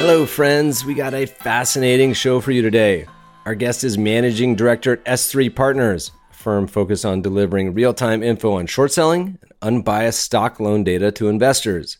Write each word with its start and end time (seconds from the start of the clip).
Hello, 0.00 0.24
friends. 0.26 0.84
We 0.84 0.94
got 0.94 1.12
a 1.12 1.26
fascinating 1.26 2.12
show 2.12 2.40
for 2.40 2.52
you 2.52 2.62
today. 2.62 3.06
Our 3.44 3.56
guest 3.56 3.82
is 3.82 3.98
managing 3.98 4.54
director 4.54 4.92
at 4.92 5.04
S3 5.04 5.54
Partners, 5.54 6.12
a 6.30 6.34
firm 6.34 6.68
focused 6.68 7.04
on 7.04 7.20
delivering 7.20 7.74
real 7.74 7.92
time 7.92 8.22
info 8.22 8.52
on 8.52 8.68
short 8.68 8.92
selling 8.92 9.38
and 9.42 9.52
unbiased 9.60 10.22
stock 10.22 10.60
loan 10.60 10.84
data 10.84 11.10
to 11.10 11.28
investors. 11.28 11.98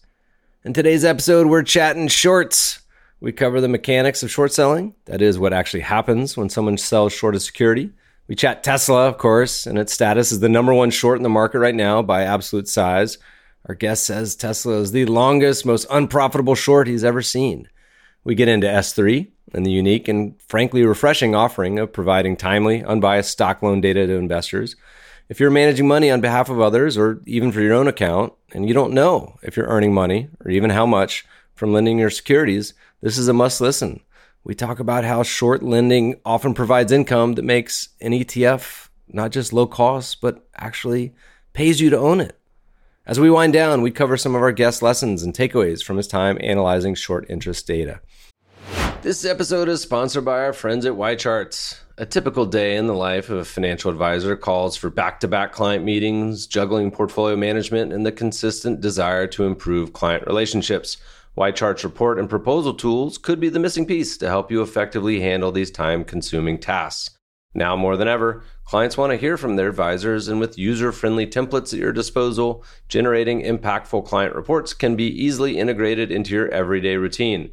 In 0.65 0.73
today's 0.73 1.05
episode, 1.05 1.49
we're 1.49 1.65
chatting 1.65 2.07
shorts. 2.07 2.81
We 3.21 3.33
cover 3.33 3.61
the 3.61 3.69
mechanics 3.69 4.23
of 4.23 4.31
short 4.31 4.53
selling. 4.53 4.95
That 5.07 5.21
is 5.21 5.37
what 5.37 5.53
actually 5.53 5.81
happens 5.81 6.37
when 6.37 6.49
someone 6.49 6.79
sells 6.79 7.13
short 7.13 7.35
a 7.35 7.41
security. 7.41 7.91
We 8.29 8.37
chat 8.37 8.63
Tesla, 8.63 9.09
of 9.09 9.19
course, 9.19 9.67
and 9.67 9.77
its 9.77 9.93
status 9.93 10.31
is 10.31 10.39
the 10.39 10.49
number 10.49 10.73
one 10.73 10.91
short 10.91 11.19
in 11.19 11.25
the 11.25 11.29
market 11.29 11.59
right 11.59 11.75
now 11.75 12.01
by 12.03 12.23
absolute 12.23 12.69
size. 12.69 13.19
Our 13.67 13.75
guest 13.75 14.07
says 14.07 14.37
Tesla 14.37 14.75
is 14.75 14.93
the 14.93 15.05
longest, 15.07 15.67
most 15.67 15.89
unprofitable 15.91 16.55
short 16.55 16.87
he's 16.87 17.05
ever 17.05 17.23
seen. 17.23 17.69
We 18.29 18.35
get 18.35 18.49
into 18.49 18.67
S3 18.67 19.27
and 19.55 19.65
the 19.65 19.71
unique 19.71 20.07
and 20.07 20.35
frankly 20.43 20.85
refreshing 20.85 21.35
offering 21.35 21.79
of 21.79 21.95
providing 21.95 22.37
timely, 22.37 22.85
unbiased 22.85 23.31
stock 23.31 23.63
loan 23.63 23.81
data 23.81 24.07
to 24.07 24.13
investors. 24.17 24.77
If 25.31 25.41
you're 25.41 25.49
managing 25.49 25.89
money 25.89 26.11
on 26.11 26.21
behalf 26.21 26.51
of 26.51 26.61
others 26.61 26.99
or 26.99 27.23
even 27.25 27.53
for 27.53 27.63
your 27.63 27.73
own 27.73 27.89
account, 27.89 28.35
and 28.53 28.69
you 28.69 28.75
don't 28.75 28.93
know 28.93 29.39
if 29.43 29.57
you're 29.57 29.69
earning 29.69 29.95
money 29.95 30.29
or 30.45 30.51
even 30.51 30.69
how 30.69 30.85
much 30.85 31.25
from 31.55 31.73
lending 31.73 31.99
your 31.99 32.11
securities, 32.11 32.75
this 33.01 33.17
is 33.17 33.29
a 33.29 33.33
must 33.33 33.63
listen. 33.63 34.01
We 34.45 34.55
talk 34.55 34.79
about 34.79 35.05
how 35.05 35.23
short 35.23 35.63
lending 35.63 36.21
often 36.23 36.53
provides 36.53 36.93
income 36.93 37.33
that 37.37 37.47
makes 37.47 37.89
an 38.03 38.13
ETF 38.13 38.91
not 39.09 39.31
just 39.31 39.55
low 39.55 39.67
cost, 39.67 40.21
but 40.21 40.47
actually 40.55 41.15
pays 41.55 41.81
you 41.81 41.89
to 41.89 41.99
own 41.99 42.21
it. 42.21 42.39
As 43.07 43.19
we 43.19 43.31
wind 43.31 43.55
down, 43.55 43.81
we 43.81 43.91
cover 43.91 44.19
some 44.19 44.35
of 44.35 44.43
our 44.43 44.53
guest 44.53 44.83
lessons 44.83 45.23
and 45.23 45.33
takeaways 45.33 45.83
from 45.83 45.97
his 45.97 46.07
time 46.07 46.37
analyzing 46.43 46.95
short 46.95 47.25
interest 47.31 47.67
data. 47.67 48.03
This 49.01 49.25
episode 49.25 49.69
is 49.69 49.81
sponsored 49.81 50.25
by 50.25 50.41
our 50.41 50.53
friends 50.53 50.85
at 50.85 50.95
YCharts. 50.95 51.79
A 51.99 52.05
typical 52.05 52.45
day 52.45 52.75
in 52.75 52.89
the 52.89 52.95
life 52.95 53.31
of 53.31 53.39
a 53.39 53.45
financial 53.45 53.93
advisor 53.93 54.37
calls 54.37 54.77
for 54.77 54.91
back 54.91 55.21
to 55.21 55.29
back 55.29 55.53
client 55.53 55.85
meetings, 55.85 56.49
juggling 56.49 56.91
portfolio 56.91 57.37
management, 57.37 57.93
and 57.93 58.05
the 58.05 58.11
consistent 58.11 58.81
desire 58.81 59.29
to 59.29 59.45
improve 59.45 59.93
client 59.93 60.27
relationships. 60.27 60.97
YChart's 61.37 61.85
report 61.85 62.19
and 62.19 62.29
proposal 62.29 62.75
tools 62.75 63.19
could 63.19 63.39
be 63.39 63.49
the 63.49 63.61
missing 63.61 63.87
piece 63.87 64.17
to 64.19 64.27
help 64.27 64.51
you 64.51 64.63
effectively 64.63 65.21
handle 65.21 65.53
these 65.53 65.71
time 65.71 66.03
consuming 66.03 66.59
tasks. 66.59 67.17
Now 67.55 67.77
more 67.77 67.97
than 67.97 68.09
ever, 68.09 68.43
clients 68.65 68.99
want 68.99 69.13
to 69.13 69.17
hear 69.17 69.37
from 69.37 69.55
their 69.55 69.69
advisors, 69.69 70.27
and 70.27 70.41
with 70.41 70.59
user 70.59 70.91
friendly 70.91 71.27
templates 71.27 71.73
at 71.73 71.79
your 71.79 71.93
disposal, 71.93 72.65
generating 72.89 73.43
impactful 73.43 74.07
client 74.07 74.35
reports 74.35 74.75
can 74.75 74.97
be 74.97 75.07
easily 75.07 75.57
integrated 75.57 76.11
into 76.11 76.35
your 76.35 76.49
everyday 76.49 76.97
routine, 76.97 77.53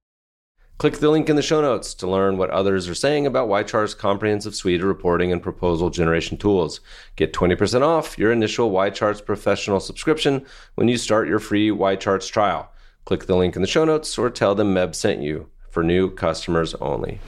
Click 0.81 0.97
the 0.97 1.11
link 1.11 1.29
in 1.29 1.35
the 1.35 1.43
show 1.43 1.61
notes 1.61 1.93
to 1.93 2.09
learn 2.09 2.39
what 2.39 2.49
others 2.49 2.89
are 2.89 2.95
saying 2.95 3.27
about 3.27 3.47
YChart's 3.47 3.93
comprehensive 3.93 4.55
suite 4.55 4.81
of 4.81 4.87
reporting 4.87 5.31
and 5.31 5.39
proposal 5.39 5.91
generation 5.91 6.39
tools. 6.39 6.79
Get 7.15 7.33
20% 7.33 7.83
off 7.83 8.17
your 8.17 8.31
initial 8.31 8.71
YCharts 8.71 9.23
professional 9.23 9.79
subscription 9.79 10.43
when 10.73 10.87
you 10.87 10.97
start 10.97 11.27
your 11.27 11.37
free 11.37 11.69
YCharts 11.69 12.31
trial. 12.31 12.71
Click 13.05 13.27
the 13.27 13.35
link 13.35 13.55
in 13.55 13.61
the 13.61 13.67
show 13.67 13.85
notes 13.85 14.17
or 14.17 14.31
tell 14.31 14.55
them 14.55 14.73
Meb 14.73 14.95
sent 14.95 15.21
you 15.21 15.51
for 15.69 15.83
new 15.83 16.09
customers 16.09 16.73
only. 16.81 17.19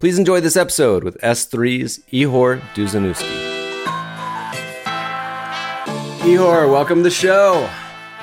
Please 0.00 0.18
enjoy 0.18 0.40
this 0.40 0.56
episode 0.56 1.04
with 1.04 1.16
S3's 1.20 2.00
Ihor 2.12 2.58
Dusaniwsky. 2.74 3.22
Ihor, 6.22 6.68
welcome 6.68 6.98
to 6.98 7.02
the 7.04 7.10
show. 7.12 7.70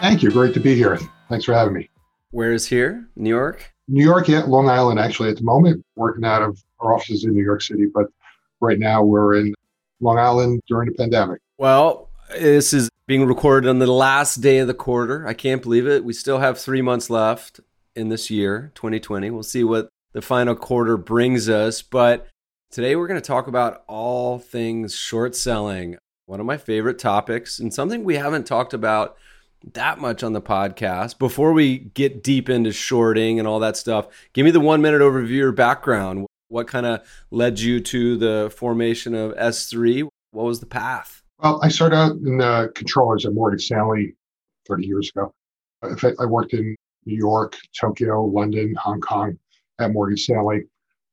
Thank 0.01 0.23
you. 0.23 0.29
Great 0.29 0.53
to 0.55 0.59
be 0.59 0.75
here. 0.75 0.99
Thanks 1.29 1.45
for 1.45 1.53
having 1.53 1.73
me. 1.73 1.89
Where 2.33 2.51
is 2.51 2.65
here? 2.65 3.07
New 3.15 3.29
York? 3.29 3.71
New 3.87 4.03
York, 4.03 4.27
yeah, 4.27 4.41
Long 4.47 4.67
Island, 4.67 4.99
actually, 4.99 5.29
at 5.29 5.37
the 5.37 5.43
moment, 5.43 5.85
working 5.95 6.25
out 6.25 6.41
of 6.41 6.59
our 6.79 6.95
offices 6.95 7.25
in 7.25 7.35
New 7.35 7.43
York 7.43 7.61
City. 7.61 7.85
But 7.93 8.07
right 8.59 8.79
now, 8.79 9.03
we're 9.03 9.35
in 9.35 9.53
Long 9.99 10.17
Island 10.17 10.59
during 10.67 10.89
the 10.89 10.95
pandemic. 10.95 11.41
Well, 11.59 12.09
this 12.31 12.73
is 12.73 12.89
being 13.05 13.27
recorded 13.27 13.69
on 13.69 13.77
the 13.77 13.85
last 13.85 14.37
day 14.37 14.57
of 14.57 14.65
the 14.65 14.73
quarter. 14.73 15.27
I 15.27 15.35
can't 15.35 15.61
believe 15.61 15.85
it. 15.85 16.03
We 16.03 16.11
still 16.13 16.39
have 16.39 16.59
three 16.59 16.81
months 16.81 17.11
left 17.11 17.59
in 17.95 18.09
this 18.09 18.31
year, 18.31 18.71
2020. 18.73 19.29
We'll 19.29 19.43
see 19.43 19.63
what 19.63 19.89
the 20.13 20.23
final 20.23 20.55
quarter 20.55 20.97
brings 20.97 21.47
us. 21.49 21.83
But 21.83 22.27
today 22.71 22.95
we're 22.95 23.07
going 23.07 23.21
to 23.21 23.27
talk 23.27 23.45
about 23.45 23.83
all 23.87 24.39
things 24.39 24.95
short 24.95 25.35
selling, 25.35 25.97
one 26.25 26.39
of 26.39 26.47
my 26.47 26.57
favorite 26.57 26.97
topics, 26.97 27.59
and 27.59 27.71
something 27.71 28.03
we 28.03 28.15
haven't 28.15 28.47
talked 28.47 28.73
about 28.73 29.17
that 29.71 29.99
much 29.99 30.23
on 30.23 30.33
the 30.33 30.41
podcast. 30.41 31.17
Before 31.17 31.53
we 31.53 31.77
get 31.77 32.23
deep 32.23 32.49
into 32.49 32.71
shorting 32.71 33.39
and 33.39 33.47
all 33.47 33.59
that 33.59 33.77
stuff, 33.77 34.07
give 34.33 34.45
me 34.45 34.51
the 34.51 34.59
one 34.59 34.81
minute 34.81 35.01
overview 35.01 35.43
or 35.43 35.51
background. 35.51 36.27
What 36.49 36.67
kind 36.67 36.85
of 36.85 37.01
led 37.31 37.59
you 37.59 37.79
to 37.79 38.17
the 38.17 38.53
formation 38.55 39.15
of 39.15 39.33
S3? 39.35 40.07
What 40.31 40.45
was 40.45 40.59
the 40.59 40.65
path? 40.65 41.21
Well, 41.39 41.59
I 41.63 41.69
started 41.69 41.95
out 41.95 42.11
in 42.17 42.37
the 42.37 42.71
controllers 42.75 43.25
at 43.25 43.33
Morgan 43.33 43.59
Stanley 43.59 44.15
30 44.67 44.85
years 44.85 45.11
ago. 45.15 45.31
I 45.83 46.25
worked 46.25 46.53
in 46.53 46.75
New 47.05 47.17
York, 47.17 47.57
Tokyo, 47.79 48.23
London, 48.25 48.75
Hong 48.75 49.01
Kong 49.01 49.37
at 49.79 49.91
Morgan 49.91 50.17
Stanley. 50.17 50.63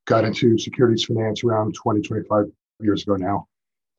Got 0.07 0.25
into 0.25 0.59
securities 0.59 1.05
finance 1.05 1.43
around 1.45 1.75
20, 1.75 2.01
25 2.03 2.47
years 2.81 3.03
ago 3.03 3.17
now, 3.17 3.47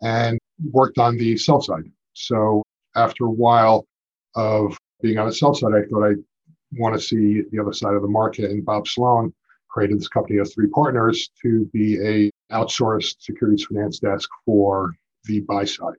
and 0.01 0.37
worked 0.71 0.97
on 0.97 1.17
the 1.17 1.37
sell 1.37 1.61
side. 1.61 1.83
So 2.13 2.63
after 2.95 3.25
a 3.25 3.31
while 3.31 3.85
of 4.35 4.77
being 5.01 5.17
on 5.17 5.27
the 5.27 5.33
sell 5.33 5.53
side, 5.53 5.73
I 5.73 5.83
thought 5.89 6.09
I 6.09 6.13
want 6.73 6.95
to 6.95 7.01
see 7.01 7.43
the 7.51 7.59
other 7.59 7.73
side 7.73 7.95
of 7.95 8.01
the 8.01 8.07
market. 8.07 8.51
And 8.51 8.65
Bob 8.65 8.87
Sloan 8.87 9.33
created 9.69 9.99
this 9.99 10.07
company 10.07 10.37
S3 10.37 10.69
Partners 10.71 11.31
to 11.41 11.65
be 11.73 11.99
a 12.05 12.31
outsourced 12.53 13.15
securities 13.19 13.65
finance 13.65 13.99
desk 13.99 14.29
for 14.45 14.93
the 15.25 15.41
buy 15.41 15.65
side. 15.65 15.95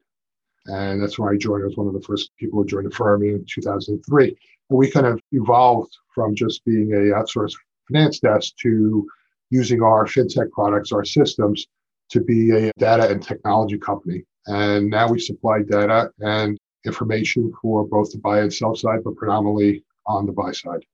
And 0.67 1.03
that's 1.03 1.19
when 1.19 1.33
I 1.33 1.37
joined. 1.37 1.63
I 1.63 1.67
was 1.67 1.77
one 1.77 1.89
of 1.89 1.95
the 1.95 2.03
first 2.03 2.31
people 2.39 2.61
who 2.61 2.69
joined 2.69 2.87
the 2.87 2.95
firm 2.95 3.23
in 3.23 3.45
2003. 3.49 4.29
And 4.71 4.79
we 4.79 4.91
kind 4.91 5.07
of 5.07 5.21
evolved 5.33 5.97
from 6.15 6.35
just 6.35 6.65
being 6.65 6.93
a 6.93 7.15
outsourced 7.15 7.57
finance 7.91 8.21
desk 8.21 8.55
to 8.63 9.07
using 9.51 9.83
our 9.83 10.07
fintech 10.07 10.51
products, 10.51 10.93
our 10.93 11.05
systems, 11.05 11.67
to 12.11 12.21
be 12.21 12.51
a 12.51 12.73
data 12.79 13.11
and 13.11 13.23
technology 13.23 13.79
company. 13.79 14.25
And 14.47 14.91
now 14.91 15.11
we 15.11 15.19
supply 15.19 15.63
data 15.63 16.11
and 16.21 16.59
information 16.85 17.53
for 17.61 17.85
both 17.87 18.13
the 18.13 18.19
buy 18.19 18.41
and 18.41 18.53
sell 18.53 18.75
side, 18.75 19.01
but 19.05 19.17
predominantly 19.17 19.85
on 20.07 20.27
the 20.27 20.33
buy 20.33 20.53
side 20.53 20.85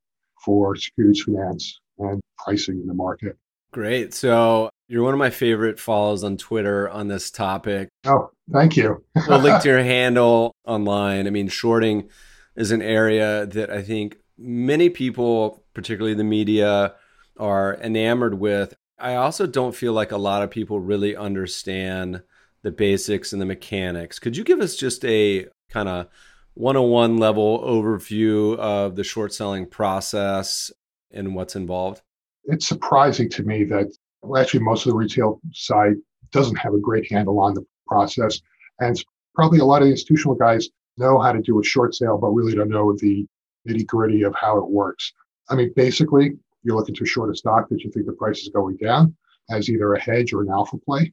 for 0.45 0.77
securities 0.77 1.23
finance 1.23 1.81
and 1.99 2.21
pricing 2.39 2.81
in 2.81 2.87
the 2.87 2.95
market. 2.95 3.37
Great. 3.73 4.15
So 4.15 4.71
you're 4.89 5.03
one 5.03 5.13
of 5.13 5.19
my 5.19 5.31
favorite 5.31 5.79
follows 5.79 6.25
on 6.25 6.37
Twitter 6.37 6.89
on 6.89 7.09
this 7.09 7.31
topic. 7.31 7.89
Oh, 8.07 8.31
thank 8.51 8.77
you. 8.77 9.05
we'll 9.29 9.41
link 9.41 9.63
to 9.63 9.69
your 9.69 9.83
handle 9.83 10.55
online. 10.67 11.27
I 11.27 11.31
mean, 11.31 11.49
shorting 11.49 12.09
is 12.57 12.71
an 12.71 12.81
area 12.81 13.45
that 13.47 13.71
I 13.71 13.83
think 13.83 14.19
many 14.39 14.89
people, 14.89 15.65
particularly 15.75 16.15
the 16.15 16.25
media, 16.25 16.95
are 17.39 17.77
enamored 17.83 18.35
with. 18.35 18.75
I 18.99 19.15
also 19.17 19.47
don't 19.47 19.75
feel 19.75 19.93
like 19.93 20.13
a 20.13 20.17
lot 20.17 20.43
of 20.43 20.51
people 20.51 20.81
really 20.81 21.15
understand 21.15 22.23
the 22.69 22.77
basics 22.77 23.33
and 23.33 23.41
the 23.41 23.47
mechanics. 23.47 24.19
Could 24.19 24.37
you 24.37 24.45
give 24.45 24.61
us 24.61 24.77
just 24.77 25.05
a 25.05 25.47
kind 25.71 25.89
of 25.89 26.09
101 26.55 27.19
level 27.19 27.61
overview 27.61 28.57
of 28.59 28.97
the 28.97 29.05
short 29.05 29.33
selling 29.33 29.67
process? 29.67 30.71
and 31.13 31.35
what's 31.35 31.57
involved? 31.57 32.03
It's 32.45 32.67
surprising 32.67 33.29
to 33.31 33.43
me 33.43 33.65
that 33.65 33.93
well, 34.23 34.41
actually 34.41 34.61
most 34.61 34.87
of 34.87 34.93
the 34.93 34.99
retail 34.99 35.41
side 35.53 35.95
doesn't 36.33 36.57
have 36.57 36.75
a 36.75 36.81
great 36.81 37.11
handle 37.11 37.39
on 37.41 37.55
the 37.55 37.65
process. 37.87 38.41
And 38.81 39.03
probably 39.35 39.61
a 39.61 39.65
lot 39.65 39.83
of 39.83 39.87
the 39.87 39.93
institutional 39.93 40.35
guys 40.35 40.69
know 40.97 41.19
how 41.19 41.33
to 41.33 41.41
do 41.41 41.61
a 41.61 41.65
short 41.65 41.95
sale, 41.95 42.19
but 42.19 42.31
really 42.31 42.55
don't 42.55 42.69
know 42.69 42.95
the 42.97 43.27
nitty 43.69 43.87
gritty 43.87 44.23
of 44.23 44.35
how 44.35 44.59
it 44.59 44.69
works. 44.69 45.13
I 45.49 45.55
mean, 45.55 45.73
basically, 45.77 46.33
you're 46.63 46.77
looking 46.77 46.95
to 46.97 47.07
short 47.07 47.31
a 47.31 47.37
stock 47.37 47.69
that 47.69 47.83
you 47.83 47.91
think 47.91 48.07
the 48.07 48.13
price 48.13 48.41
is 48.41 48.49
going 48.49 48.77
down 48.77 49.17
as 49.51 49.71
either 49.71 49.95
a 49.95 50.01
hedge 50.01 50.33
or 50.33 50.43
an 50.43 50.51
alpha 50.51 50.77
play. 50.77 51.13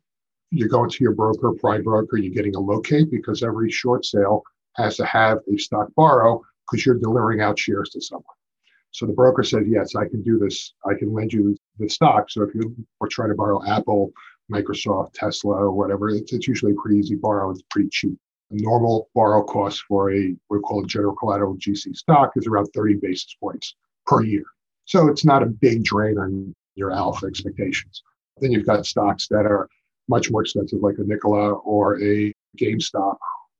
You're 0.52 0.70
going 0.70 0.90
to 0.90 1.04
your 1.04 1.14
broker, 1.14 1.54
prime 1.54 1.84
broker, 1.84 2.18
you're 2.18 2.34
getting 2.34 2.56
a 2.56 2.60
locate 2.60 3.12
because 3.12 3.44
every 3.44 3.72
short 3.72 4.06
sale 4.06 4.44
has 4.76 4.98
to 4.98 5.06
have 5.06 5.40
a 5.52 5.58
stock 5.58 5.90
borrow 5.96 6.42
because 6.70 6.86
you're 6.86 7.00
delivering 7.00 7.42
out 7.42 7.58
shares 7.58 7.90
to 7.92 8.02
someone. 8.02 8.36
So 8.92 9.06
the 9.06 9.14
broker 9.14 9.44
says, 9.44 9.64
yes, 9.68 9.96
I 9.96 10.08
can 10.08 10.24
do 10.24 10.38
this. 10.38 10.74
I 10.86 10.94
can 10.94 11.14
lend 11.14 11.34
you 11.34 11.58
the 11.80 11.90
stock. 11.90 12.30
So 12.30 12.44
if 12.44 12.56
you 12.56 12.74
are 13.02 13.08
trying 13.10 13.30
to 13.30 13.36
borrow 13.36 13.62
Apple, 13.68 14.12
Microsoft, 14.52 15.14
Tesla, 15.14 15.56
or 15.56 15.72
whatever, 15.72 16.10
it's, 16.10 16.32
it's 16.32 16.48
usually 16.48 16.72
a 16.72 16.76
pretty 16.76 17.00
easy 17.00 17.16
borrow. 17.16 17.52
It's 17.52 17.64
pretty 17.70 17.90
cheap. 17.92 18.18
A 18.52 18.56
normal 18.56 19.10
borrow 19.14 19.44
cost 19.44 19.84
for 19.88 20.14
a 20.14 20.34
we 20.50 20.60
call 20.60 20.84
a 20.84 20.88
general 20.88 21.16
collateral 21.16 21.58
GC 21.58 21.96
stock 21.96 22.32
is 22.36 22.48
around 22.48 22.68
30 22.68 22.96
basis 23.02 23.36
points 23.38 23.76
per 24.06 24.24
year. 24.24 24.46
So 24.86 25.08
it's 25.10 25.26
not 25.26 25.44
a 25.44 25.48
big 25.48 25.84
drain 25.84 26.18
on 26.18 26.56
your 26.76 26.92
alpha 26.92 27.26
expectations. 27.26 28.04
Then 28.40 28.52
you've 28.52 28.68
got 28.68 28.86
stocks 28.86 29.28
that 29.30 29.46
are 29.46 29.68
much 30.08 30.32
more 30.32 30.42
expensive, 30.42 30.80
like 30.82 30.98
a 30.98 31.04
Nikola 31.04 31.54
or 31.54 32.02
a 32.02 32.34
GameStop, 32.60 33.18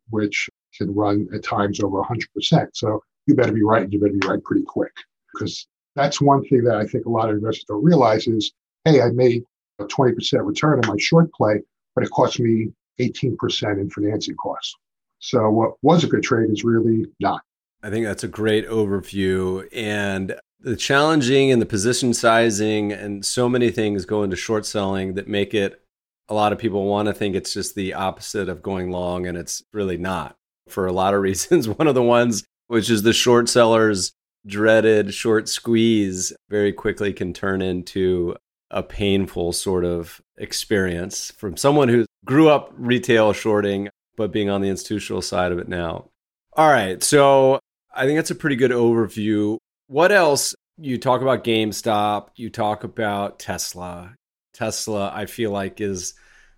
which 0.10 0.50
can 0.78 0.94
run 0.94 1.28
at 1.34 1.44
times 1.44 1.80
over 1.80 2.02
100%. 2.02 2.68
So 2.74 3.02
you 3.28 3.36
better 3.36 3.54
be 3.54 3.64
right, 3.64 3.84
and 3.84 3.94
you 3.94 4.00
better 4.00 4.14
be 4.14 4.28
right 4.28 4.44
pretty 4.44 4.64
quick. 4.66 4.94
Because 5.34 5.68
that's 5.96 6.22
one 6.22 6.44
thing 6.46 6.64
that 6.66 6.78
I 6.78 6.86
think 6.86 7.06
a 7.06 7.10
lot 7.10 7.30
of 7.30 7.36
investors 7.38 7.66
don't 7.68 7.84
realize 7.84 8.28
is, 8.28 8.52
hey, 8.84 9.02
I 9.02 9.10
made 9.12 9.44
a 9.80 9.86
20% 9.86 10.46
return 10.46 10.80
on 10.80 10.88
my 10.88 10.98
short 11.00 11.32
play, 11.34 11.62
but 11.96 12.04
it 12.04 12.12
cost 12.12 12.40
me 12.40 12.72
18% 13.00 13.80
in 13.80 13.90
financing 13.90 14.36
costs. 14.36 14.76
So 15.20 15.50
what 15.50 15.74
was 15.82 16.04
a 16.04 16.08
good 16.08 16.24
trade 16.24 16.50
is 16.52 16.64
really 16.64 17.06
not. 17.20 17.42
I 17.82 17.90
think 17.90 18.06
that's 18.06 18.24
a 18.24 18.28
great 18.28 18.68
overview. 18.68 19.68
And 19.74 20.36
the 20.60 20.76
challenging 20.76 21.52
and 21.52 21.62
the 21.62 21.66
position 21.66 22.14
sizing 22.14 22.92
and 22.92 23.26
so 23.26 23.48
many 23.50 23.70
things 23.70 24.06
go 24.06 24.24
into 24.24 24.36
short 24.36 24.66
selling 24.66 25.14
that 25.16 25.28
make 25.28 25.54
it 25.54 25.82
a 26.30 26.34
lot 26.34 26.52
of 26.52 26.60
people 26.60 26.86
want 26.86 27.08
to 27.08 27.14
think 27.14 27.36
it's 27.36 27.54
just 27.54 27.76
the 27.76 27.94
opposite 27.94 28.50
of 28.50 28.62
going 28.62 28.92
long 28.92 29.28
and 29.28 29.38
it's 29.38 29.64
really 29.74 29.98
not 29.98 30.36
for 30.68 30.86
a 30.86 30.92
lot 30.92 31.14
of 31.14 31.22
reasons 31.30 31.68
one 31.68 31.88
of 31.88 31.96
the 31.96 32.04
ones 32.04 32.44
which 32.68 32.90
is 32.90 33.04
the 33.04 33.14
short 33.14 33.50
sellers 33.50 34.12
dreaded 34.46 35.14
short 35.14 35.50
squeeze 35.50 36.34
very 36.50 36.72
quickly 36.72 37.12
can 37.14 37.34
turn 37.34 37.62
into 37.62 38.36
a 38.72 38.84
painful 38.84 39.54
sort 39.54 39.86
of 39.86 40.22
experience 40.38 41.32
from 41.38 41.56
someone 41.56 41.88
who 41.88 42.06
grew 42.26 42.50
up 42.50 42.72
retail 42.76 43.34
shorting 43.34 43.90
but 44.18 44.32
being 44.32 44.50
on 44.50 44.62
the 44.62 44.70
institutional 44.70 45.22
side 45.22 45.52
of 45.52 45.60
it 45.60 45.68
now 45.68 46.06
all 46.54 46.70
right 46.70 47.04
so 47.04 47.60
i 47.94 48.06
think 48.06 48.18
that's 48.18 48.32
a 48.32 48.36
pretty 48.36 48.56
good 48.56 48.72
overview 48.72 49.58
what 49.88 50.12
else? 50.12 50.56
You 50.78 50.98
talk 50.98 51.22
about 51.22 51.44
GameStop, 51.44 52.30
you 52.36 52.50
talk 52.50 52.84
about 52.84 53.40
Tesla. 53.40 54.16
Tesla, 54.56 55.12
I 55.14 55.26
feel 55.26 55.52
like, 55.52 55.82
is 55.82 56.14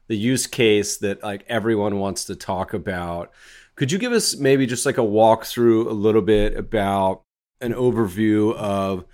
the 0.08 0.18
use 0.18 0.48
case 0.48 0.98
that 0.98 1.22
like 1.24 1.44
everyone 1.48 2.00
wants 2.00 2.26
to 2.26 2.36
talk 2.36 2.74
about. 2.74 3.32
Could 3.76 3.92
you 3.92 4.00
give 4.00 4.12
us 4.12 4.38
maybe 4.38 4.66
just 4.66 4.86
like 4.86 4.98
a 4.98 5.02
walkthrough 5.02 5.88
a 5.88 5.94
little 5.94 6.22
bit 6.22 6.56
about 6.58 7.24
an 7.62 7.74
overview 7.74 8.56
of 8.56 9.06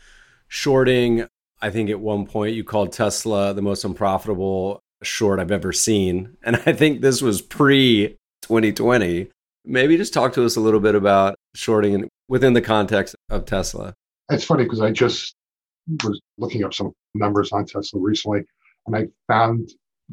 shorting? 0.48 1.28
I 1.62 1.70
think 1.70 1.90
at 1.90 2.00
one 2.00 2.26
point 2.26 2.56
you 2.56 2.64
called 2.64 2.92
Tesla 2.92 3.54
the 3.54 3.62
most 3.62 3.84
unprofitable 3.84 4.80
short 5.02 5.40
I've 5.40 5.52
ever 5.52 5.74
seen. 5.74 6.38
And 6.44 6.58
I 6.66 6.74
think 6.74 7.02
this 7.02 7.22
was 7.22 7.42
pre 7.42 8.18
2020. 8.44 9.30
Maybe 9.66 9.98
just 9.98 10.14
talk 10.14 10.34
to 10.34 10.46
us 10.46 10.56
a 10.56 10.62
little 10.62 10.82
bit 10.82 10.96
about 10.96 11.36
shorting 11.56 12.10
within 12.28 12.54
the 12.54 12.62
context 12.62 13.16
of 13.30 13.46
Tesla. 13.46 13.94
It's 14.30 14.44
funny 14.44 14.64
because 14.64 14.82
I 14.82 14.92
just 14.92 15.36
was 16.04 16.20
looking 16.38 16.64
up 16.64 16.74
some 16.74 16.94
numbers 17.14 17.52
on 17.52 17.66
Tesla 17.66 18.00
recently, 18.00 18.44
and 18.86 18.96
I 18.96 19.08
found 19.28 19.72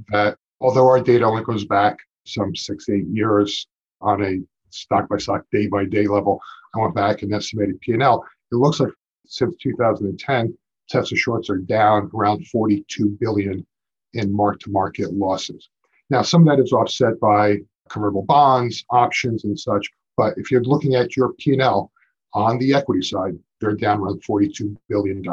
that 0.09 0.37
although 0.61 0.87
our 0.87 1.01
data 1.01 1.25
only 1.25 1.43
goes 1.43 1.65
back 1.65 1.99
some 2.25 2.55
six, 2.55 2.89
eight 2.89 3.07
years 3.09 3.67
on 4.01 4.25
a 4.25 4.39
stock 4.71 5.09
by 5.09 5.19
stock, 5.19 5.45
day 5.53 5.67
by 5.67 5.85
day 5.85 6.07
level, 6.07 6.41
I 6.75 6.79
went 6.79 6.95
back 6.95 7.23
and 7.23 7.35
estimated 7.35 7.81
P&L. 7.81 8.25
It 8.53 8.57
looks 8.57 8.81
like 8.81 8.93
since 9.27 9.57
2010, 9.63 10.57
Tesla 10.89 11.17
shorts 11.17 11.51
are 11.51 11.59
down 11.59 12.11
around 12.15 12.47
42 12.49 13.17
billion 13.21 13.67
in 14.13 14.33
mark 14.33 14.61
to 14.61 14.71
market 14.71 15.13
losses. 15.13 15.69
Now, 16.11 16.23
some 16.23 16.47
of 16.47 16.57
that 16.57 16.63
is 16.63 16.73
offset 16.73 17.19
by 17.21 17.59
convertible 17.89 18.23
bonds, 18.23 18.85
options, 18.91 19.45
and 19.45 19.59
such. 19.59 19.89
But 20.17 20.35
if 20.37 20.51
you're 20.51 20.63
looking 20.63 20.95
at 20.95 21.17
your 21.17 21.33
P&L 21.35 21.91
on 22.35 22.59
the 22.59 22.75
equity 22.75 23.03
side, 23.03 23.39
they're 23.61 23.77
down 23.77 24.01
around 24.01 24.23
$42 24.23 24.77
billion. 24.89 25.25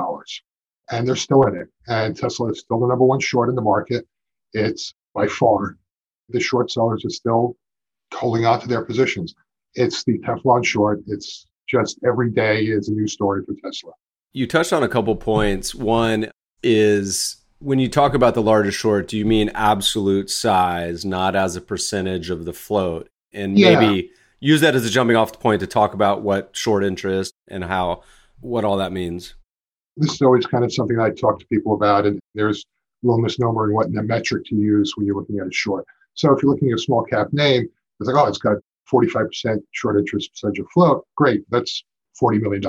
And 0.89 1.07
they're 1.07 1.15
still 1.15 1.43
in 1.43 1.55
it. 1.55 1.67
And 1.87 2.15
Tesla 2.15 2.51
is 2.51 2.59
still 2.59 2.79
the 2.79 2.87
number 2.87 3.05
one 3.05 3.19
short 3.19 3.49
in 3.49 3.55
the 3.55 3.61
market. 3.61 4.07
It's 4.53 4.93
by 5.13 5.27
far 5.27 5.77
the 6.29 6.39
short 6.39 6.71
sellers 6.71 7.05
are 7.05 7.09
still 7.09 7.55
holding 8.13 8.45
on 8.45 8.59
to 8.61 8.67
their 8.67 8.83
positions. 8.83 9.33
It's 9.73 10.03
the 10.03 10.19
Teflon 10.19 10.65
short. 10.65 11.01
It's 11.07 11.45
just 11.67 11.99
every 12.05 12.31
day 12.31 12.61
is 12.65 12.89
a 12.89 12.93
new 12.93 13.07
story 13.07 13.43
for 13.45 13.53
Tesla. 13.63 13.91
You 14.33 14.47
touched 14.47 14.73
on 14.73 14.83
a 14.83 14.87
couple 14.87 15.15
points. 15.15 15.75
One 15.75 16.29
is 16.63 17.37
when 17.59 17.79
you 17.79 17.89
talk 17.89 18.13
about 18.13 18.33
the 18.33 18.41
largest 18.41 18.77
short, 18.77 19.07
do 19.07 19.17
you 19.17 19.25
mean 19.25 19.49
absolute 19.53 20.29
size, 20.29 21.05
not 21.05 21.35
as 21.35 21.55
a 21.55 21.61
percentage 21.61 22.29
of 22.29 22.45
the 22.45 22.53
float? 22.53 23.09
And 23.33 23.57
yeah. 23.57 23.79
maybe 23.79 24.11
use 24.39 24.61
that 24.61 24.75
as 24.75 24.85
a 24.85 24.89
jumping 24.89 25.15
off 25.15 25.39
point 25.39 25.59
to 25.61 25.67
talk 25.67 25.93
about 25.93 26.21
what 26.21 26.51
short 26.53 26.83
interest 26.83 27.33
and 27.47 27.63
how 27.63 28.03
what 28.39 28.63
all 28.63 28.77
that 28.77 28.91
means. 28.91 29.35
This 29.97 30.13
is 30.13 30.21
always 30.21 30.45
kind 30.45 30.63
of 30.63 30.73
something 30.73 30.99
I 30.99 31.09
talk 31.09 31.39
to 31.39 31.47
people 31.47 31.73
about, 31.73 32.05
and 32.05 32.19
there's 32.35 32.63
a 33.03 33.07
little 33.07 33.21
misnomer 33.21 33.67
in 33.67 33.75
what 33.75 33.89
metric 33.91 34.45
to 34.45 34.55
use 34.55 34.93
when 34.95 35.05
you're 35.05 35.15
looking 35.15 35.39
at 35.39 35.47
a 35.47 35.51
short. 35.51 35.85
So 36.13 36.33
if 36.33 36.41
you're 36.41 36.51
looking 36.51 36.69
at 36.69 36.79
a 36.79 36.81
small 36.81 37.03
cap 37.03 37.27
name, 37.31 37.67
it's 37.99 38.07
like, 38.07 38.15
oh, 38.15 38.27
it's 38.27 38.37
got 38.37 38.57
45% 38.91 39.59
short 39.71 39.97
interest 39.97 40.31
percentage 40.31 40.59
of 40.59 40.67
float. 40.73 41.05
Great, 41.15 41.43
that's 41.49 41.83
$40 42.21 42.41
million. 42.41 42.63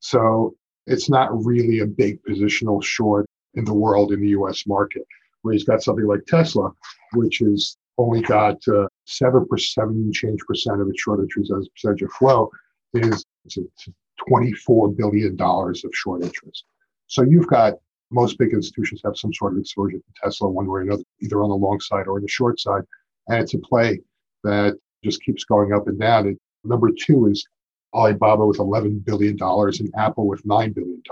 So 0.00 0.54
it's 0.86 1.08
not 1.08 1.30
really 1.44 1.80
a 1.80 1.86
big 1.86 2.18
positional 2.22 2.82
short 2.82 3.26
in 3.54 3.64
the 3.64 3.74
world 3.74 4.12
in 4.12 4.20
the 4.20 4.28
US 4.28 4.66
market. 4.66 5.02
Where 5.42 5.52
he's 5.52 5.64
got 5.64 5.82
something 5.82 6.06
like 6.06 6.24
Tesla, 6.26 6.70
which 7.14 7.38
has 7.38 7.76
only 7.98 8.22
got 8.22 8.56
uh, 8.68 8.86
seven 9.06 9.46
percent 9.46 10.14
change 10.14 10.40
percent 10.46 10.80
of 10.80 10.88
its 10.88 11.00
short 11.00 11.20
interest 11.20 11.50
as 11.50 11.66
a 11.66 11.70
percentage 11.70 12.02
of 12.02 12.12
flow, 12.12 12.50
is 12.94 13.24
it's, 13.44 13.56
it's 13.56 13.88
$24 14.30 14.96
billion 14.96 15.36
of 15.40 15.94
short 15.94 16.22
interest. 16.22 16.64
So 17.06 17.22
you've 17.22 17.48
got 17.48 17.74
most 18.10 18.38
big 18.38 18.52
institutions 18.52 19.00
have 19.04 19.16
some 19.16 19.32
sort 19.32 19.54
of 19.54 19.60
exposure 19.60 19.96
to 19.96 20.04
Tesla 20.22 20.48
one 20.48 20.66
way 20.66 20.80
or 20.80 20.80
another, 20.82 21.02
either 21.20 21.42
on 21.42 21.48
the 21.48 21.56
long 21.56 21.80
side 21.80 22.06
or 22.06 22.20
the 22.20 22.28
short 22.28 22.60
side. 22.60 22.82
And 23.28 23.42
it's 23.42 23.54
a 23.54 23.58
play 23.58 24.00
that 24.44 24.78
just 25.02 25.22
keeps 25.22 25.44
going 25.44 25.72
up 25.72 25.88
and 25.88 25.98
down. 25.98 26.26
And 26.26 26.38
number 26.64 26.90
two 26.90 27.26
is 27.26 27.46
Alibaba 27.94 28.46
with 28.46 28.58
$11 28.58 29.04
billion 29.04 29.36
and 29.40 29.94
Apple 29.96 30.26
with 30.26 30.44
$9 30.44 30.74
billion. 30.74 31.02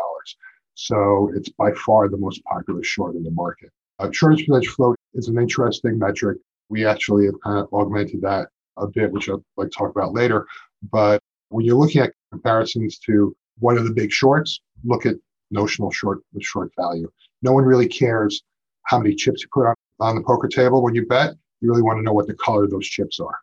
So 0.75 1.31
it's 1.35 1.49
by 1.51 1.73
far 1.73 2.09
the 2.09 2.17
most 2.17 2.43
popular 2.45 2.83
short 2.83 3.15
in 3.17 3.23
the 3.23 3.31
market. 3.31 3.71
Uh, 3.99 4.11
shortage 4.13 4.47
percentage 4.47 4.69
float 4.69 4.97
is 5.15 5.29
an 5.29 5.39
interesting 5.39 5.99
metric. 5.99 6.39
We 6.71 6.87
actually 6.87 7.27
have 7.27 7.41
kind 7.43 7.59
of 7.59 7.73
augmented 7.73 8.23
that 8.23 8.49
a 8.79 8.87
bit, 8.87 9.13
which 9.13 9.29
I'll 9.29 9.45
like 9.57 9.71
talk 9.71 9.91
about 9.91 10.15
later. 10.15 10.47
But 10.91 11.21
when 11.51 11.67
you're 11.67 11.77
looking 11.77 12.01
at 12.01 12.15
comparisons 12.31 12.99
to 13.01 13.35
what 13.59 13.77
are 13.77 13.83
the 13.83 13.93
big 13.93 14.11
shorts, 14.11 14.61
look 14.85 15.07
at 15.07 15.17
notional 15.51 15.91
short 15.91 16.21
short 16.41 16.71
value. 16.79 17.11
No 17.43 17.53
one 17.53 17.65
really 17.65 17.89
cares 17.89 18.43
how 18.85 18.99
many 18.99 19.15
chips 19.15 19.43
you 19.43 19.49
put 19.53 19.67
on, 19.67 19.75
on 20.01 20.17
the 20.17 20.23
poker 20.23 20.49
table 20.49 20.83
when 20.83 20.95
you 20.95 21.07
bet. 21.07 21.35
You 21.61 21.71
really 21.71 21.83
want 21.83 21.99
to 21.99 22.03
know 22.03 22.13
what 22.13 22.27
the 22.27 22.35
color 22.35 22.65
of 22.65 22.71
those 22.71 22.87
chips 22.87 23.21
are. 23.21 23.37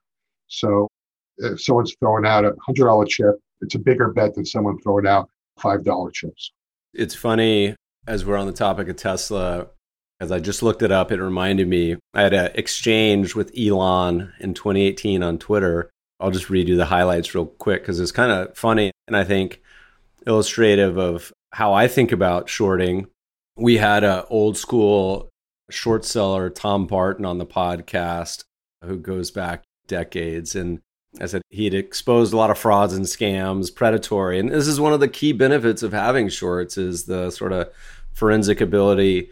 So 0.48 0.88
if 1.38 1.62
someone's 1.62 1.96
throwing 2.00 2.26
out 2.26 2.46
a 2.46 2.54
hundred 2.66 2.86
dollar 2.86 3.06
chip, 3.06 3.36
it's 3.62 3.76
a 3.76 3.80
bigger 3.80 4.12
bet 4.12 4.34
than 4.34 4.46
someone 4.46 4.80
throwing 4.82 5.08
out 5.08 5.30
five 5.60 5.84
dollar 5.84 6.12
chips. 6.12 6.52
It's 6.94 7.16
funny 7.16 7.76
as 8.08 8.26
we're 8.26 8.38
on 8.38 8.48
the 8.48 8.54
topic 8.54 8.88
of 8.88 8.96
Tesla. 8.96 9.68
As 10.20 10.32
I 10.32 10.40
just 10.40 10.64
looked 10.64 10.82
it 10.82 10.92
up, 10.92 11.12
it 11.12 11.22
reminded 11.22 11.68
me 11.68 11.98
I 12.16 12.24
had 12.24 12.34
an 12.34 12.52
exchange 12.56 13.36
with 13.36 13.52
Elon 13.56 14.34
in 14.40 14.56
2018 14.56 15.22
on 15.22 15.38
Twitter 15.38 15.92
I'll 16.20 16.32
just 16.32 16.50
read 16.50 16.68
you 16.68 16.76
the 16.76 16.86
highlights 16.86 17.36
real 17.36 17.46
quick 17.46 17.82
because 17.82 18.00
it's 18.00 18.12
kind 18.12 18.32
of 18.32 18.58
funny 18.58 18.92
and 19.08 19.16
I 19.16 19.24
think 19.24 19.62
illustrative 20.26 20.98
of 20.98 21.32
how 21.52 21.74
I 21.74 21.88
think 21.88 22.12
about 22.12 22.50
shorting. 22.50 23.08
We 23.56 23.78
had 23.78 24.04
an 24.04 24.24
old 24.30 24.58
school 24.58 25.30
short 25.70 26.06
seller, 26.06 26.50
Tom 26.50 26.88
Barton, 26.88 27.26
on 27.26 27.38
the 27.38 27.46
podcast 27.46 28.44
who 28.84 28.98
goes 28.98 29.32
back 29.32 29.64
decades. 29.88 30.56
And 30.56 30.80
I 31.20 31.26
said 31.26 31.42
he 31.50 31.66
had 31.66 31.74
exposed 31.74 32.34
a 32.34 32.38
lot 32.38 32.52
of 32.52 32.58
frauds 32.58 32.94
and 32.94 33.06
scams, 33.06 33.74
predatory, 33.74 34.40
and 34.40 34.50
this 34.50 34.68
is 34.68 34.80
one 34.80 34.94
of 34.94 35.00
the 35.00 35.08
key 35.08 35.32
benefits 35.32 35.82
of 35.82 35.94
having 35.94 36.30
shorts 36.30 36.78
is 36.78 37.06
the 37.06 37.32
sort 37.32 37.54
of 37.54 37.70
forensic 38.14 38.62
ability. 38.62 39.30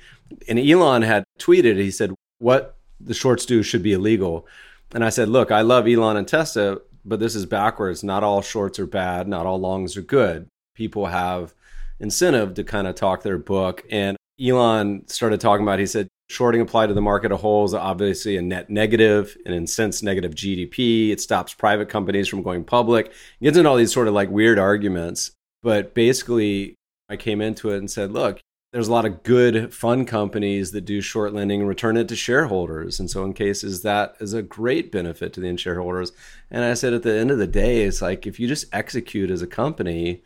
And 0.48 0.58
Elon 0.58 1.04
had 1.04 1.24
tweeted, 1.40 1.78
he 1.78 1.92
said, 1.92 2.14
"What 2.40 2.78
the 3.00 3.14
shorts 3.14 3.46
do 3.46 3.62
should 3.62 3.84
be 3.84 3.94
illegal." 3.94 4.48
And 4.94 5.04
I 5.04 5.10
said, 5.10 5.30
"Look, 5.30 5.52
I 5.52 5.62
love 5.62 5.88
Elon 5.88 6.18
and 6.18 6.28
Tesla, 6.28 6.78
but 7.04 7.20
this 7.20 7.36
is 7.36 7.46
backwards. 7.46 8.04
Not 8.04 8.24
all 8.24 8.42
shorts 8.42 8.80
are 8.80 8.88
bad. 8.88 9.28
Not 9.28 9.46
all 9.46 9.60
longs 9.60 9.98
are 9.98 10.02
good. 10.02 10.48
People 10.76 11.08
have 11.08 11.54
incentive 12.00 12.54
to 12.56 12.64
kind 12.64 12.88
of 12.88 12.96
talk 12.96 13.24
their 13.24 13.38
book." 13.38 13.84
And 13.90 14.18
Elon 14.40 15.08
started 15.08 15.40
talking 15.40 15.66
about. 15.66 15.80
He 15.80 15.86
said, 15.86 16.08
Shorting 16.28 16.62
applied 16.62 16.88
to 16.88 16.96
the 16.96 17.02
market 17.02 17.32
a 17.32 17.38
whole 17.38 17.66
is 17.66 17.76
obviously 17.76 18.36
a 18.36 18.42
net 18.42 18.68
negative, 18.70 19.38
and 19.46 19.54
in 19.54 19.68
sense 19.68 20.02
negative 20.02 20.34
GDP. 20.34 21.12
It 21.12 21.22
stops 21.22 21.54
private 21.54 21.88
companies 21.88 22.28
from 22.28 22.42
going 22.42 22.64
public. 22.64 23.08
It 23.40 23.44
gets 23.44 23.58
into 23.58 23.70
all 23.70 23.76
these 23.76 23.94
sort 23.94 24.08
of 24.08 24.16
like 24.16 24.32
weird 24.32 24.58
arguments. 24.58 25.32
But 25.62 25.94
basically, 25.94 26.76
I 27.10 27.18
came 27.18 27.42
into 27.42 27.70
it 27.72 27.78
and 27.78 27.92
said, 27.92 28.12
look, 28.12 28.40
there's 28.76 28.90
a 28.90 28.92
lot 28.92 29.06
of 29.06 29.24
good 29.24 29.74
fund 29.74 30.06
companies 30.06 30.72
that 30.72 30.82
do 30.82 31.00
short 31.00 31.32
lending 31.32 31.62
and 31.62 31.70
return 31.70 31.96
it 31.96 32.10
to 32.10 32.16
shareholders. 32.16 33.00
And 33.00 33.10
so 33.10 33.24
in 33.24 33.32
cases 33.32 33.84
that 33.84 34.18
is 34.20 34.34
a 34.34 34.42
great 34.42 34.92
benefit 34.92 35.32
to 35.32 35.40
the 35.40 35.56
shareholders. 35.56 36.12
And 36.52 36.62
I 36.66 36.74
said 36.74 36.92
at 36.92 37.04
the 37.04 37.18
end 37.18 37.32
of 37.32 37.38
the 37.38 37.48
day, 37.48 37.84
it's 37.84 38.02
like 38.02 38.28
if 38.28 38.38
you 38.38 38.50
just 38.50 38.66
execute 38.74 39.32
as 39.32 39.42
a 39.42 39.48
company, 39.48 40.24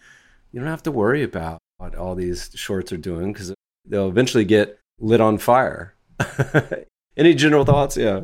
you 0.51 0.59
don't 0.59 0.67
have 0.67 0.81
to 0.81 0.91
worry 0.91 1.21
about 1.21 1.59
what 1.77 1.93
all 1.93 2.15
these 2.15 2.49
shorts 2.55 2.91
are 2.91 2.97
doing 2.97 3.33
because 3.33 3.53
they'll 3.85 4.09
eventually 4.09 4.45
get 4.45 4.79
lit 4.97 5.21
on 5.21 5.37
fire. 5.37 5.93
Any 7.17 7.35
general 7.35 7.65
thoughts? 7.65 7.97
Yeah. 7.97 8.21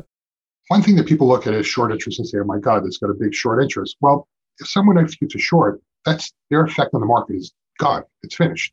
One 0.66 0.82
thing 0.82 0.96
that 0.96 1.06
people 1.06 1.28
look 1.28 1.46
at 1.46 1.54
is 1.54 1.68
short 1.68 1.92
interest 1.92 2.18
and 2.18 2.26
say, 2.26 2.38
oh 2.38 2.44
my 2.44 2.58
God, 2.58 2.84
it's 2.84 2.98
got 2.98 3.10
a 3.10 3.14
big 3.14 3.32
short 3.32 3.62
interest. 3.62 3.96
Well, 4.00 4.26
if 4.58 4.66
someone 4.66 4.98
executes 4.98 5.36
a 5.36 5.38
short, 5.38 5.80
that's 6.04 6.32
their 6.50 6.64
effect 6.64 6.94
on 6.94 7.00
the 7.00 7.06
market 7.06 7.36
is 7.36 7.52
gone. 7.78 8.02
It's 8.24 8.34
finished. 8.34 8.72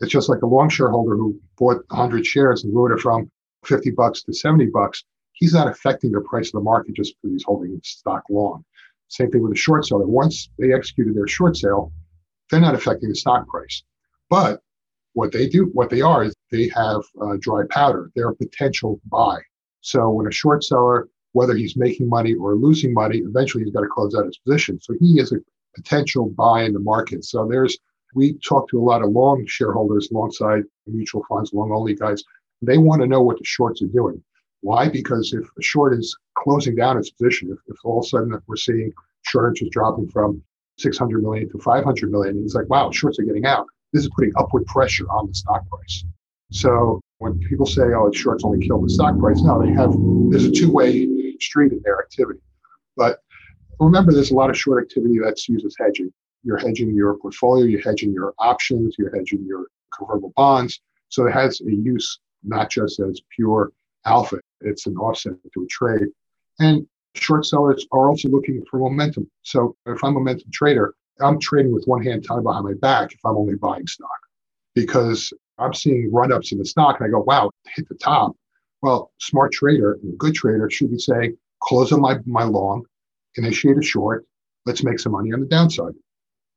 It's 0.00 0.12
just 0.12 0.28
like 0.28 0.42
a 0.42 0.46
long 0.46 0.68
shareholder 0.68 1.16
who 1.16 1.38
bought 1.56 1.84
100 1.88 2.26
shares 2.26 2.64
and 2.64 2.72
moved 2.72 2.92
it 2.92 3.00
from 3.00 3.30
50 3.64 3.90
bucks 3.92 4.22
to 4.24 4.32
70 4.32 4.66
bucks. 4.66 5.04
He's 5.32 5.54
not 5.54 5.68
affecting 5.68 6.12
the 6.12 6.20
price 6.20 6.48
of 6.48 6.52
the 6.52 6.60
market 6.60 6.94
just 6.94 7.14
because 7.16 7.32
he's 7.32 7.44
holding 7.44 7.80
stock 7.82 8.22
long. 8.30 8.64
Same 9.08 9.30
thing 9.30 9.42
with 9.42 9.52
a 9.52 9.56
short 9.56 9.86
seller. 9.86 10.06
Once 10.06 10.48
they 10.58 10.72
executed 10.72 11.14
their 11.14 11.26
short 11.26 11.56
sale, 11.56 11.92
they're 12.50 12.60
not 12.60 12.74
affecting 12.74 13.08
the 13.08 13.14
stock 13.14 13.46
price. 13.48 13.82
But 14.28 14.60
what 15.12 15.32
they 15.32 15.48
do, 15.48 15.70
what 15.72 15.90
they 15.90 16.00
are, 16.00 16.24
is 16.24 16.34
they 16.50 16.68
have 16.74 17.02
uh, 17.20 17.36
dry 17.40 17.62
powder. 17.70 18.10
They're 18.14 18.30
a 18.30 18.36
potential 18.36 19.00
buy. 19.06 19.40
So 19.80 20.10
when 20.10 20.26
a 20.26 20.32
short 20.32 20.64
seller, 20.64 21.08
whether 21.32 21.54
he's 21.54 21.76
making 21.76 22.08
money 22.08 22.34
or 22.34 22.56
losing 22.56 22.92
money, 22.92 23.18
eventually 23.18 23.64
he's 23.64 23.72
got 23.72 23.82
to 23.82 23.88
close 23.88 24.14
out 24.14 24.26
his 24.26 24.38
position. 24.38 24.80
So 24.80 24.94
he 25.00 25.20
is 25.20 25.32
a 25.32 25.38
potential 25.74 26.30
buy 26.30 26.62
in 26.62 26.72
the 26.72 26.80
market. 26.80 27.24
So 27.24 27.46
there's 27.46 27.78
we 28.14 28.34
talk 28.38 28.68
to 28.70 28.78
a 28.78 28.84
lot 28.84 29.02
of 29.02 29.10
long 29.10 29.44
shareholders 29.46 30.10
alongside 30.10 30.62
mutual 30.86 31.24
funds, 31.28 31.52
long 31.52 31.72
only 31.72 31.94
guys. 31.94 32.22
They 32.62 32.78
want 32.78 33.02
to 33.02 33.08
know 33.08 33.22
what 33.22 33.38
the 33.38 33.44
shorts 33.44 33.82
are 33.82 33.86
doing. 33.86 34.22
Why? 34.60 34.88
Because 34.88 35.32
if 35.32 35.44
a 35.58 35.62
short 35.62 35.92
is 35.94 36.16
closing 36.38 36.76
down 36.76 36.96
its 36.96 37.10
position, 37.10 37.50
if, 37.50 37.58
if 37.66 37.76
all 37.84 37.98
of 37.98 38.04
a 38.04 38.08
sudden 38.08 38.38
we're 38.46 38.56
seeing 38.56 38.92
short 39.22 39.50
interest 39.50 39.72
dropping 39.72 40.08
from 40.08 40.42
600 40.78 41.22
million 41.22 41.50
to 41.50 41.58
500 41.58 42.10
million, 42.10 42.42
it's 42.42 42.54
like, 42.54 42.68
wow, 42.70 42.90
shorts 42.90 43.18
are 43.18 43.24
getting 43.24 43.44
out 43.44 43.66
this 43.94 44.02
is 44.02 44.10
putting 44.14 44.32
upward 44.36 44.66
pressure 44.66 45.06
on 45.08 45.28
the 45.28 45.34
stock 45.34 45.66
price. 45.68 46.04
So 46.50 47.00
when 47.18 47.38
people 47.38 47.64
say, 47.64 47.82
oh, 47.82 48.10
shorts 48.12 48.44
only 48.44 48.66
kill 48.66 48.82
the 48.82 48.90
stock 48.90 49.18
price, 49.18 49.40
no, 49.40 49.64
they 49.64 49.72
have, 49.72 49.94
there's 50.30 50.44
a 50.44 50.50
two 50.50 50.70
way 50.70 51.36
street 51.40 51.72
in 51.72 51.80
their 51.84 52.00
activity. 52.00 52.40
But 52.96 53.20
remember, 53.78 54.12
there's 54.12 54.32
a 54.32 54.34
lot 54.34 54.50
of 54.50 54.58
short 54.58 54.82
activity 54.82 55.18
that's 55.22 55.48
used 55.48 55.64
as 55.64 55.76
hedging. 55.78 56.12
You're 56.44 56.58
hedging 56.58 56.94
your 56.94 57.16
portfolio, 57.16 57.64
you're 57.64 57.80
hedging 57.80 58.12
your 58.12 58.34
options, 58.38 58.96
you're 58.98 59.14
hedging 59.16 59.44
your 59.46 59.66
convertible 59.96 60.32
bonds. 60.36 60.80
So 61.08 61.26
it 61.26 61.32
has 61.32 61.60
a 61.60 61.70
use 61.70 62.20
not 62.42 62.70
just 62.70 63.00
as 63.00 63.20
pure 63.34 63.72
alpha, 64.04 64.38
it's 64.60 64.86
an 64.86 64.96
offset 64.96 65.34
to 65.54 65.62
a 65.62 65.66
trade. 65.66 66.08
And 66.60 66.86
short 67.14 67.46
sellers 67.46 67.86
are 67.92 68.08
also 68.08 68.28
looking 68.28 68.62
for 68.70 68.78
momentum. 68.78 69.30
So 69.42 69.76
if 69.86 70.04
I'm 70.04 70.10
a 70.10 70.20
momentum 70.20 70.50
trader, 70.52 70.94
I'm 71.20 71.38
trading 71.38 71.72
with 71.72 71.86
one 71.86 72.02
hand 72.02 72.24
tied 72.26 72.42
behind 72.42 72.64
my 72.64 72.74
back 72.74 73.12
if 73.12 73.20
I'm 73.24 73.36
only 73.36 73.54
buying 73.54 73.86
stock 73.86 74.10
because 74.74 75.32
I'm 75.58 75.72
seeing 75.72 76.12
run 76.12 76.32
ups 76.32 76.52
in 76.52 76.58
the 76.58 76.64
stock 76.64 77.00
and 77.00 77.06
I 77.06 77.10
go, 77.10 77.20
wow, 77.20 77.50
hit 77.74 77.88
the 77.88 77.94
top. 77.94 78.36
Well, 78.82 79.12
smart 79.18 79.52
trader, 79.52 79.94
a 79.94 80.16
good 80.18 80.34
trader 80.34 80.68
should 80.68 80.90
be 80.90 80.98
saying, 80.98 81.38
close 81.60 81.92
on 81.92 82.00
my, 82.00 82.18
my 82.26 82.42
long, 82.42 82.84
initiate 83.36 83.78
a 83.78 83.82
short, 83.82 84.26
let's 84.66 84.82
make 84.82 84.98
some 84.98 85.12
money 85.12 85.32
on 85.32 85.40
the 85.40 85.46
downside 85.46 85.94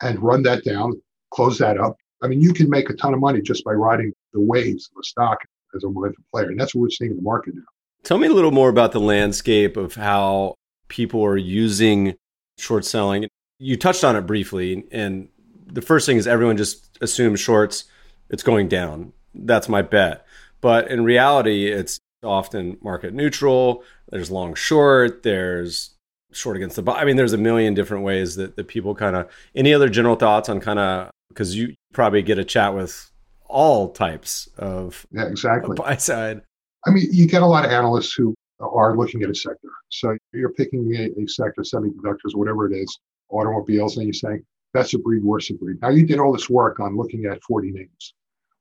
and 0.02 0.22
run 0.22 0.44
that 0.44 0.64
down, 0.64 0.94
close 1.32 1.58
that 1.60 1.80
up. 1.80 1.98
I 2.22 2.28
mean, 2.28 2.42
you 2.42 2.54
can 2.54 2.70
make 2.70 2.90
a 2.90 2.94
ton 2.94 3.14
of 3.14 3.20
money 3.20 3.42
just 3.42 3.64
by 3.64 3.74
riding 3.74 4.12
the 4.34 4.42
waves 4.42 4.90
of 4.96 5.00
a 5.00 5.04
stock 5.04 5.38
as 5.76 5.84
a 5.84 5.90
momentum 5.90 6.24
player. 6.32 6.50
And 6.50 6.60
that's 6.60 6.74
what 6.74 6.82
we're 6.82 6.90
seeing 6.90 7.12
in 7.12 7.18
the 7.18 7.24
market 7.24 7.56
now. 7.56 7.62
Tell 8.04 8.18
me 8.18 8.28
a 8.28 8.34
little 8.34 8.52
more 8.52 8.70
about 8.70 8.92
the 8.92 9.00
landscape 9.00 9.78
of 9.78 9.96
how 9.96 10.56
people 10.88 11.24
are 11.24 11.38
using 11.38 12.16
short 12.58 12.86
selling 12.86 13.28
you 13.60 13.78
touched 13.78 14.04
on 14.04 14.16
it 14.16 14.22
briefly, 14.22 14.86
and 14.92 15.30
the 15.66 15.82
first 15.82 16.06
thing 16.06 16.18
is 16.18 16.28
everyone 16.28 16.58
just 16.58 16.98
assumes 17.02 17.40
shorts, 17.40 17.86
it's 18.30 18.44
going 18.44 18.68
down. 18.68 19.14
That's 19.34 19.70
my 19.70 19.82
bet. 19.82 20.26
But 20.62 20.90
in 20.90 21.04
reality, 21.04 21.68
it's 21.68 22.00
often 22.24 22.78
market 22.82 23.14
neutral. 23.14 23.84
There's 24.10 24.32
long 24.32 24.54
short. 24.56 25.24
There's 25.24 25.92
short 26.38 26.56
against 26.56 26.76
the. 26.76 26.92
I 26.92 27.06
mean, 27.06 27.18
there's 27.18 27.34
a 27.34 27.38
million 27.38 27.74
different 27.74 28.04
ways 28.04 28.36
that, 28.36 28.56
that 28.56 28.68
people 28.68 28.96
kind 28.96 29.16
of. 29.16 29.30
Any 29.56 29.74
other 29.74 29.90
general 29.90 30.16
thoughts 30.16 30.50
on 30.50 30.60
kind 30.60 30.80
of 30.80 31.12
because 31.30 31.56
you 31.56 31.76
probably 31.94 32.22
get 32.22 32.38
a 32.38 32.44
chat 32.44 32.74
with 32.74 33.12
all 33.46 33.90
types 33.90 34.50
of 34.58 35.06
yeah 35.12 35.26
exactly 35.26 35.76
buy 35.78 35.96
side. 35.98 36.42
I 36.86 36.92
mean, 36.92 37.08
you 37.12 37.28
get 37.28 37.42
a 37.42 37.46
lot 37.46 37.66
of 37.66 37.72
analysts 37.72 38.14
who 38.14 38.34
are 38.60 38.96
looking 38.96 39.24
at 39.24 39.30
a 39.30 39.36
sector. 39.36 39.70
So 39.90 40.18
you're 40.34 40.54
picking 40.54 40.94
a, 40.96 41.22
a 41.22 41.28
sector, 41.28 41.62
semiconductors, 41.62 42.36
whatever 42.36 42.72
it 42.72 42.76
is, 42.76 43.00
automobiles, 43.30 43.98
and 43.98 44.06
you're 44.06 44.14
saying 44.14 44.44
best 44.74 44.94
of 44.94 45.04
breed, 45.04 45.24
worst 45.24 45.52
of 45.52 45.60
breed. 45.60 45.78
Now 45.82 45.90
you 45.90 46.06
did 46.06 46.20
all 46.20 46.32
this 46.32 46.50
work 46.50 46.80
on 46.80 46.98
looking 46.98 47.26
at 47.26 47.44
40 47.44 47.72
names. 47.72 48.14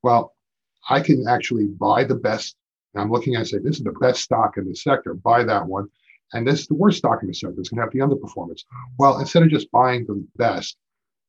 Well, 0.02 0.34
I 0.88 1.00
can 1.00 1.26
actually 1.28 1.66
buy 1.66 2.04
the 2.04 2.14
best. 2.14 2.56
I'm 2.94 3.10
looking 3.10 3.34
at 3.34 3.46
say, 3.46 3.58
this 3.58 3.76
is 3.76 3.84
the 3.84 3.92
best 3.92 4.22
stock 4.22 4.56
in 4.56 4.66
the 4.66 4.74
sector. 4.74 5.12
Buy 5.12 5.44
that 5.44 5.66
one. 5.66 5.88
And 6.32 6.46
this 6.46 6.60
is 6.60 6.66
the 6.66 6.74
worst 6.74 6.98
stock 6.98 7.22
in 7.22 7.28
the 7.28 7.34
sector. 7.34 7.60
It's 7.60 7.68
going 7.68 7.78
to 7.78 7.84
have 7.84 7.92
the 7.92 8.00
underperformance. 8.00 8.64
Well, 8.98 9.18
instead 9.20 9.42
of 9.42 9.50
just 9.50 9.70
buying 9.70 10.06
the 10.06 10.26
best, 10.36 10.76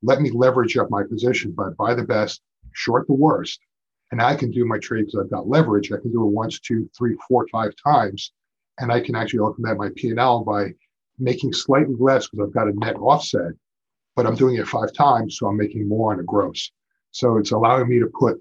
let 0.01 0.21
me 0.21 0.31
leverage 0.31 0.77
up 0.77 0.89
my 0.89 1.03
position 1.03 1.51
by 1.51 1.69
buy 1.77 1.93
the 1.93 2.03
best, 2.03 2.41
short 2.73 3.07
the 3.07 3.13
worst. 3.13 3.59
And 4.11 4.21
I 4.21 4.35
can 4.35 4.51
do 4.51 4.65
my 4.65 4.77
trade 4.79 5.05
because 5.05 5.19
I've 5.19 5.31
got 5.31 5.47
leverage. 5.47 5.91
I 5.91 5.97
can 5.97 6.11
do 6.11 6.23
it 6.23 6.31
once, 6.31 6.59
two, 6.59 6.89
three, 6.97 7.15
four, 7.27 7.45
five 7.51 7.73
times. 7.83 8.31
And 8.79 8.91
I 8.91 9.01
can 9.01 9.15
actually 9.15 9.39
at 9.67 9.77
my 9.77 9.89
P&L 9.95 10.43
by 10.43 10.73
making 11.19 11.53
slightly 11.53 11.95
less 11.99 12.27
because 12.27 12.47
I've 12.47 12.53
got 12.53 12.67
a 12.67 12.79
net 12.79 12.95
offset, 12.95 13.51
but 14.15 14.25
I'm 14.25 14.35
doing 14.35 14.55
it 14.55 14.67
five 14.67 14.93
times, 14.93 15.37
so 15.37 15.47
I'm 15.47 15.57
making 15.57 15.87
more 15.89 16.13
on 16.13 16.19
a 16.19 16.23
gross. 16.23 16.71
So 17.11 17.37
it's 17.37 17.51
allowing 17.51 17.89
me 17.89 17.99
to 17.99 18.07
put 18.07 18.39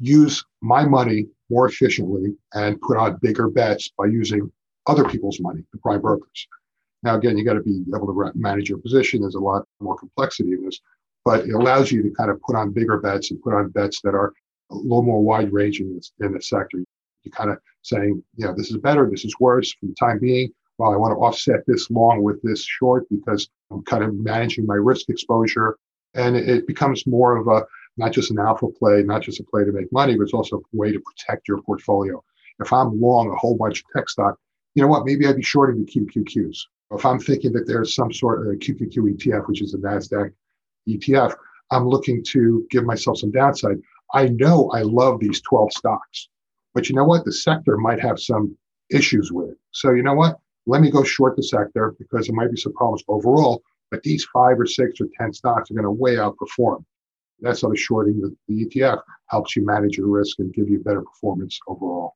use 0.00 0.44
my 0.62 0.84
money 0.84 1.26
more 1.50 1.68
efficiently 1.68 2.34
and 2.54 2.80
put 2.80 2.96
on 2.96 3.18
bigger 3.20 3.48
bets 3.48 3.90
by 3.96 4.06
using 4.06 4.50
other 4.86 5.04
people's 5.04 5.40
money, 5.40 5.62
the 5.72 5.78
prime 5.78 6.00
brokers. 6.00 6.48
Now, 7.02 7.16
again, 7.16 7.38
you 7.38 7.44
got 7.44 7.54
to 7.54 7.62
be 7.62 7.84
able 7.94 8.06
to 8.06 8.32
manage 8.34 8.68
your 8.68 8.78
position. 8.78 9.22
There's 9.22 9.34
a 9.34 9.40
lot 9.40 9.64
more 9.80 9.96
complexity 9.96 10.52
in 10.52 10.64
this, 10.64 10.80
but 11.24 11.46
it 11.46 11.52
allows 11.52 11.90
you 11.90 12.02
to 12.02 12.10
kind 12.10 12.30
of 12.30 12.40
put 12.42 12.56
on 12.56 12.72
bigger 12.72 12.98
bets 12.98 13.30
and 13.30 13.42
put 13.42 13.54
on 13.54 13.70
bets 13.70 14.00
that 14.02 14.14
are 14.14 14.32
a 14.70 14.74
little 14.74 15.02
more 15.02 15.22
wide 15.22 15.52
ranging 15.52 15.98
in 16.20 16.32
the 16.32 16.42
sector. 16.42 16.78
You're 17.22 17.32
kind 17.32 17.50
of 17.50 17.58
saying, 17.82 18.22
yeah, 18.36 18.52
this 18.56 18.70
is 18.70 18.76
better, 18.78 19.08
this 19.10 19.24
is 19.24 19.34
worse 19.40 19.72
for 19.72 19.86
the 19.86 19.94
time 19.94 20.18
being 20.18 20.52
well, 20.80 20.94
I 20.94 20.96
want 20.96 21.12
to 21.12 21.16
offset 21.16 21.60
this 21.66 21.90
long 21.90 22.22
with 22.22 22.40
this 22.40 22.64
short 22.64 23.06
because 23.10 23.50
I'm 23.70 23.82
kind 23.82 24.02
of 24.02 24.14
managing 24.14 24.64
my 24.64 24.76
risk 24.76 25.10
exposure. 25.10 25.76
And 26.14 26.34
it 26.34 26.66
becomes 26.66 27.06
more 27.06 27.36
of 27.36 27.48
a 27.48 27.66
not 27.98 28.12
just 28.12 28.30
an 28.30 28.38
alpha 28.38 28.66
play, 28.66 29.02
not 29.02 29.20
just 29.20 29.40
a 29.40 29.44
play 29.44 29.62
to 29.64 29.72
make 29.72 29.92
money, 29.92 30.16
but 30.16 30.22
it's 30.22 30.32
also 30.32 30.56
a 30.56 30.60
way 30.72 30.90
to 30.90 30.98
protect 30.98 31.48
your 31.48 31.60
portfolio. 31.60 32.24
If 32.60 32.72
I'm 32.72 32.98
long 32.98 33.30
a 33.30 33.36
whole 33.36 33.58
bunch 33.58 33.80
of 33.80 33.84
tech 33.94 34.08
stock, 34.08 34.38
you 34.74 34.82
know 34.82 34.88
what? 34.88 35.04
Maybe 35.04 35.26
I'd 35.26 35.36
be 35.36 35.42
shorting 35.42 35.84
the 35.84 35.90
QQQs. 35.90 36.56
If 36.92 37.04
I'm 37.04 37.20
thinking 37.20 37.52
that 37.52 37.66
there's 37.66 37.94
some 37.94 38.12
sort 38.12 38.46
of 38.46 38.54
QQQ 38.56 39.16
ETF, 39.16 39.48
which 39.48 39.62
is 39.62 39.74
a 39.74 39.78
NASDAQ 39.78 40.32
ETF, 40.88 41.34
I'm 41.70 41.86
looking 41.86 42.24
to 42.30 42.66
give 42.70 42.84
myself 42.84 43.18
some 43.18 43.30
downside. 43.30 43.78
I 44.12 44.28
know 44.28 44.70
I 44.70 44.82
love 44.82 45.20
these 45.20 45.40
12 45.42 45.72
stocks, 45.72 46.28
but 46.74 46.88
you 46.88 46.96
know 46.96 47.04
what? 47.04 47.24
The 47.24 47.32
sector 47.32 47.76
might 47.76 48.00
have 48.00 48.18
some 48.18 48.56
issues 48.90 49.30
with 49.30 49.50
it. 49.50 49.56
So, 49.70 49.92
you 49.92 50.02
know 50.02 50.14
what? 50.14 50.40
let 50.66 50.80
me 50.80 50.90
go 50.90 51.02
short 51.02 51.36
the 51.36 51.42
sector 51.42 51.94
because 51.98 52.26
there 52.26 52.36
might 52.36 52.50
be 52.50 52.60
some 52.60 52.72
problems 52.74 53.02
overall, 53.08 53.62
but 53.90 54.02
these 54.02 54.24
five 54.32 54.58
or 54.58 54.66
six 54.66 55.00
or 55.00 55.08
10 55.18 55.32
stocks 55.32 55.70
are 55.70 55.74
going 55.74 55.84
to 55.84 55.90
way 55.90 56.16
outperform. 56.16 56.84
That's 57.40 57.62
how 57.62 57.70
the 57.70 57.76
shorting 57.76 58.20
the, 58.20 58.36
the 58.46 58.66
ETF 58.66 59.00
helps 59.26 59.56
you 59.56 59.64
manage 59.64 59.96
your 59.96 60.08
risk 60.08 60.38
and 60.38 60.52
give 60.52 60.68
you 60.68 60.78
better 60.80 61.02
performance 61.02 61.58
overall. 61.66 62.14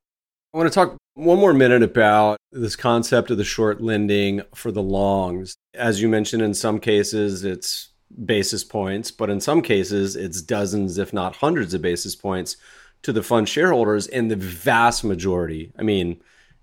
I 0.55 0.57
want 0.57 0.73
to 0.73 0.75
talk 0.75 0.97
One 1.15 1.41
more 1.41 1.53
minute 1.53 1.83
about 1.83 2.37
this 2.53 2.77
concept 2.77 3.33
of 3.33 3.39
the 3.39 3.45
short 3.45 3.81
lending 3.81 4.41
for 4.55 4.71
the 4.71 4.83
longs. 4.83 5.57
As 5.75 6.01
you 6.01 6.09
mentioned, 6.09 6.43
in 6.43 6.55
some 6.55 6.79
cases, 6.79 7.43
it's 7.43 7.89
basis 8.25 8.63
points, 8.63 9.11
but 9.11 9.31
in 9.31 9.41
some 9.41 9.63
cases, 9.63 10.15
it's 10.15 10.41
dozens, 10.41 10.97
if 10.97 11.13
not 11.13 11.37
hundreds 11.37 11.75
of 11.75 11.83
basis 11.83 12.15
points 12.15 12.57
to 13.03 13.13
the 13.13 13.23
fund 13.23 13.49
shareholders. 13.49 14.07
And 14.07 14.31
the 14.31 14.37
vast 14.37 15.03
majority, 15.03 15.73
I 15.77 15.83
mean, 15.83 16.21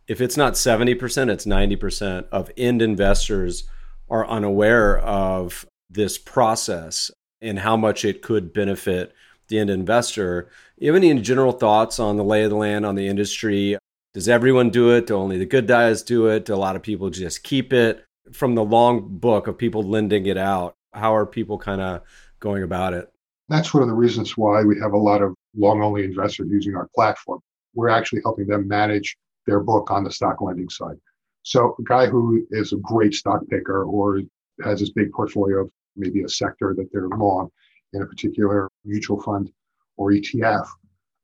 if 0.08 0.22
it's 0.22 0.38
not 0.38 0.54
70%, 0.54 1.30
it's 1.30 1.46
90% 1.46 2.30
of 2.32 2.50
end 2.56 2.82
investors 2.82 3.66
are 4.10 4.26
unaware 4.26 5.00
of 5.00 5.66
this 5.90 6.18
process 6.18 7.12
and 7.42 7.60
how 7.60 7.76
much 7.76 8.06
it 8.06 8.22
could 8.22 8.54
benefit 8.54 9.12
the 9.52 9.60
end 9.60 9.70
investor. 9.70 10.50
You 10.78 10.92
have 10.92 10.96
any 10.96 11.14
general 11.22 11.52
thoughts 11.52 12.00
on 12.00 12.18
the 12.18 12.24
lay 12.24 12.44
of 12.44 12.50
the 12.50 12.56
land 12.56 12.86
on 12.86 12.96
the 12.96 13.08
industry? 13.08 13.78
Does 14.16 14.28
everyone 14.28 14.72
do 14.72 14.90
it? 14.96 15.06
Do 15.06 15.16
only 15.16 15.38
the 15.38 15.46
good 15.46 15.68
guys 15.68 16.02
do 16.02 16.26
it? 16.28 16.46
Do 16.46 16.56
a 16.56 16.56
lot 16.56 16.76
of 16.76 16.82
people 16.82 17.12
just 17.12 17.44
keep 17.44 17.72
it? 17.72 18.04
From 18.34 18.56
the 18.56 18.64
long 18.64 19.18
book 19.20 19.48
of 19.48 19.58
people 19.58 19.84
lending 19.84 20.26
it 20.26 20.38
out, 20.38 20.76
how 20.94 21.16
are 21.16 21.26
people 21.26 21.58
kind 21.58 21.82
of 21.82 22.02
going 22.40 22.64
about 22.64 22.94
it? 22.94 23.12
That's 23.50 23.74
one 23.74 23.84
of 23.84 23.90
the 23.90 23.96
reasons 23.96 24.38
why 24.38 24.64
we 24.64 24.80
have 24.80 24.94
a 24.94 24.98
lot 24.98 25.22
of 25.22 25.36
long 25.56 25.84
only 25.84 26.04
investors 26.04 26.48
using 26.50 26.76
our 26.76 26.90
platform. 26.96 27.40
We're 27.76 27.90
actually 27.90 28.22
helping 28.24 28.48
them 28.48 28.68
manage 28.68 29.18
their 29.46 29.60
book 29.60 29.92
on 29.92 30.04
the 30.04 30.12
stock 30.12 30.42
lending 30.42 30.70
side. 30.70 30.98
So, 31.44 31.76
a 31.80 31.84
guy 31.84 32.08
who 32.08 32.46
is 32.52 32.72
a 32.72 32.78
great 32.78 33.14
stock 33.14 33.42
picker 33.50 33.84
or 33.84 34.22
has 34.64 34.80
this 34.80 34.92
big 34.92 35.12
portfolio 35.12 35.62
of 35.62 35.72
maybe 35.96 36.24
a 36.24 36.30
sector 36.30 36.74
that 36.78 36.90
they're 36.92 37.10
long 37.10 37.50
in 37.94 38.02
a 38.02 38.06
particular 38.06 38.70
mutual 38.86 39.22
fund 39.22 39.52
or 39.98 40.12
ETF 40.12 40.68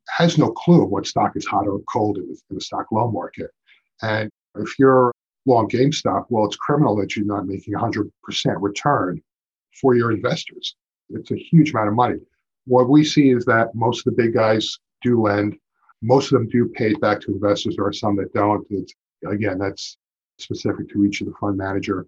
has 0.10 0.38
no 0.38 0.52
clue 0.52 0.86
what 0.86 1.06
stock 1.06 1.36
is 1.36 1.46
hot 1.46 1.68
or 1.68 1.80
cold 1.92 2.18
in 2.18 2.28
the, 2.28 2.40
in 2.50 2.56
the 2.56 2.62
stock 2.62 2.92
loan 2.92 3.14
market. 3.14 3.52
And 4.02 4.30
if 4.56 4.78
you're 4.80 5.12
long 5.46 5.68
GameStop, 5.68 6.26
well, 6.30 6.46
it's 6.46 6.56
criminal 6.56 6.96
that 6.98 7.16
you're 7.16 7.26
not 7.26 7.48
making 7.48 7.74
100% 7.74 8.10
return 8.60 9.22
for 9.82 9.96
your 9.96 10.12
investors. 10.12 10.76
It's 11.10 11.32
a 11.32 11.36
huge 11.36 11.72
amount 11.72 11.90
of 11.90 11.96
money. 11.96 12.20
What 12.66 12.90
we 12.90 13.04
see 13.04 13.30
is 13.30 13.46
that 13.46 13.74
most 13.74 14.06
of 14.06 14.16
the 14.16 14.24
big 14.24 14.34
guys 14.34 14.78
do 15.02 15.22
lend. 15.22 15.58
Most 16.02 16.32
of 16.32 16.38
them 16.38 16.50
do 16.50 16.68
pay 16.70 16.92
it 16.92 17.02
back 17.02 17.22
to 17.22 17.32
investors. 17.32 17.76
There 17.76 17.86
are 17.86 17.94
some 17.94 18.16
that 18.18 18.34
don't. 18.34 18.66
It's, 18.70 18.94
again, 19.26 19.58
that's 19.58 19.98
specific 20.38 20.90
to 20.90 21.06
each 21.06 21.22
of 21.22 21.28
the 21.28 21.34
fund 21.40 21.58
manager. 21.58 22.06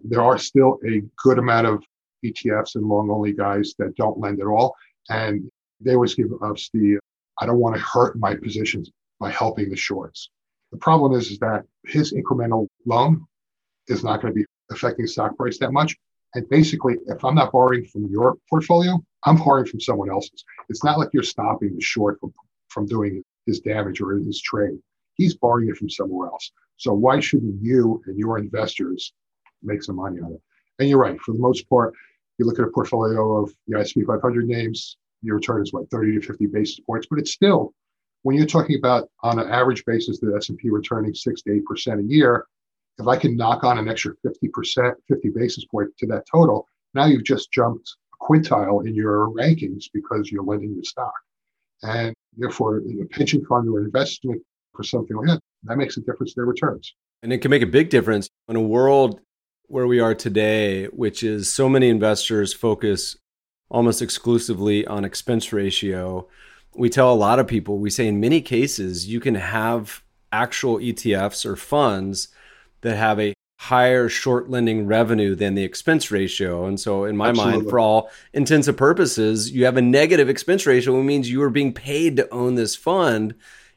There 0.00 0.22
are 0.22 0.38
still 0.38 0.78
a 0.86 1.02
good 1.22 1.38
amount 1.38 1.66
of 1.66 1.82
ETFs 2.24 2.74
and 2.76 2.84
long 2.84 3.10
only 3.10 3.32
guys 3.32 3.74
that 3.78 3.96
don't 3.96 4.18
lend 4.18 4.40
at 4.40 4.46
all. 4.46 4.74
And 5.08 5.50
they 5.80 5.94
always 5.94 6.14
give 6.14 6.30
us 6.42 6.70
the 6.72 6.98
I 7.38 7.46
don't 7.46 7.58
want 7.58 7.76
to 7.76 7.82
hurt 7.82 8.18
my 8.18 8.34
positions 8.36 8.90
by 9.18 9.30
helping 9.30 9.70
the 9.70 9.76
shorts. 9.76 10.30
The 10.70 10.78
problem 10.78 11.12
is, 11.12 11.30
is 11.30 11.38
that 11.38 11.64
his 11.86 12.12
incremental 12.12 12.68
loan 12.86 13.26
is 13.88 14.04
not 14.04 14.20
going 14.20 14.32
to 14.32 14.40
be 14.40 14.46
affecting 14.70 15.06
stock 15.06 15.36
price 15.36 15.58
that 15.58 15.72
much. 15.72 15.96
And 16.34 16.48
basically, 16.48 16.96
if 17.06 17.24
I'm 17.24 17.34
not 17.34 17.52
borrowing 17.52 17.84
from 17.84 18.06
your 18.06 18.36
portfolio, 18.48 19.02
I'm 19.24 19.36
borrowing 19.36 19.66
from 19.66 19.80
someone 19.80 20.10
else's. 20.10 20.44
It's 20.68 20.82
not 20.82 20.98
like 20.98 21.10
you're 21.12 21.22
stopping 21.22 21.74
the 21.74 21.82
short 21.82 22.18
from, 22.20 22.32
from 22.68 22.86
doing 22.86 23.22
his 23.46 23.60
damage 23.60 24.00
or 24.00 24.12
his 24.12 24.40
trade. 24.40 24.78
He's 25.14 25.34
borrowing 25.34 25.68
it 25.68 25.76
from 25.76 25.90
somewhere 25.90 26.28
else. 26.28 26.50
So 26.78 26.92
why 26.94 27.20
shouldn't 27.20 27.62
you 27.62 28.02
and 28.06 28.18
your 28.18 28.38
investors 28.38 29.12
make 29.62 29.82
some 29.82 29.96
money 29.96 30.20
on 30.20 30.32
it? 30.32 30.40
And 30.78 30.88
you're 30.88 30.98
right. 30.98 31.20
For 31.20 31.32
the 31.32 31.38
most 31.38 31.68
part, 31.68 31.94
you 32.42 32.48
look 32.48 32.58
at 32.58 32.64
a 32.64 32.70
portfolio 32.70 33.42
of 33.42 33.52
the 33.68 33.78
S&P 33.78 34.02
500 34.02 34.46
names, 34.46 34.96
your 35.22 35.36
return 35.36 35.62
is 35.62 35.72
what 35.72 35.88
30 35.90 36.20
to 36.20 36.26
50 36.26 36.46
basis 36.46 36.80
points, 36.80 37.06
but 37.08 37.18
it's 37.18 37.32
still 37.32 37.72
when 38.22 38.36
you're 38.36 38.46
talking 38.46 38.76
about 38.76 39.08
on 39.22 39.38
an 39.38 39.48
average 39.48 39.84
basis 39.84 40.18
the 40.18 40.34
S&P 40.36 40.70
returning 40.70 41.14
six 41.14 41.42
to 41.42 41.54
eight 41.54 41.64
percent 41.64 42.00
a 42.00 42.04
year. 42.04 42.46
If 42.98 43.08
I 43.08 43.16
can 43.16 43.36
knock 43.36 43.64
on 43.64 43.78
an 43.78 43.88
extra 43.88 44.12
50 44.22 44.48
percent, 44.48 44.94
50 45.08 45.30
basis 45.30 45.64
point 45.64 45.90
to 45.98 46.06
that 46.08 46.24
total, 46.30 46.66
now 46.94 47.06
you've 47.06 47.24
just 47.24 47.50
jumped 47.52 47.96
a 48.12 48.24
quintile 48.24 48.86
in 48.86 48.94
your 48.94 49.28
rankings 49.28 49.84
because 49.94 50.30
you're 50.30 50.44
lending 50.44 50.74
your 50.74 50.84
stock, 50.84 51.14
and 51.82 52.14
therefore 52.36 52.78
in 52.78 53.00
a 53.02 53.06
pension 53.06 53.44
fund 53.46 53.68
or 53.68 53.80
investment 53.80 54.42
for 54.74 54.82
something 54.82 55.16
like 55.16 55.26
that 55.26 55.40
that 55.64 55.76
makes 55.76 55.96
a 55.96 56.00
difference 56.00 56.32
in 56.32 56.40
their 56.40 56.46
returns. 56.46 56.94
And 57.22 57.32
it 57.32 57.38
can 57.38 57.50
make 57.50 57.62
a 57.62 57.66
big 57.66 57.88
difference 57.88 58.28
in 58.48 58.56
a 58.56 58.60
world 58.60 59.20
where 59.66 59.86
we 59.86 60.00
are 60.00 60.14
today, 60.14 60.86
which 60.86 61.22
is 61.22 61.50
so 61.50 61.68
many 61.68 61.88
investors 61.88 62.52
focus 62.52 63.16
almost 63.70 64.02
exclusively 64.02 64.86
on 64.86 65.04
expense 65.04 65.52
ratio. 65.52 66.28
We 66.74 66.90
tell 66.90 67.12
a 67.12 67.14
lot 67.14 67.38
of 67.38 67.46
people, 67.46 67.78
we 67.78 67.90
say 67.90 68.06
in 68.06 68.20
many 68.20 68.40
cases, 68.40 69.08
you 69.08 69.18
can 69.18 69.34
have 69.34 70.02
actual 70.30 70.78
ETFs 70.78 71.44
or 71.44 71.56
funds 71.56 72.28
that 72.82 72.96
have 72.96 73.18
a 73.18 73.34
higher 73.62 74.08
short 74.08 74.50
lending 74.50 74.86
revenue 74.86 75.36
than 75.36 75.54
the 75.54 75.62
expense 75.62 76.10
ratio. 76.10 76.66
And 76.66 76.80
so, 76.80 77.04
in 77.04 77.16
my 77.16 77.28
Absolutely. 77.28 77.58
mind, 77.58 77.70
for 77.70 77.78
all 77.78 78.10
intents 78.32 78.68
and 78.68 78.76
purposes, 78.76 79.52
you 79.52 79.64
have 79.64 79.76
a 79.76 79.82
negative 79.82 80.28
expense 80.28 80.66
ratio, 80.66 80.96
which 80.96 81.06
means 81.06 81.30
you 81.30 81.42
are 81.42 81.50
being 81.50 81.72
paid 81.72 82.16
to 82.16 82.28
own 82.30 82.56
this 82.56 82.74
fund. 82.74 83.34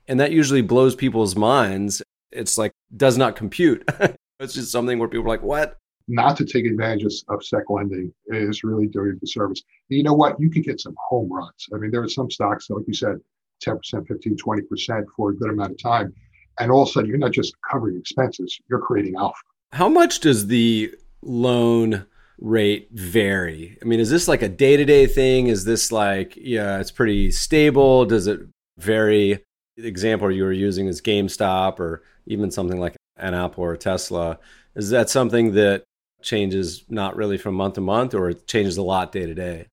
And 0.07 0.19
that 0.19 0.31
usually 0.31 0.61
blows 0.61 0.95
people's 0.95 1.35
minds. 1.35 2.01
It's 2.31 2.57
like, 2.57 2.71
does 2.95 3.17
not 3.17 3.35
compute. 3.35 3.87
it's 4.39 4.53
just 4.53 4.71
something 4.71 4.99
where 4.99 5.07
people 5.07 5.25
are 5.25 5.29
like, 5.29 5.43
what? 5.43 5.77
not 6.07 6.37
to 6.37 6.45
take 6.45 6.65
advantage 6.65 7.23
of 7.29 7.43
sec 7.43 7.63
lending 7.69 8.13
is 8.27 8.63
really 8.63 8.87
doing 8.87 9.17
the 9.19 9.27
service. 9.27 9.63
And 9.89 9.97
you 9.97 10.03
know 10.03 10.13
what? 10.13 10.39
You 10.39 10.49
can 10.49 10.61
get 10.61 10.79
some 10.79 10.95
home 11.09 11.31
runs. 11.31 11.67
I 11.73 11.77
mean, 11.77 11.91
there 11.91 12.03
are 12.03 12.09
some 12.09 12.29
stocks, 12.29 12.69
like 12.69 12.85
you 12.87 12.93
said, 12.93 13.19
10%, 13.65 14.07
15, 14.07 14.35
20% 14.35 15.05
for 15.15 15.31
a 15.31 15.35
good 15.35 15.49
amount 15.49 15.71
of 15.71 15.81
time. 15.81 16.13
And 16.59 16.71
all 16.71 16.83
of 16.83 16.89
a 16.89 16.91
sudden, 16.91 17.09
you're 17.09 17.17
not 17.17 17.31
just 17.31 17.55
covering 17.69 17.97
expenses, 17.97 18.57
you're 18.69 18.79
creating 18.79 19.15
alpha. 19.17 19.37
How 19.71 19.89
much 19.89 20.19
does 20.19 20.47
the 20.47 20.93
loan 21.21 22.05
rate 22.37 22.89
vary? 22.91 23.77
I 23.81 23.85
mean, 23.85 23.99
is 23.99 24.09
this 24.09 24.27
like 24.27 24.41
a 24.41 24.49
day 24.49 24.77
to 24.77 24.85
day 24.85 25.07
thing? 25.07 25.47
Is 25.47 25.65
this 25.65 25.91
like, 25.91 26.37
yeah, 26.37 26.79
it's 26.79 26.91
pretty 26.91 27.31
stable? 27.31 28.05
Does 28.05 28.27
it 28.27 28.41
vary? 28.77 29.43
The 29.77 29.87
example 29.87 30.31
you 30.31 30.43
were 30.43 30.53
using 30.53 30.87
is 30.87 31.01
GameStop 31.01 31.79
or 31.79 32.03
even 32.27 32.51
something 32.51 32.79
like 32.79 32.95
an 33.17 33.34
Apple 33.34 33.63
or 33.63 33.73
a 33.73 33.78
Tesla. 33.78 34.39
Is 34.75 34.89
that 34.89 35.10
something 35.10 35.54
that 35.54 35.84
changes 36.21 36.84
not 36.89 37.15
really 37.15 37.38
from 37.38 37.56
month 37.56 37.75
to 37.75 37.82
month 37.82 38.13
or 38.13 38.30
it 38.30 38.47
changes 38.47 38.78
a 38.78 38.82
lot 38.82 39.12
day 39.12 39.25
to 39.25 39.34
day? 39.34 39.67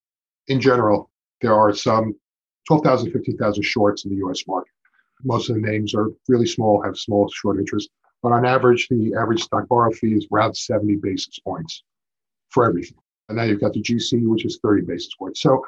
In 0.49 0.61
general, 0.61 1.11
there 1.41 1.55
are 1.55 1.75
some 1.75 2.15
12,000, 2.69 3.11
15,000 3.11 3.63
shorts 3.63 4.05
in 4.05 4.11
the 4.11 4.27
US 4.27 4.47
market. 4.47 4.71
Most 5.25 5.49
of 5.49 5.57
the 5.57 5.63
names 5.63 5.95
are 5.95 6.11
really 6.29 6.47
small, 6.47 6.83
have 6.83 6.97
small 6.97 7.29
short 7.31 7.59
interest. 7.59 7.91
But 8.23 8.33
on 8.33 8.47
average, 8.47 8.89
the 8.89 9.15
average 9.21 9.43
stock 9.43 9.69
borrow 9.69 9.91
fee 9.91 10.15
is 10.15 10.27
around 10.33 10.57
70 10.57 10.97
basis 10.97 11.39
points 11.41 11.83
for 12.51 12.65
everything. 12.65 12.99
And 13.29 13.37
now 13.37 13.45
you've 13.45 13.61
got 13.61 13.73
the 13.73 13.83
GC, 13.83 14.29
which 14.29 14.45
is 14.45 14.61
30 14.63 14.83
basis 14.83 15.15
points. 15.19 15.41
So 15.41 15.65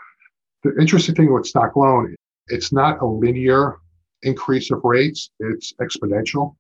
the 0.63 0.75
interesting 0.79 1.15
thing 1.15 1.33
with 1.33 1.47
stock 1.47 1.77
loan, 1.77 2.15
it's 2.49 2.73
not 2.73 3.01
a 3.01 3.07
linear 3.07 3.79
increase 4.23 4.71
of 4.71 4.81
rates, 4.85 5.31
it's 5.41 5.73
exponential. 5.81 6.57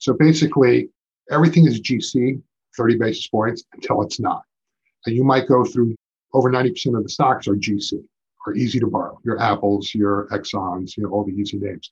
So 0.00 0.14
basically, 0.14 0.88
everything 1.30 1.66
is 1.66 1.80
GC 1.80 2.42
30 2.76 2.96
basis 2.96 3.26
points 3.28 3.64
until 3.74 4.02
it's 4.02 4.18
not. 4.18 4.42
And 5.06 5.14
you 5.14 5.24
might 5.24 5.46
go 5.46 5.64
through 5.64 5.94
over 6.32 6.50
90% 6.50 6.96
of 6.96 7.02
the 7.02 7.08
stocks 7.08 7.46
are 7.46 7.54
GC 7.54 8.02
or 8.46 8.54
easy 8.54 8.80
to 8.80 8.86
borrow. 8.86 9.18
Your 9.24 9.38
Apples, 9.40 9.94
your 9.94 10.26
Exxons, 10.32 10.96
you 10.96 11.02
know, 11.02 11.10
all 11.10 11.24
the 11.24 11.32
easy 11.32 11.58
names. 11.58 11.90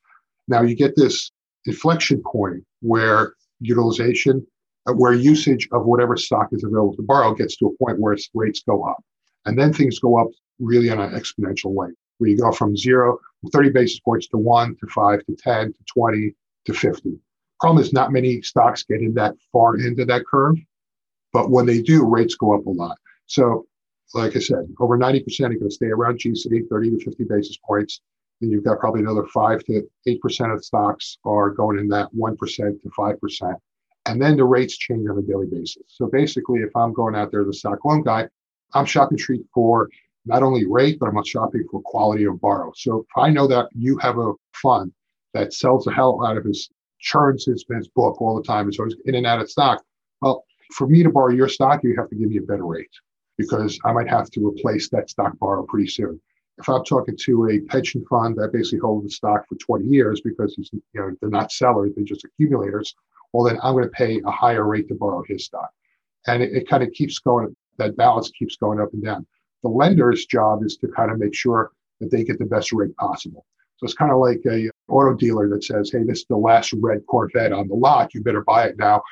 Now 0.49 0.63
you 0.63 0.75
get 0.75 0.97
this 0.97 1.31
inflection 1.67 2.23
point 2.25 2.65
where 2.81 3.35
utilization, 3.61 4.47
uh, 4.87 4.93
where 4.93 5.13
usage 5.13 5.69
of 5.73 5.85
whatever 5.85 6.17
stock 6.17 6.49
is 6.53 6.65
available 6.65 6.97
to 6.97 7.03
borrow 7.03 7.35
gets 7.35 7.57
to 7.57 7.67
a 7.67 7.85
point 7.85 8.01
where 8.01 8.15
its 8.15 8.31
rates 8.33 8.63
go 8.67 8.85
up. 8.85 9.03
And 9.45 9.59
then 9.59 9.73
things 9.73 9.99
go 9.99 10.19
up 10.19 10.29
really 10.59 10.89
in 10.89 10.99
an 10.99 11.11
exponential 11.11 11.73
way, 11.73 11.89
where 12.17 12.31
you 12.31 12.39
go 12.39 12.53
from 12.53 12.77
zero, 12.77 13.19
30 13.53 13.71
basis 13.71 14.01
points 14.01 14.29
to 14.29 14.39
one, 14.39 14.77
to 14.77 14.87
five, 14.87 15.25
to 15.27 15.37
10, 15.37 15.75
to 15.75 15.79
20, 15.93 16.35
to 16.67 16.73
50. 16.73 17.19
Problem 17.61 17.83
is, 17.83 17.93
not 17.93 18.13
many 18.13 18.41
stocks 18.43 18.85
get 18.85 19.01
in 19.01 19.15
that 19.15 19.35
far 19.53 19.77
into 19.77 20.05
that 20.05 20.25
curve. 20.27 20.57
But 21.33 21.51
when 21.51 21.67
they 21.67 21.83
do, 21.83 22.05
rates 22.05 22.35
go 22.37 22.55
up 22.55 22.67
a 22.67 22.71
lot. 22.71 22.97
So, 23.27 23.67
like 24.15 24.37
I 24.37 24.39
said, 24.39 24.75
over 24.81 24.97
90% 24.97 25.41
are 25.41 25.49
going 25.49 25.61
to 25.61 25.71
stay 25.71 25.87
around 25.87 26.19
GC, 26.19 26.69
30 26.69 26.91
to 26.91 27.05
50 27.05 27.25
basis 27.25 27.59
points. 27.59 28.01
Then 28.41 28.51
you've 28.51 28.65
got 28.65 28.79
probably 28.79 29.01
another 29.01 29.27
5 29.27 29.65
to 29.65 29.83
8% 30.07 30.55
of 30.55 30.65
stocks 30.65 31.19
are 31.25 31.51
going 31.51 31.79
in 31.79 31.89
that 31.89 32.09
1% 32.17 32.37
to 32.83 32.89
5%. 32.89 33.55
And 34.07 34.23
then 34.23 34.37
the 34.37 34.45
rates 34.45 34.79
change 34.79 35.07
on 35.09 35.19
a 35.19 35.23
daily 35.23 35.47
basis. 35.47 35.83
So 35.89 36.07
basically, 36.07 36.61
if 36.61 36.75
I'm 36.75 36.95
going 36.95 37.15
out 37.15 37.31
there 37.31 37.43
as 37.43 37.49
a 37.49 37.53
stock 37.53 37.85
loan 37.85 38.03
guy, 38.03 38.29
I'm 38.73 38.87
shopping 38.87 39.19
street 39.19 39.45
for 39.53 39.91
not 40.25 40.43
only 40.43 40.67
rate, 40.67 40.99
but 40.99 41.09
I'm 41.09 41.25
shopping 41.25 41.65
for 41.71 41.83
quality 41.83 42.25
of 42.25 42.41
borrow. 42.41 42.73
So 42.75 43.01
if 43.01 43.23
I 43.23 43.31
know 43.31 43.47
that 43.49 43.69
you 43.75 43.99
have 43.99 44.19
a 44.19 44.33
fund 44.55 44.93
that 45.35 45.53
sells 45.53 45.85
the 45.85 45.93
hell 45.93 46.25
out 46.25 46.37
of 46.37 46.45
his, 46.45 46.71
churns 46.99 47.47
his, 47.47 47.65
his 47.69 47.89
book 47.89 48.21
all 48.21 48.37
the 48.37 48.43
time, 48.43 48.73
so 48.73 48.85
he's 48.85 48.97
in 49.07 49.15
and 49.15 49.27
out 49.27 49.41
of 49.41 49.51
stock, 49.51 49.83
well, 50.21 50.45
for 50.73 50.87
me 50.87 51.03
to 51.03 51.11
borrow 51.11 51.33
your 51.33 51.49
stock, 51.49 51.83
you 51.83 51.97
have 51.97 52.09
to 52.11 52.17
give 52.17 52.29
me 52.29 52.39
a 52.39 52.43
better 52.43 52.67
rate 52.67 52.91
because 53.37 53.79
I 53.85 53.93
might 53.93 54.09
have 54.09 54.31
to 54.33 54.47
replace 54.47 54.89
that 54.91 55.09
stock 55.09 55.39
borrow 55.39 55.65
pretty 55.65 55.89
soon. 55.89 56.21
if 56.59 56.69
I'm 56.69 56.85
talking 56.85 57.17
to 57.17 57.49
a 57.51 57.61
pension 57.61 58.05
fund 58.11 58.37
that 58.37 58.53
basically 58.53 58.81
holds 58.81 59.07
the 59.07 59.11
stock 59.11 59.47
for 59.49 59.55
20 59.55 59.85
years 59.85 60.21
because 60.21 60.57
you 60.59 60.83
know, 60.95 61.15
they're 61.21 61.31
not 61.31 61.53
sellers, 61.53 61.93
they're 61.95 62.05
just 62.05 62.25
accumulators, 62.25 62.95
well, 63.33 63.45
then 63.45 63.59
I'm 63.63 63.75
going 63.75 63.85
to 63.85 63.91
pay 63.91 64.21
a 64.25 64.31
higher 64.31 64.67
rate 64.67 64.89
to 64.89 64.95
borrow 64.95 65.23
his 65.27 65.45
stock. 65.45 65.71
And 66.27 66.43
it, 66.43 66.53
it 66.53 66.69
kind 66.69 66.83
of 66.83 66.91
keeps 66.93 67.19
going, 67.21 67.55
that 67.77 67.97
balance 67.97 68.31
keeps 68.31 68.57
going 68.57 68.81
up 68.81 68.93
and 68.93 69.05
down. 69.05 69.27
The 69.63 69.69
lender's 69.69 70.27
job 70.27 70.65
is 70.65 70.77
to 70.79 70.89
kind 70.89 71.11
of 71.11 71.19
make 71.19 71.35
sure 71.35 71.71
that 72.01 72.11
they 72.11 72.25
get 72.25 72.39
the 72.39 72.47
best 72.47 72.73
rate 72.73 72.95
possible. 72.97 73.45
So 73.79 73.85
it's 73.85 73.95
kind 73.95 74.11
of 74.11 74.19
like 74.19 74.41
a 74.47 74.71
auto 74.89 75.15
dealer 75.15 75.49
that 75.51 75.63
says, 75.65 75.91
"Hey, 75.93 76.03
this 76.03 76.21
is 76.21 76.27
the 76.29 76.37
last 76.37 76.73
red 76.75 77.07
Corvette 77.07 77.53
on 77.53 77.69
the 77.69 77.75
lot. 77.75 78.13
You 78.13 78.23
better 78.23 78.43
buy 78.43 78.67
it 78.67 78.77
now. 78.79 79.03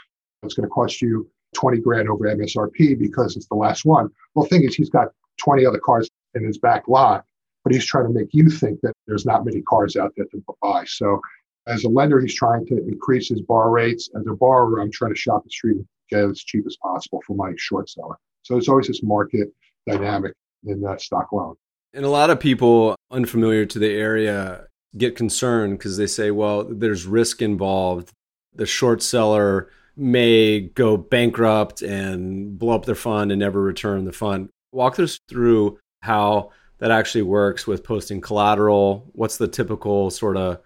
It's 0.42 0.54
going 0.54 0.68
to 0.68 0.72
cost 0.72 1.00
you 1.00 1.28
20 1.54 1.78
grand 1.78 2.08
over 2.08 2.26
MSRP 2.26 2.98
because 2.98 3.36
it's 3.36 3.46
the 3.46 3.54
last 3.54 3.84
one." 3.84 4.10
Well, 4.34 4.46
thing 4.46 4.64
is, 4.64 4.74
he's 4.74 4.90
got 4.90 5.08
20 5.38 5.64
other 5.64 5.78
cars 5.78 6.10
in 6.34 6.44
his 6.44 6.58
back 6.58 6.88
lot, 6.88 7.24
but 7.62 7.72
he's 7.72 7.86
trying 7.86 8.06
to 8.06 8.12
make 8.12 8.28
you 8.32 8.50
think 8.50 8.80
that 8.80 8.92
there's 9.06 9.24
not 9.24 9.44
many 9.44 9.62
cars 9.62 9.96
out 9.96 10.12
there 10.16 10.26
to 10.26 10.44
buy. 10.60 10.84
So, 10.86 11.20
as 11.68 11.84
a 11.84 11.88
lender, 11.88 12.20
he's 12.20 12.34
trying 12.34 12.66
to 12.66 12.76
increase 12.88 13.28
his 13.28 13.42
bar 13.42 13.70
rates. 13.70 14.10
As 14.18 14.26
a 14.26 14.34
borrower, 14.34 14.80
I'm 14.80 14.90
trying 14.90 15.12
to 15.12 15.18
shop 15.18 15.44
the 15.44 15.50
street 15.50 15.76
and 15.76 15.86
get 16.10 16.24
as 16.24 16.40
cheap 16.40 16.64
as 16.66 16.76
possible 16.82 17.22
for 17.24 17.34
my 17.34 17.52
short 17.56 17.88
seller. 17.88 18.16
So, 18.42 18.54
there's 18.54 18.68
always 18.68 18.88
this 18.88 19.04
market 19.04 19.52
dynamic 19.86 20.32
in 20.64 20.80
that 20.80 21.00
stock 21.00 21.32
loan. 21.32 21.56
And 21.96 22.04
a 22.04 22.10
lot 22.10 22.28
of 22.28 22.38
people 22.38 22.94
unfamiliar 23.10 23.64
to 23.64 23.78
the 23.78 23.88
area 23.88 24.66
get 24.98 25.16
concerned 25.16 25.78
because 25.78 25.96
they 25.96 26.06
say, 26.06 26.30
well, 26.30 26.62
there's 26.64 27.06
risk 27.06 27.40
involved. 27.40 28.12
The 28.54 28.66
short 28.66 29.02
seller 29.02 29.70
may 29.96 30.60
go 30.60 30.98
bankrupt 30.98 31.80
and 31.80 32.58
blow 32.58 32.74
up 32.74 32.84
their 32.84 32.94
fund 32.94 33.32
and 33.32 33.40
never 33.40 33.62
return 33.62 34.04
the 34.04 34.12
fund. 34.12 34.50
Walk 34.72 35.00
us 35.00 35.18
through 35.30 35.78
how 36.02 36.50
that 36.80 36.90
actually 36.90 37.22
works 37.22 37.66
with 37.66 37.82
posting 37.82 38.20
collateral. 38.20 39.08
What's 39.14 39.38
the 39.38 39.48
typical 39.48 40.10
sort 40.10 40.36
of 40.36 40.58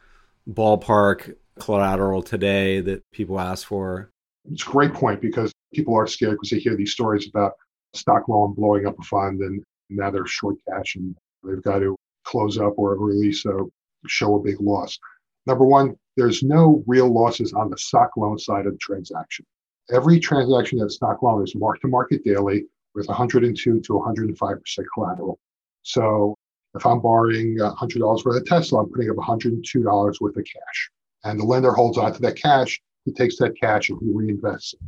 ballpark 0.48 1.36
collateral 1.60 2.24
today 2.24 2.80
that 2.80 3.02
people 3.12 3.38
ask 3.38 3.68
for? 3.68 4.10
It's 4.50 4.66
a 4.66 4.70
great 4.70 4.94
point 4.94 5.20
because 5.20 5.52
people 5.72 5.94
are 5.94 6.08
scared 6.08 6.32
because 6.32 6.50
they 6.50 6.58
hear 6.58 6.74
these 6.74 6.90
stories 6.90 7.28
about 7.28 7.52
stock 7.94 8.26
loan 8.26 8.52
blowing 8.54 8.84
up 8.84 8.98
a 8.98 9.02
fund 9.04 9.40
and 9.42 9.62
now 9.90 10.10
they're 10.10 10.26
short 10.26 10.56
cash 10.68 10.96
and 10.96 11.14
they've 11.42 11.62
got 11.62 11.80
to 11.80 11.96
close 12.24 12.58
up 12.58 12.74
or 12.76 12.96
release 12.96 13.44
a 13.46 13.64
show 14.06 14.36
a 14.36 14.40
big 14.40 14.60
loss. 14.60 14.98
Number 15.46 15.64
one, 15.64 15.96
there's 16.16 16.42
no 16.42 16.82
real 16.86 17.12
losses 17.12 17.52
on 17.52 17.70
the 17.70 17.78
stock 17.78 18.10
loan 18.16 18.38
side 18.38 18.66
of 18.66 18.72
the 18.72 18.78
transaction. 18.78 19.44
Every 19.90 20.20
transaction 20.20 20.78
that's 20.78 20.94
stock 20.96 21.22
loan 21.22 21.42
is 21.42 21.54
mark 21.54 21.80
to 21.80 21.88
market 21.88 22.24
daily 22.24 22.66
with 22.94 23.08
102 23.08 23.80
to 23.80 23.92
105% 23.92 24.84
collateral. 24.94 25.38
So 25.82 26.34
if 26.74 26.86
I'm 26.86 27.00
borrowing 27.00 27.56
$100 27.58 28.24
worth 28.24 28.36
of 28.36 28.44
Tesla, 28.44 28.82
I'm 28.82 28.90
putting 28.90 29.10
up 29.10 29.16
$102 29.16 30.20
worth 30.20 30.36
of 30.36 30.44
cash. 30.44 30.90
And 31.24 31.38
the 31.38 31.44
lender 31.44 31.72
holds 31.72 31.98
on 31.98 32.12
to 32.12 32.20
that 32.22 32.36
cash. 32.36 32.80
He 33.04 33.12
takes 33.12 33.36
that 33.38 33.58
cash 33.60 33.90
and 33.90 33.98
he 34.00 34.08
reinvests 34.08 34.74
it. 34.74 34.80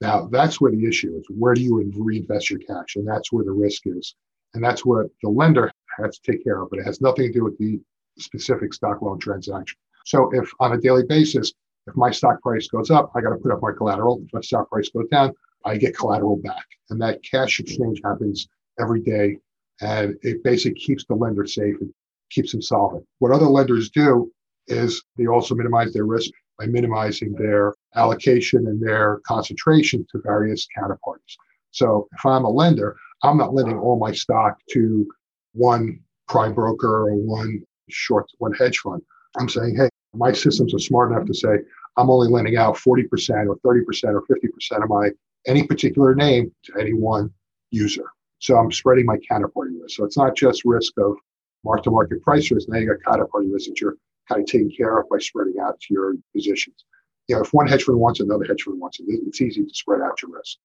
Now, 0.00 0.26
that's 0.26 0.60
where 0.60 0.72
the 0.72 0.84
issue 0.84 1.16
is. 1.16 1.24
Where 1.30 1.54
do 1.54 1.62
you 1.62 1.92
reinvest 1.96 2.50
your 2.50 2.58
cash? 2.58 2.96
And 2.96 3.06
that's 3.06 3.32
where 3.32 3.44
the 3.44 3.52
risk 3.52 3.82
is. 3.86 4.14
And 4.54 4.62
that's 4.62 4.84
what 4.84 5.06
the 5.22 5.30
lender 5.30 5.70
has 5.98 6.18
to 6.18 6.32
take 6.32 6.44
care 6.44 6.62
of. 6.62 6.70
But 6.70 6.80
it 6.80 6.84
has 6.84 7.00
nothing 7.00 7.26
to 7.26 7.32
do 7.32 7.44
with 7.44 7.58
the 7.58 7.80
specific 8.18 8.74
stock 8.74 9.02
loan 9.02 9.18
transaction. 9.18 9.78
So 10.04 10.30
if 10.32 10.50
on 10.60 10.72
a 10.72 10.78
daily 10.78 11.04
basis, 11.04 11.52
if 11.86 11.96
my 11.96 12.10
stock 12.10 12.40
price 12.42 12.68
goes 12.68 12.90
up, 12.90 13.10
I 13.14 13.20
got 13.20 13.30
to 13.30 13.36
put 13.36 13.52
up 13.52 13.62
my 13.62 13.72
collateral. 13.76 14.22
If 14.24 14.32
my 14.32 14.40
stock 14.40 14.70
price 14.70 14.88
goes 14.90 15.08
down, 15.10 15.32
I 15.64 15.76
get 15.76 15.96
collateral 15.96 16.36
back. 16.36 16.66
And 16.90 17.00
that 17.00 17.20
cash 17.28 17.58
exchange 17.60 18.00
happens 18.04 18.48
every 18.80 19.00
day. 19.00 19.38
And 19.80 20.16
it 20.22 20.44
basically 20.44 20.78
keeps 20.80 21.04
the 21.04 21.14
lender 21.14 21.46
safe 21.46 21.76
and 21.80 21.92
keeps 22.30 22.52
them 22.52 22.62
solvent. 22.62 23.04
What 23.18 23.32
other 23.32 23.46
lenders 23.46 23.90
do 23.90 24.30
is 24.68 25.02
they 25.16 25.26
also 25.26 25.54
minimize 25.54 25.92
their 25.92 26.06
risk 26.06 26.30
by 26.58 26.66
minimizing 26.66 27.32
their 27.32 27.74
allocation 27.96 28.66
and 28.66 28.80
their 28.80 29.20
concentration 29.26 30.06
to 30.12 30.20
various 30.22 30.66
counterparties. 30.78 31.36
So 31.70 32.08
if 32.12 32.24
I'm 32.24 32.44
a 32.44 32.50
lender, 32.50 32.96
I'm 33.22 33.36
not 33.36 33.54
lending 33.54 33.78
all 33.78 33.98
my 33.98 34.12
stock 34.12 34.58
to 34.70 35.06
one 35.52 36.00
prime 36.28 36.54
broker 36.54 37.08
or 37.08 37.14
one 37.14 37.62
short, 37.88 38.26
one 38.38 38.52
hedge 38.54 38.78
fund. 38.78 39.02
I'm 39.38 39.48
saying, 39.48 39.76
hey, 39.76 39.88
my 40.14 40.32
systems 40.32 40.74
are 40.74 40.78
smart 40.78 41.12
enough 41.12 41.26
to 41.26 41.34
say 41.34 41.58
I'm 41.96 42.10
only 42.10 42.28
lending 42.28 42.56
out 42.56 42.76
40% 42.76 43.04
or 43.48 43.56
30% 43.58 43.58
or 43.64 44.22
50% 44.22 44.82
of 44.82 44.88
my 44.88 45.10
any 45.46 45.66
particular 45.66 46.14
name 46.14 46.52
to 46.64 46.80
any 46.80 46.92
one 46.92 47.30
user. 47.70 48.04
So 48.38 48.56
I'm 48.56 48.72
spreading 48.72 49.06
my 49.06 49.18
counterparty 49.30 49.80
risk. 49.80 49.96
So 49.96 50.04
it's 50.04 50.16
not 50.16 50.36
just 50.36 50.62
risk 50.64 50.92
of 50.98 51.16
mark 51.64 51.82
to 51.84 51.90
market 51.90 52.22
price 52.22 52.50
risk. 52.50 52.68
Now 52.68 52.78
you 52.78 52.86
got 52.86 53.14
counterparty 53.14 53.52
risk 53.52 53.68
that 53.68 53.80
you're 53.80 53.96
kind 54.28 54.40
of 54.40 54.46
taking 54.46 54.70
care 54.70 54.98
of 54.98 55.08
by 55.08 55.18
spreading 55.18 55.54
out 55.60 55.78
your 55.88 56.14
positions. 56.34 56.84
You 57.28 57.36
know, 57.36 57.42
if 57.42 57.52
one 57.52 57.68
hedge 57.68 57.84
fund 57.84 57.98
wants 57.98 58.20
it, 58.20 58.24
another 58.24 58.44
hedge 58.44 58.62
fund 58.62 58.80
wants 58.80 59.00
it, 59.00 59.06
it's 59.08 59.40
easy 59.40 59.64
to 59.64 59.74
spread 59.74 60.00
out 60.00 60.20
your 60.22 60.32
risk. 60.32 60.58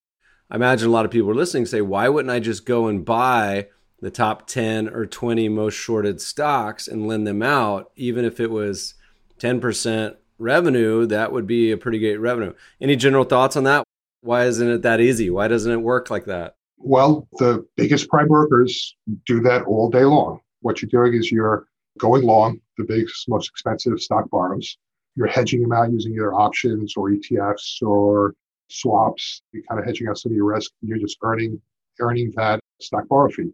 I 0.49 0.55
imagine 0.55 0.87
a 0.87 0.91
lot 0.91 1.05
of 1.05 1.11
people 1.11 1.29
are 1.29 1.35
listening 1.35 1.65
say, 1.65 1.81
why 1.81 2.07
wouldn't 2.07 2.31
I 2.31 2.39
just 2.39 2.65
go 2.65 2.87
and 2.87 3.03
buy 3.03 3.67
the 3.99 4.11
top 4.11 4.47
10 4.47 4.89
or 4.89 5.05
20 5.05 5.49
most 5.49 5.73
shorted 5.73 6.21
stocks 6.21 6.87
and 6.87 7.07
lend 7.07 7.27
them 7.27 7.41
out, 7.41 7.91
even 7.95 8.23
if 8.23 8.39
it 8.39 8.51
was 8.51 8.93
10% 9.39 10.15
revenue, 10.39 11.05
that 11.07 11.31
would 11.31 11.47
be 11.47 11.71
a 11.71 11.77
pretty 11.77 11.99
great 11.99 12.17
revenue. 12.17 12.53
Any 12.79 12.95
general 12.95 13.23
thoughts 13.23 13.57
on 13.57 13.63
that? 13.63 13.83
Why 14.21 14.45
isn't 14.45 14.69
it 14.69 14.81
that 14.83 15.01
easy? 15.01 15.29
Why 15.29 15.47
doesn't 15.47 15.71
it 15.71 15.77
work 15.77 16.09
like 16.09 16.25
that? 16.25 16.55
Well, 16.77 17.27
the 17.39 17.65
biggest 17.75 18.07
prime 18.07 18.27
brokers 18.27 18.95
do 19.25 19.41
that 19.41 19.63
all 19.63 19.89
day 19.89 20.03
long. 20.03 20.39
What 20.61 20.81
you're 20.81 20.89
doing 20.89 21.19
is 21.19 21.31
you're 21.31 21.67
going 21.97 22.23
long 22.23 22.61
the 22.77 22.83
biggest, 22.83 23.27
most 23.27 23.49
expensive 23.49 23.99
stock 23.99 24.29
borrows. 24.29 24.77
You're 25.15 25.27
hedging 25.27 25.61
them 25.61 25.71
out 25.71 25.91
using 25.91 26.13
either 26.13 26.33
options 26.33 26.93
or 26.95 27.09
ETFs 27.09 27.81
or 27.81 28.35
swaps. 28.69 29.41
You're 29.51 29.63
kind 29.63 29.79
of 29.79 29.85
hedging 29.85 30.07
out 30.07 30.17
some 30.17 30.31
of 30.31 30.35
your 30.35 30.45
risk. 30.45 30.71
You're 30.81 30.99
just 30.99 31.17
earning 31.21 31.61
earning 31.99 32.31
that 32.35 32.59
stock 32.79 33.07
borrow 33.07 33.29
fee 33.29 33.51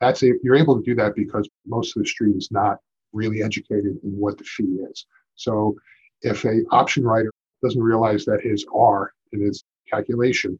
that's 0.00 0.22
a, 0.22 0.32
you're 0.42 0.56
able 0.56 0.76
to 0.76 0.84
do 0.84 0.94
that 0.96 1.14
because 1.14 1.48
most 1.66 1.96
of 1.96 2.02
the 2.02 2.08
street 2.08 2.36
is 2.36 2.50
not 2.50 2.78
really 3.12 3.42
educated 3.42 3.98
in 4.02 4.10
what 4.10 4.38
the 4.38 4.44
fee 4.44 4.78
is. 4.90 5.06
So 5.34 5.76
if 6.22 6.44
a 6.44 6.62
option 6.70 7.04
writer 7.04 7.30
doesn't 7.62 7.82
realize 7.82 8.24
that 8.26 8.40
his 8.42 8.66
R 8.74 9.12
in 9.32 9.40
his 9.40 9.64
calculation 9.90 10.58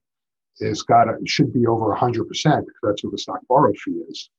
is 0.59 0.83
got 0.83 1.09
a, 1.09 1.19
should 1.27 1.53
be 1.53 1.67
over 1.67 1.95
100% 1.95 2.25
because 2.25 2.65
that's 2.83 3.05
what 3.05 3.13
the 3.13 3.19
stock 3.19 3.41
borrow 3.49 3.73
fee 3.85 4.03
is. 4.09 4.31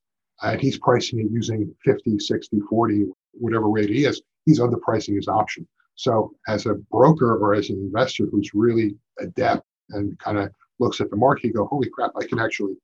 And 0.42 0.60
he's 0.60 0.78
pricing 0.78 1.20
it 1.20 1.30
using 1.30 1.74
50, 1.84 2.18
60, 2.18 2.60
40, 2.68 3.06
whatever 3.32 3.68
rate 3.68 3.90
he 3.90 4.04
is, 4.04 4.22
he's 4.46 4.60
underpricing 4.60 5.16
his 5.16 5.28
option. 5.28 5.66
So 5.98 6.32
as 6.46 6.66
a 6.66 6.74
broker 6.92 7.36
or 7.38 7.54
as 7.54 7.70
an 7.70 7.76
investor 7.76 8.26
who's 8.30 8.54
really 8.54 8.94
adept 9.18 9.64
and 9.90 10.16
kind 10.20 10.38
of 10.38 10.50
looks 10.78 11.00
at 11.00 11.10
the 11.10 11.16
market, 11.16 11.48
you 11.48 11.52
go, 11.52 11.66
holy 11.66 11.90
crap, 11.90 12.12
I 12.16 12.24
can 12.24 12.38
actually 12.38 12.74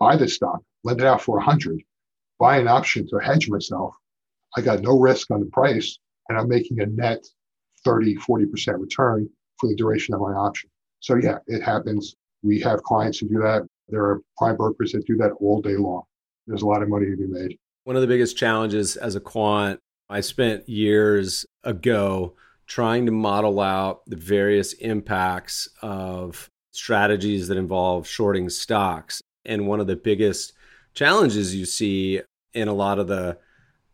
buy 0.00 0.16
this 0.16 0.36
stock, 0.36 0.58
lend 0.82 1.02
it 1.02 1.06
out 1.06 1.20
for 1.20 1.36
100, 1.36 1.82
buy 2.38 2.56
an 2.56 2.68
option 2.68 3.06
to 3.08 3.18
hedge 3.18 3.50
myself. 3.50 3.94
I 4.56 4.62
got 4.62 4.80
no 4.80 4.98
risk 4.98 5.30
on 5.30 5.40
the 5.40 5.50
price, 5.52 5.98
and 6.30 6.38
I'm 6.38 6.48
making 6.48 6.80
a 6.80 6.86
net 6.86 7.22
30, 7.84 8.16
40% 8.16 8.80
return 8.80 9.28
for 9.58 9.68
the 9.68 9.76
duration 9.76 10.14
of 10.14 10.22
my 10.22 10.32
option. 10.32 10.70
So, 11.00 11.16
yeah, 11.16 11.38
it 11.46 11.62
happens. 11.62 12.16
We 12.42 12.58
have 12.60 12.82
clients 12.82 13.18
who 13.18 13.28
do 13.28 13.38
that. 13.40 13.66
There 13.88 14.02
are 14.02 14.22
prime 14.38 14.56
brokers 14.56 14.92
that 14.92 15.06
do 15.06 15.16
that 15.16 15.32
all 15.40 15.60
day 15.60 15.76
long. 15.76 16.04
There's 16.46 16.62
a 16.62 16.66
lot 16.66 16.82
of 16.82 16.88
money 16.88 17.04
to 17.10 17.16
be 17.18 17.26
made. 17.26 17.58
One 17.84 17.96
of 17.96 18.02
the 18.02 18.08
biggest 18.08 18.38
challenges 18.38 18.96
as 18.96 19.14
a 19.14 19.20
quant, 19.20 19.78
I 20.08 20.22
spent 20.22 20.66
years 20.70 21.44
ago 21.64 22.34
trying 22.72 23.04
to 23.04 23.12
model 23.12 23.60
out 23.60 24.00
the 24.06 24.16
various 24.16 24.72
impacts 24.72 25.68
of 25.82 26.48
strategies 26.70 27.48
that 27.48 27.58
involve 27.58 28.08
shorting 28.08 28.48
stocks. 28.48 29.20
And 29.44 29.66
one 29.66 29.78
of 29.78 29.86
the 29.86 29.94
biggest 29.94 30.54
challenges 30.94 31.54
you 31.54 31.66
see 31.66 32.22
in 32.54 32.68
a 32.68 32.72
lot 32.72 32.98
of 32.98 33.08
the 33.08 33.36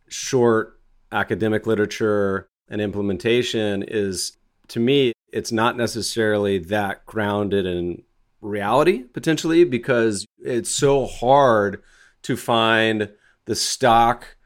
short 0.07 0.79
academic 1.11 1.67
literature 1.67 2.47
and 2.69 2.79
implementation 2.79 3.83
is 3.83 4.37
to 4.69 4.79
me, 4.79 5.11
it's 5.33 5.51
not 5.51 5.75
necessarily 5.75 6.57
that 6.59 7.05
grounded 7.05 7.65
in 7.65 8.01
reality 8.39 9.03
potentially 9.03 9.65
because 9.65 10.25
it's 10.37 10.73
so 10.73 11.05
hard 11.05 11.83
to 12.21 12.37
find 12.37 13.11
the 13.43 13.55
stock 13.55 14.37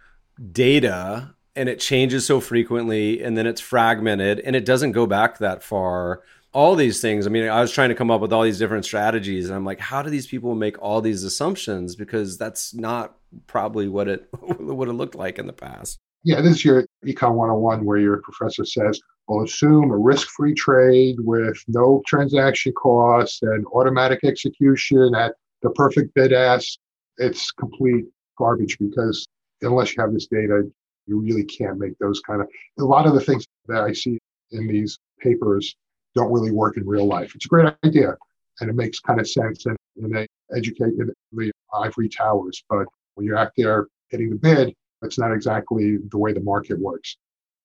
data 0.52 1.36
and 1.56 1.70
it 1.70 1.80
changes 1.80 2.26
so 2.26 2.40
frequently 2.40 3.22
and 3.22 3.38
then 3.38 3.46
it's 3.46 3.62
fragmented 3.62 4.40
and 4.40 4.56
it 4.56 4.66
doesn't 4.66 4.92
go 4.92 5.06
back 5.06 5.38
that 5.38 5.64
far 5.64 6.24
all 6.54 6.76
these 6.76 7.02
things. 7.02 7.26
I 7.26 7.30
mean, 7.30 7.50
I 7.50 7.62
was 7.62 7.72
trying 7.72 7.90
to 7.90 7.96
come 7.96 8.12
up 8.12 8.22
with 8.22 8.32
all 8.32 8.44
these 8.44 8.60
different 8.60 8.86
strategies, 8.86 9.48
and 9.48 9.56
I'm 9.56 9.66
like, 9.66 9.80
how 9.80 10.02
do 10.02 10.10
these 10.10 10.28
people 10.28 10.56
make 10.56 10.82
all 10.82 11.02
these 11.02 11.24
assumptions? 11.24 11.96
Because 11.96 12.38
that's 12.38 12.74
not 12.74 13.16
probably 13.48 13.88
what 13.88 14.08
it 14.08 14.30
would 14.60 14.88
have 14.88 14.98
looked 14.98 15.16
like 15.16 15.40
in 15.40 15.48
the 15.48 15.54
past. 15.54 15.98
Yeah, 16.24 16.42
this 16.42 16.58
is 16.58 16.66
your 16.66 16.86
Econ 17.06 17.34
101 17.34 17.84
where 17.84 17.98
your 17.98 18.22
professor 18.22 18.64
says, 18.64 19.02
well, 19.28 19.44
assume 19.44 19.92
a 19.92 19.98
risk 19.98 20.30
free 20.30 20.54
trade 20.54 21.16
with 21.20 21.58
no 21.68 22.02
transaction 22.06 22.72
costs 22.74 23.42
and 23.42 23.66
automatic 23.68 24.20
execution 24.24 25.16
at 25.16 25.34
the 25.64 25.70
perfect 25.72 26.14
bid 26.14 26.32
ask. 26.32 26.78
It's 27.18 27.52
complete 27.52 28.06
garbage 28.38 28.78
because 28.80 29.28
unless 29.62 29.96
you 29.96 30.02
have 30.02 30.14
this 30.14 30.28
data, 30.28 30.70
you 31.06 31.20
really 31.20 31.44
can't 31.44 31.78
make 31.78 31.98
those 32.00 32.20
kind 32.22 32.42
of 32.42 32.48
a 32.80 32.84
lot 32.84 33.06
of 33.06 33.14
the 33.14 33.22
things 33.22 33.46
that 33.68 33.82
I 33.82 33.94
see 33.94 34.20
in 34.52 34.68
these 34.68 34.98
papers 35.20 35.76
don't 36.16 36.32
really 36.32 36.52
work 36.52 36.78
in 36.78 36.88
real 36.88 37.08
life. 37.08 37.34
It's 37.36 37.46
a 37.46 37.50
great 37.50 37.74
idea 37.86 38.16
and 38.60 38.70
it 38.70 38.76
makes 38.76 39.00
kind 39.00 39.20
of 39.20 39.28
sense 39.28 39.66
and, 39.66 39.78
and 39.98 40.16
they 40.16 40.28
educate 40.56 40.94
the 40.98 41.52
ivory 41.74 42.10
towers. 42.10 42.64
But 42.70 42.86
when 43.16 43.26
you're 43.26 43.38
out 43.38 43.52
there 43.58 43.88
hitting 44.10 44.30
the 44.30 44.36
bid, 44.36 44.74
that's 45.02 45.18
not 45.18 45.34
exactly 45.34 45.98
the 46.10 46.18
way 46.18 46.34
the 46.34 46.40
market 46.40 46.80
works. 46.80 47.18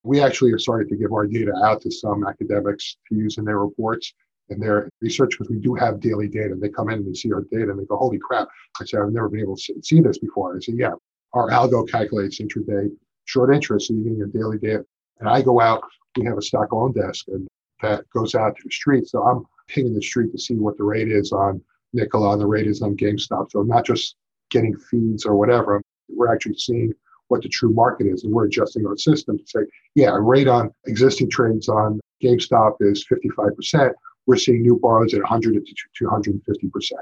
We 0.02 0.20
actually 0.20 0.52
have 0.52 0.60
started 0.60 0.88
to 0.88 0.96
give 0.96 1.12
our 1.12 1.26
data 1.26 1.52
out 1.64 1.82
to 1.82 1.90
some 1.90 2.26
academics 2.26 2.96
to 3.08 3.14
use 3.14 3.38
in 3.38 3.44
their 3.44 3.58
reports 3.58 4.14
and 4.48 4.62
their 4.62 4.88
research 5.02 5.32
because 5.32 5.50
we 5.50 5.58
do 5.58 5.74
have 5.74 6.00
daily 6.00 6.28
data. 6.28 6.54
They 6.54 6.70
come 6.70 6.88
in 6.88 7.00
and 7.00 7.06
they 7.06 7.12
see 7.12 7.32
our 7.32 7.42
data 7.52 7.70
and 7.70 7.78
they 7.78 7.84
go, 7.84 7.96
holy 7.96 8.18
crap. 8.18 8.48
I 8.80 8.84
said, 8.84 9.00
I've 9.00 9.12
never 9.12 9.28
been 9.28 9.40
able 9.40 9.56
to 9.56 9.74
see 9.82 10.00
this 10.00 10.18
before. 10.18 10.56
I 10.56 10.60
said, 10.60 10.76
yeah, 10.78 10.92
our 11.34 11.50
algo 11.50 11.88
calculates 11.88 12.40
intraday 12.40 12.90
short 13.28 13.54
interest. 13.54 13.88
So 13.88 13.94
you 13.94 14.04
get 14.04 14.16
your 14.16 14.26
daily 14.28 14.58
data. 14.58 14.84
And 15.20 15.28
I 15.28 15.42
go 15.42 15.60
out, 15.60 15.82
we 16.16 16.24
have 16.26 16.38
a 16.38 16.42
stock 16.42 16.72
loan 16.72 16.92
desk 16.92 17.26
and 17.28 17.46
that 17.82 18.08
goes 18.10 18.34
out 18.34 18.56
to 18.56 18.62
the 18.64 18.70
street. 18.70 19.06
So 19.06 19.22
I'm 19.22 19.44
pinging 19.68 19.94
the 19.94 20.02
street 20.02 20.32
to 20.32 20.38
see 20.38 20.54
what 20.54 20.76
the 20.78 20.84
rate 20.84 21.12
is 21.12 21.30
on 21.30 21.62
Nikola 21.92 22.32
and 22.32 22.40
the 22.40 22.46
rate 22.46 22.66
is 22.66 22.82
on 22.82 22.96
GameStop. 22.96 23.50
So 23.50 23.60
I'm 23.60 23.68
not 23.68 23.84
just 23.84 24.16
getting 24.50 24.76
feeds 24.76 25.26
or 25.26 25.36
whatever. 25.36 25.82
We're 26.08 26.32
actually 26.32 26.56
seeing 26.56 26.92
what 27.28 27.42
the 27.42 27.48
true 27.48 27.70
market 27.70 28.06
is. 28.06 28.24
And 28.24 28.32
we're 28.32 28.46
adjusting 28.46 28.86
our 28.86 28.96
system 28.96 29.38
to 29.38 29.44
say, 29.46 29.60
yeah, 29.94 30.10
a 30.10 30.20
rate 30.20 30.48
on 30.48 30.70
existing 30.86 31.30
trades 31.30 31.68
on 31.68 32.00
GameStop 32.22 32.76
is 32.80 33.06
55%. 33.06 33.92
We're 34.26 34.36
seeing 34.36 34.62
new 34.62 34.78
borrows 34.80 35.12
at 35.12 35.20
100 35.20 35.66
to 35.66 36.04
250%. 36.04 36.92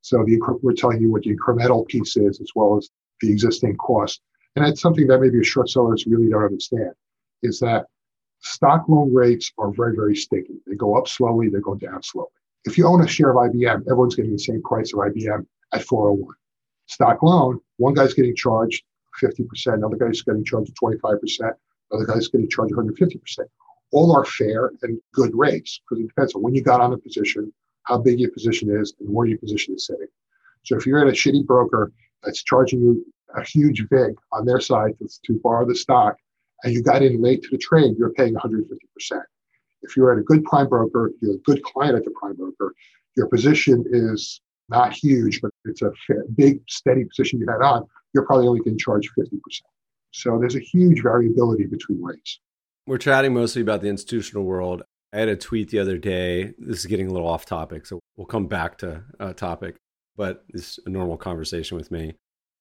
So 0.00 0.24
the, 0.24 0.40
we're 0.62 0.72
telling 0.72 1.00
you 1.00 1.10
what 1.10 1.22
the 1.22 1.36
incremental 1.36 1.86
piece 1.86 2.16
is 2.16 2.40
as 2.40 2.48
well 2.54 2.76
as 2.78 2.88
the 3.20 3.30
existing 3.30 3.76
cost. 3.76 4.20
And 4.56 4.64
that's 4.64 4.80
something 4.80 5.06
that 5.08 5.20
maybe 5.20 5.42
short 5.44 5.68
sellers 5.68 6.06
really 6.06 6.30
don't 6.30 6.44
understand 6.44 6.92
is 7.42 7.58
that 7.60 7.86
stock 8.40 8.88
loan 8.88 9.12
rates 9.12 9.52
are 9.58 9.72
very, 9.72 9.96
very 9.96 10.14
sticky. 10.14 10.60
They 10.66 10.76
go 10.76 10.96
up 10.96 11.08
slowly, 11.08 11.48
they 11.48 11.60
go 11.60 11.74
down 11.74 12.02
slowly. 12.02 12.28
If 12.64 12.78
you 12.78 12.86
own 12.86 13.02
a 13.02 13.08
share 13.08 13.30
of 13.30 13.36
IBM, 13.36 13.82
everyone's 13.82 14.14
getting 14.14 14.32
the 14.32 14.38
same 14.38 14.62
price 14.62 14.92
of 14.92 15.00
IBM 15.00 15.44
at 15.72 15.82
401. 15.82 16.34
Stock 16.86 17.22
loan, 17.22 17.60
one 17.76 17.94
guy's 17.94 18.14
getting 18.14 18.36
charged 18.36 18.84
50%, 19.22 19.74
another 19.74 19.96
guy's 19.96 20.22
getting 20.22 20.44
charged 20.44 20.74
25%, 20.82 21.52
another 21.90 22.06
guy's 22.06 22.28
getting 22.28 22.48
charged 22.48 22.74
150%. 22.74 23.38
All 23.92 24.16
are 24.16 24.24
fair 24.24 24.72
and 24.82 25.00
good 25.12 25.32
rates 25.34 25.80
because 25.80 26.02
it 26.02 26.08
depends 26.08 26.34
on 26.34 26.42
when 26.42 26.54
you 26.54 26.62
got 26.62 26.80
on 26.80 26.90
the 26.90 26.98
position, 26.98 27.52
how 27.84 27.98
big 27.98 28.18
your 28.18 28.30
position 28.30 28.74
is, 28.74 28.94
and 29.00 29.08
where 29.08 29.26
your 29.26 29.38
position 29.38 29.74
is 29.74 29.86
sitting. 29.86 30.08
So 30.62 30.76
if 30.76 30.86
you're 30.86 31.00
at 31.00 31.08
a 31.08 31.12
shitty 31.12 31.46
broker 31.46 31.92
that's 32.22 32.42
charging 32.42 32.80
you 32.80 33.04
a 33.36 33.44
huge 33.44 33.86
VIG 33.88 34.14
on 34.32 34.44
their 34.44 34.60
side 34.60 34.98
to, 34.98 35.08
to 35.26 35.40
borrow 35.42 35.66
the 35.66 35.74
stock, 35.74 36.16
and 36.62 36.72
you 36.72 36.82
got 36.82 37.02
in 37.02 37.20
late 37.22 37.42
to 37.42 37.48
the 37.50 37.58
trade, 37.58 37.94
you're 37.98 38.12
paying 38.12 38.34
150%. 38.34 39.22
If 39.82 39.96
you're 39.96 40.12
at 40.12 40.18
a 40.18 40.22
good 40.22 40.44
prime 40.44 40.68
broker, 40.68 41.12
you're 41.20 41.34
a 41.34 41.38
good 41.38 41.62
client 41.62 41.96
at 41.96 42.04
the 42.04 42.12
prime 42.18 42.36
broker, 42.36 42.72
your 43.16 43.28
position 43.28 43.84
is 43.90 44.40
not 44.68 44.92
huge, 44.92 45.40
but 45.40 45.50
it's 45.66 45.82
a 45.82 45.90
big, 46.34 46.60
steady 46.68 47.04
position 47.04 47.38
you 47.38 47.46
had 47.48 47.62
on, 47.62 47.84
you're 48.14 48.24
probably 48.24 48.46
only 48.46 48.60
getting 48.60 48.78
charged 48.78 49.10
50%. 49.18 49.38
So 50.12 50.38
there's 50.38 50.56
a 50.56 50.60
huge 50.60 51.02
variability 51.02 51.66
between 51.66 52.02
rates. 52.02 52.40
We're 52.86 52.98
chatting 52.98 53.34
mostly 53.34 53.62
about 53.62 53.82
the 53.82 53.88
institutional 53.88 54.44
world. 54.44 54.82
I 55.12 55.18
had 55.18 55.28
a 55.28 55.36
tweet 55.36 55.70
the 55.70 55.78
other 55.78 55.98
day. 55.98 56.54
This 56.58 56.78
is 56.78 56.86
getting 56.86 57.08
a 57.08 57.12
little 57.12 57.28
off 57.28 57.46
topic, 57.46 57.86
so 57.86 58.00
we'll 58.16 58.26
come 58.26 58.46
back 58.46 58.78
to 58.78 59.04
a 59.18 59.34
topic, 59.34 59.76
but 60.16 60.44
it's 60.48 60.78
a 60.86 60.90
normal 60.90 61.16
conversation 61.16 61.76
with 61.76 61.90
me. 61.90 62.14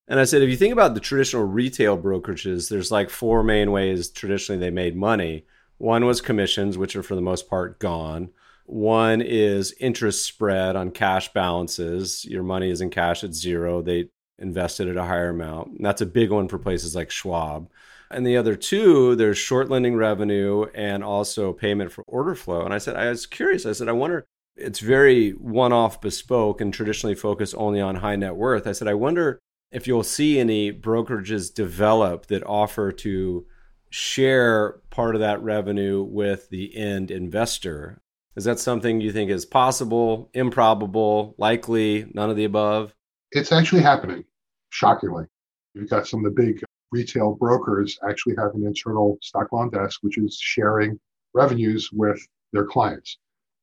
And 0.07 0.19
I 0.19 0.25
said, 0.25 0.41
if 0.41 0.49
you 0.49 0.57
think 0.57 0.73
about 0.73 0.93
the 0.93 0.99
traditional 0.99 1.45
retail 1.45 1.97
brokerages, 1.97 2.69
there's 2.69 2.91
like 2.91 3.09
four 3.09 3.41
main 3.41 3.71
ways 3.71 4.09
traditionally 4.09 4.59
they 4.59 4.69
made 4.69 4.95
money. 4.95 5.45
One 5.77 6.05
was 6.05 6.21
commissions, 6.21 6.77
which 6.77 6.95
are 6.95 7.03
for 7.03 7.15
the 7.15 7.21
most 7.21 7.49
part 7.49 7.79
gone. 7.79 8.29
One 8.65 9.21
is 9.21 9.73
interest 9.79 10.25
spread 10.25 10.75
on 10.75 10.91
cash 10.91 11.31
balances. 11.33 12.25
Your 12.25 12.43
money 12.43 12.69
is 12.69 12.81
in 12.81 12.89
cash 12.89 13.23
at 13.23 13.33
zero. 13.33 13.81
They 13.81 14.09
invested 14.39 14.87
at 14.87 14.97
a 14.97 15.05
higher 15.05 15.29
amount. 15.29 15.69
And 15.69 15.85
that's 15.85 16.01
a 16.01 16.05
big 16.05 16.31
one 16.31 16.47
for 16.47 16.59
places 16.59 16.95
like 16.95 17.11
Schwab. 17.11 17.69
And 18.11 18.27
the 18.27 18.37
other 18.37 18.55
two, 18.55 19.15
there's 19.15 19.37
short 19.37 19.69
lending 19.69 19.95
revenue 19.95 20.65
and 20.75 21.03
also 21.03 21.51
payment 21.51 21.91
for 21.91 22.03
order 22.07 22.35
flow. 22.35 22.63
And 22.63 22.73
I 22.73 22.77
said, 22.77 22.95
I 22.95 23.09
was 23.09 23.25
curious. 23.25 23.65
I 23.65 23.71
said, 23.71 23.89
I 23.89 23.93
wonder, 23.93 24.25
it's 24.55 24.79
very 24.79 25.31
one 25.31 25.73
off 25.73 25.99
bespoke 25.99 26.61
and 26.61 26.73
traditionally 26.73 27.15
focused 27.15 27.55
only 27.57 27.81
on 27.81 27.95
high 27.95 28.15
net 28.15 28.35
worth. 28.35 28.67
I 28.67 28.73
said, 28.73 28.87
I 28.87 28.93
wonder 28.93 29.39
if 29.73 29.87
you'll 29.87 30.03
see 30.03 30.39
any 30.39 30.71
brokerages 30.71 31.53
develop 31.53 32.27
that 32.27 32.45
offer 32.45 32.91
to 32.91 33.45
share 33.89 34.79
part 34.91 35.15
of 35.15 35.21
that 35.21 35.41
revenue 35.41 36.03
with 36.03 36.49
the 36.49 36.75
end 36.77 37.11
investor. 37.11 38.01
Is 38.35 38.45
that 38.45 38.59
something 38.59 39.01
you 39.01 39.11
think 39.11 39.29
is 39.29 39.45
possible, 39.45 40.29
improbable, 40.33 41.35
likely, 41.37 42.05
none 42.13 42.29
of 42.29 42.35
the 42.35 42.45
above? 42.45 42.95
It's 43.31 43.51
actually 43.51 43.81
happening, 43.81 44.23
shockingly. 44.69 45.25
You've 45.73 45.89
got 45.89 46.07
some 46.07 46.23
of 46.23 46.33
the 46.33 46.41
big 46.41 46.63
retail 46.91 47.33
brokers 47.33 47.99
actually 48.07 48.35
have 48.37 48.53
an 48.53 48.65
internal 48.65 49.17
stock 49.21 49.51
loan 49.51 49.71
desk, 49.71 49.99
which 50.01 50.19
is 50.19 50.37
sharing 50.39 50.99
revenues 51.33 51.89
with 51.91 52.19
their 52.51 52.65
clients. 52.65 53.17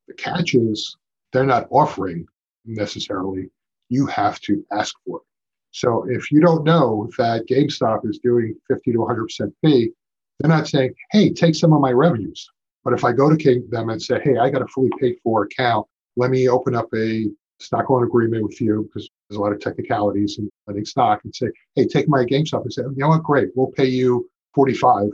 The 0.08 0.14
catch 0.14 0.54
is 0.54 0.96
they're 1.32 1.44
not 1.44 1.68
offering 1.70 2.26
necessarily. 2.64 3.50
You 3.88 4.06
have 4.06 4.40
to 4.40 4.64
ask 4.72 4.94
for 5.06 5.18
it. 5.18 5.29
So 5.72 6.04
if 6.08 6.32
you 6.32 6.40
don't 6.40 6.64
know 6.64 7.08
that 7.16 7.46
GameStop 7.48 8.08
is 8.08 8.18
doing 8.18 8.54
50 8.68 8.92
to 8.92 8.98
100% 8.98 9.52
fee, 9.62 9.90
they're 10.38 10.48
not 10.48 10.68
saying, 10.68 10.94
hey, 11.12 11.32
take 11.32 11.54
some 11.54 11.72
of 11.72 11.80
my 11.80 11.92
revenues. 11.92 12.48
But 12.82 12.94
if 12.94 13.04
I 13.04 13.12
go 13.12 13.34
to 13.34 13.62
them 13.68 13.90
and 13.90 14.02
say, 14.02 14.20
hey, 14.24 14.38
I 14.38 14.50
got 14.50 14.62
a 14.62 14.66
fully 14.68 14.90
paid 14.98 15.16
for 15.22 15.44
account, 15.44 15.86
let 16.16 16.30
me 16.30 16.48
open 16.48 16.74
up 16.74 16.88
a 16.94 17.26
stock 17.60 17.90
loan 17.90 18.04
agreement 18.04 18.42
with 18.42 18.60
you 18.60 18.84
because 18.84 19.08
there's 19.28 19.38
a 19.38 19.40
lot 19.40 19.52
of 19.52 19.60
technicalities 19.60 20.38
in 20.38 20.48
letting 20.66 20.84
stock 20.84 21.20
and 21.24 21.34
say, 21.34 21.48
hey, 21.74 21.86
take 21.86 22.08
my 22.08 22.24
GameStop 22.24 22.62
and 22.62 22.72
say, 22.72 22.82
you 22.82 22.94
know 22.96 23.08
what, 23.08 23.22
great, 23.22 23.50
we'll 23.54 23.70
pay 23.72 23.86
you 23.86 24.28
45 24.54 25.10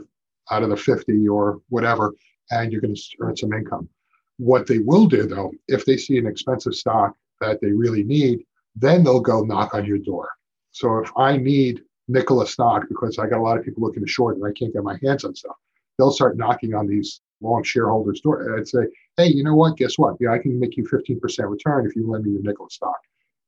out 0.49 0.63
of 0.63 0.69
the 0.69 0.77
50 0.77 1.27
or 1.27 1.59
whatever, 1.69 2.13
and 2.51 2.71
you're 2.71 2.81
going 2.81 2.95
to 2.95 3.01
earn 3.19 3.35
some 3.35 3.53
income. 3.53 3.89
What 4.37 4.65
they 4.65 4.79
will 4.79 5.07
do 5.07 5.23
though, 5.23 5.51
if 5.67 5.85
they 5.85 5.97
see 5.97 6.17
an 6.17 6.25
expensive 6.25 6.73
stock 6.73 7.15
that 7.41 7.59
they 7.59 7.71
really 7.71 8.03
need, 8.03 8.45
then 8.75 9.03
they'll 9.03 9.19
go 9.19 9.41
knock 9.41 9.73
on 9.73 9.83
your 9.83 9.97
door 9.97 10.29
so 10.77 10.99
if 10.99 11.11
I 11.17 11.37
need 11.37 11.81
Nikola 12.07 12.45
stock 12.45 12.83
because 12.87 13.17
I 13.17 13.27
got 13.27 13.39
a 13.39 13.41
lot 13.41 13.57
of 13.57 13.65
people 13.65 13.81
looking 13.81 14.05
to 14.05 14.09
short 14.09 14.37
and 14.37 14.45
I 14.45 14.51
can't 14.51 14.71
get 14.71 14.83
my 14.83 14.95
hands 15.03 15.23
on 15.23 15.33
stuff, 15.33 15.55
they'll 15.97 16.11
start 16.11 16.37
knocking 16.37 16.75
on 16.75 16.85
these 16.85 17.19
long 17.41 17.63
shareholders' 17.63 18.21
door. 18.21 18.43
And 18.43 18.59
I'd 18.59 18.67
say, 18.67 18.81
hey, 19.17 19.25
you 19.25 19.43
know 19.43 19.55
what? 19.55 19.75
Guess 19.75 19.97
what? 19.97 20.17
Yeah, 20.19 20.33
I 20.33 20.37
can 20.37 20.59
make 20.59 20.77
you 20.77 20.83
15% 20.83 21.49
return 21.49 21.87
if 21.87 21.95
you 21.95 22.07
lend 22.07 22.25
me 22.25 22.31
your 22.33 22.43
Nikola 22.43 22.69
stock. 22.69 22.99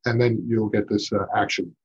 And 0.06 0.20
then 0.20 0.44
you'll 0.48 0.70
get 0.70 0.90
this 0.90 1.14
uh, 1.14 1.28
action 1.36 1.76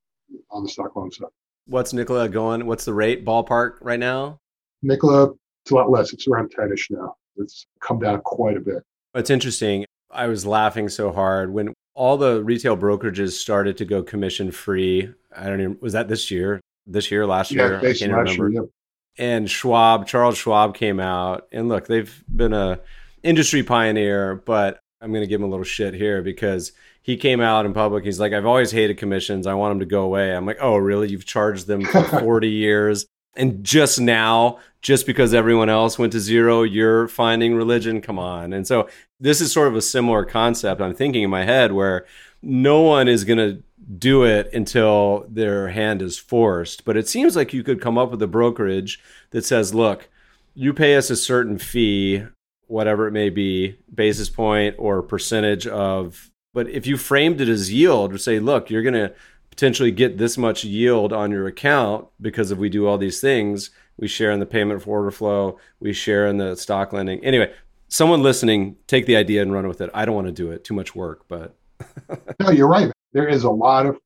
on 0.50 0.62
the 0.62 0.68
stock 0.70 0.96
loan 0.96 1.10
stuff. 1.10 1.30
What's 1.66 1.92
Nikola 1.92 2.30
going? 2.30 2.64
What's 2.64 2.86
the 2.86 2.94
rate 2.94 3.26
ballpark 3.26 3.74
right 3.82 4.00
now? 4.00 4.38
Nikola, 4.82 5.32
it's 5.64 5.72
a 5.72 5.74
lot 5.74 5.90
less. 5.90 6.14
It's 6.14 6.26
around 6.26 6.52
10 6.52 6.72
ish 6.72 6.90
now. 6.90 7.16
It's 7.36 7.66
come 7.80 7.98
down 7.98 8.22
quite 8.22 8.56
a 8.56 8.60
bit. 8.60 8.82
It's 9.14 9.28
interesting. 9.28 9.84
I 10.10 10.26
was 10.26 10.46
laughing 10.46 10.88
so 10.88 11.12
hard 11.12 11.52
when 11.52 11.74
all 11.94 12.16
the 12.16 12.42
retail 12.42 12.76
brokerages 12.76 13.32
started 13.32 13.76
to 13.78 13.84
go 13.84 14.02
commission 14.02 14.50
free. 14.50 15.12
I 15.34 15.46
don't 15.46 15.60
even 15.60 15.78
was 15.80 15.92
that 15.92 16.08
this 16.08 16.30
year? 16.30 16.60
This 16.86 17.10
year, 17.10 17.26
last 17.26 17.50
year? 17.50 17.80
Yeah, 17.82 17.88
I 17.88 17.94
can't 17.94 18.12
remember. 18.12 18.50
Year, 18.50 18.62
yeah. 18.62 18.68
And 19.16 19.48
Schwab, 19.48 20.06
Charles 20.06 20.36
Schwab 20.36 20.74
came 20.74 20.98
out 20.98 21.46
and 21.52 21.68
look, 21.68 21.86
they've 21.86 22.24
been 22.28 22.52
a 22.52 22.80
industry 23.22 23.62
pioneer, 23.62 24.34
but 24.34 24.80
I'm 25.00 25.12
going 25.12 25.22
to 25.22 25.28
give 25.28 25.40
him 25.40 25.46
a 25.46 25.50
little 25.50 25.64
shit 25.64 25.94
here 25.94 26.22
because 26.22 26.72
he 27.02 27.16
came 27.16 27.40
out 27.40 27.66
in 27.66 27.74
public. 27.74 28.04
He's 28.04 28.18
like, 28.18 28.32
I've 28.32 28.46
always 28.46 28.70
hated 28.70 28.96
commissions. 28.96 29.46
I 29.46 29.54
want 29.54 29.72
them 29.72 29.80
to 29.80 29.86
go 29.86 30.02
away. 30.02 30.34
I'm 30.34 30.46
like, 30.46 30.58
oh, 30.60 30.76
really? 30.76 31.10
You've 31.10 31.26
charged 31.26 31.66
them 31.66 31.84
for 31.84 32.02
40 32.20 32.48
years. 32.48 33.06
And 33.36 33.64
just 33.64 34.00
now, 34.00 34.58
just 34.80 35.06
because 35.06 35.34
everyone 35.34 35.68
else 35.68 35.98
went 35.98 36.12
to 36.12 36.20
zero, 36.20 36.62
you're 36.62 37.08
finding 37.08 37.54
religion? 37.54 38.00
Come 38.00 38.18
on. 38.18 38.52
And 38.52 38.66
so 38.66 38.88
this 39.18 39.40
is 39.40 39.50
sort 39.50 39.68
of 39.68 39.76
a 39.76 39.82
similar 39.82 40.24
concept 40.24 40.80
I'm 40.80 40.94
thinking 40.94 41.22
in 41.22 41.30
my 41.30 41.44
head 41.44 41.72
where 41.72 42.06
no 42.42 42.82
one 42.82 43.08
is 43.08 43.24
going 43.24 43.38
to 43.38 43.62
do 43.98 44.24
it 44.24 44.52
until 44.52 45.26
their 45.28 45.68
hand 45.68 46.00
is 46.00 46.18
forced. 46.18 46.84
But 46.84 46.96
it 46.96 47.08
seems 47.08 47.34
like 47.36 47.52
you 47.52 47.62
could 47.62 47.80
come 47.80 47.98
up 47.98 48.10
with 48.10 48.22
a 48.22 48.26
brokerage 48.26 49.00
that 49.30 49.44
says, 49.44 49.74
look, 49.74 50.08
you 50.54 50.72
pay 50.72 50.96
us 50.96 51.10
a 51.10 51.16
certain 51.16 51.58
fee, 51.58 52.24
whatever 52.66 53.08
it 53.08 53.12
may 53.12 53.30
be, 53.30 53.78
basis 53.92 54.30
point 54.30 54.76
or 54.78 55.02
percentage 55.02 55.66
of. 55.66 56.30
But 56.52 56.70
if 56.70 56.86
you 56.86 56.96
framed 56.96 57.40
it 57.40 57.48
as 57.48 57.72
yield, 57.72 58.14
or 58.14 58.18
say, 58.18 58.38
look, 58.38 58.70
you're 58.70 58.82
going 58.82 58.94
to 58.94 59.12
potentially 59.54 59.92
get 59.92 60.18
this 60.18 60.36
much 60.36 60.64
yield 60.64 61.12
on 61.12 61.30
your 61.30 61.46
account 61.46 62.08
because 62.20 62.50
if 62.50 62.58
we 62.58 62.68
do 62.68 62.88
all 62.88 62.98
these 62.98 63.20
things, 63.20 63.70
we 63.96 64.08
share 64.08 64.32
in 64.32 64.40
the 64.40 64.46
payment 64.46 64.82
for 64.82 64.98
order 64.98 65.12
flow, 65.12 65.60
we 65.78 65.92
share 65.92 66.26
in 66.26 66.38
the 66.38 66.56
stock 66.56 66.92
lending. 66.92 67.24
Anyway, 67.24 67.52
someone 67.86 68.20
listening, 68.20 68.74
take 68.88 69.06
the 69.06 69.14
idea 69.14 69.42
and 69.42 69.52
run 69.52 69.68
with 69.68 69.80
it. 69.80 69.90
I 69.94 70.06
don't 70.06 70.14
want 70.16 70.26
to 70.26 70.32
do 70.32 70.50
it, 70.50 70.64
too 70.64 70.74
much 70.74 70.96
work, 70.96 71.26
but 71.28 71.54
no, 72.40 72.50
you're 72.50 72.66
right. 72.66 72.90
There 73.12 73.28
is 73.28 73.44
a 73.44 73.50
lot 73.50 73.86
of 73.86 73.96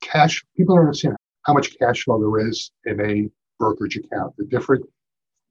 cash. 0.00 0.44
People 0.56 0.74
don't 0.74 0.86
understand 0.86 1.14
how 1.44 1.54
much 1.54 1.78
cash 1.78 2.02
flow 2.02 2.18
there 2.18 2.48
is 2.48 2.72
in 2.84 3.00
a 3.00 3.30
brokerage 3.60 3.96
account, 3.96 4.34
the 4.36 4.46
different 4.46 4.84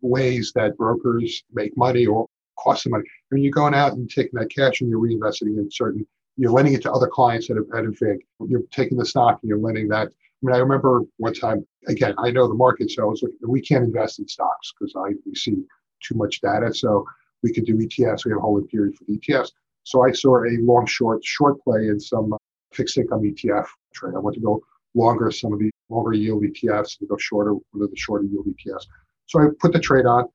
ways 0.02 0.52
that 0.56 0.76
brokers 0.76 1.42
make 1.54 1.76
money 1.78 2.06
or 2.06 2.28
cost 2.60 2.84
them 2.84 2.92
money. 2.92 3.06
I 3.32 3.36
mean, 3.36 3.46
you're 3.46 3.54
going 3.54 3.74
out 3.74 3.94
and 3.94 4.10
taking 4.10 4.38
that 4.40 4.50
cash 4.54 4.82
and 4.82 4.90
you're 4.90 5.00
reinvesting 5.00 5.58
in 5.58 5.70
certain, 5.72 6.06
you're 6.38 6.52
lending 6.52 6.74
it 6.74 6.84
to 6.84 6.92
other 6.92 7.08
clients 7.08 7.48
that 7.48 7.58
have 7.58 7.66
had 7.74 7.86
a 7.86 7.94
FIG. 7.94 8.20
You're 8.48 8.62
taking 8.72 8.98
the 8.98 9.06
stock 9.06 9.40
and 9.42 9.50
you're 9.50 9.60
lending 9.60 9.88
that. 9.90 10.08
I 10.08 10.46
mean, 10.46 10.56
I 10.56 10.60
remember 10.60 11.02
one 11.18 11.34
time, 11.34 11.66
again, 11.88 12.14
I 12.20 12.30
know 12.30 12.48
the 12.48 12.54
market, 12.54 12.92
so 12.92 13.04
I 13.04 13.06
was 13.06 13.24
we 13.42 13.60
can't 13.60 13.84
invest 13.84 14.20
in 14.20 14.28
stocks 14.28 14.72
because 14.80 14.94
I 14.96 15.16
we 15.26 15.34
see 15.34 15.64
too 16.04 16.16
much 16.16 16.42
data. 16.42 16.74
So 16.74 17.06
we 17.44 17.52
could 17.52 17.66
do 17.66 17.76
ETFs. 17.76 18.26
We 18.26 18.32
have 18.32 18.38
a 18.38 18.42
holding 18.42 18.68
period 18.68 18.96
for 18.96 19.06
ETFs. 19.06 19.52
So 19.84 20.06
I 20.06 20.12
saw 20.12 20.44
a 20.44 20.58
long 20.60 20.86
short, 20.86 21.26
short 21.26 21.62
play 21.64 21.88
in 21.88 22.00
some 22.00 22.36
fixed 22.72 22.98
income 22.98 23.22
ETF 23.22 23.66
trade. 23.94 24.14
I 24.16 24.20
want 24.20 24.36
to 24.36 24.42
go 24.42 24.62
longer 24.94 25.32
some 25.32 25.54
of 25.54 25.60
the 25.60 25.72
longer 25.90 26.14
yield 26.14 26.44
ETFs 26.44 27.00
and 27.00 27.10
go 27.10 27.18
shorter 27.18 27.54
one 27.54 27.82
of 27.82 27.90
the 27.90 27.98
shorter 27.98 28.26
yield 28.26 28.46
ETFs. 28.46 28.86
So 29.26 29.42
I 29.42 29.48
put 29.60 29.74
the 29.74 29.80
trade 29.80 30.06
on, 30.06 30.26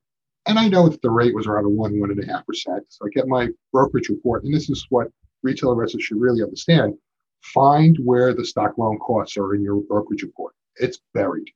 and 0.47 0.59
I 0.59 0.67
know 0.67 0.89
that 0.89 1.01
the 1.01 1.09
rate 1.09 1.33
was 1.33 1.47
around 1.47 1.65
a 1.65 1.69
one, 1.69 1.99
one 1.99 2.11
and 2.11 2.23
a 2.23 2.25
half 2.25 2.45
percent. 2.45 2.83
So 2.89 3.05
I 3.05 3.09
get 3.13 3.27
my 3.27 3.47
brokerage 3.71 4.09
report, 4.09 4.43
and 4.43 4.53
this 4.53 4.69
is 4.69 4.85
what 4.89 5.07
retail 5.43 5.71
investors 5.71 6.03
should 6.03 6.19
really 6.19 6.41
understand. 6.41 6.95
Find 7.41 7.97
where 8.03 8.33
the 8.33 8.45
stock 8.45 8.77
loan 8.77 8.97
costs 8.99 9.37
are 9.37 9.53
in 9.53 9.61
your 9.61 9.81
brokerage 9.81 10.23
report. 10.23 10.55
It's 10.77 10.99
buried. 11.13 11.49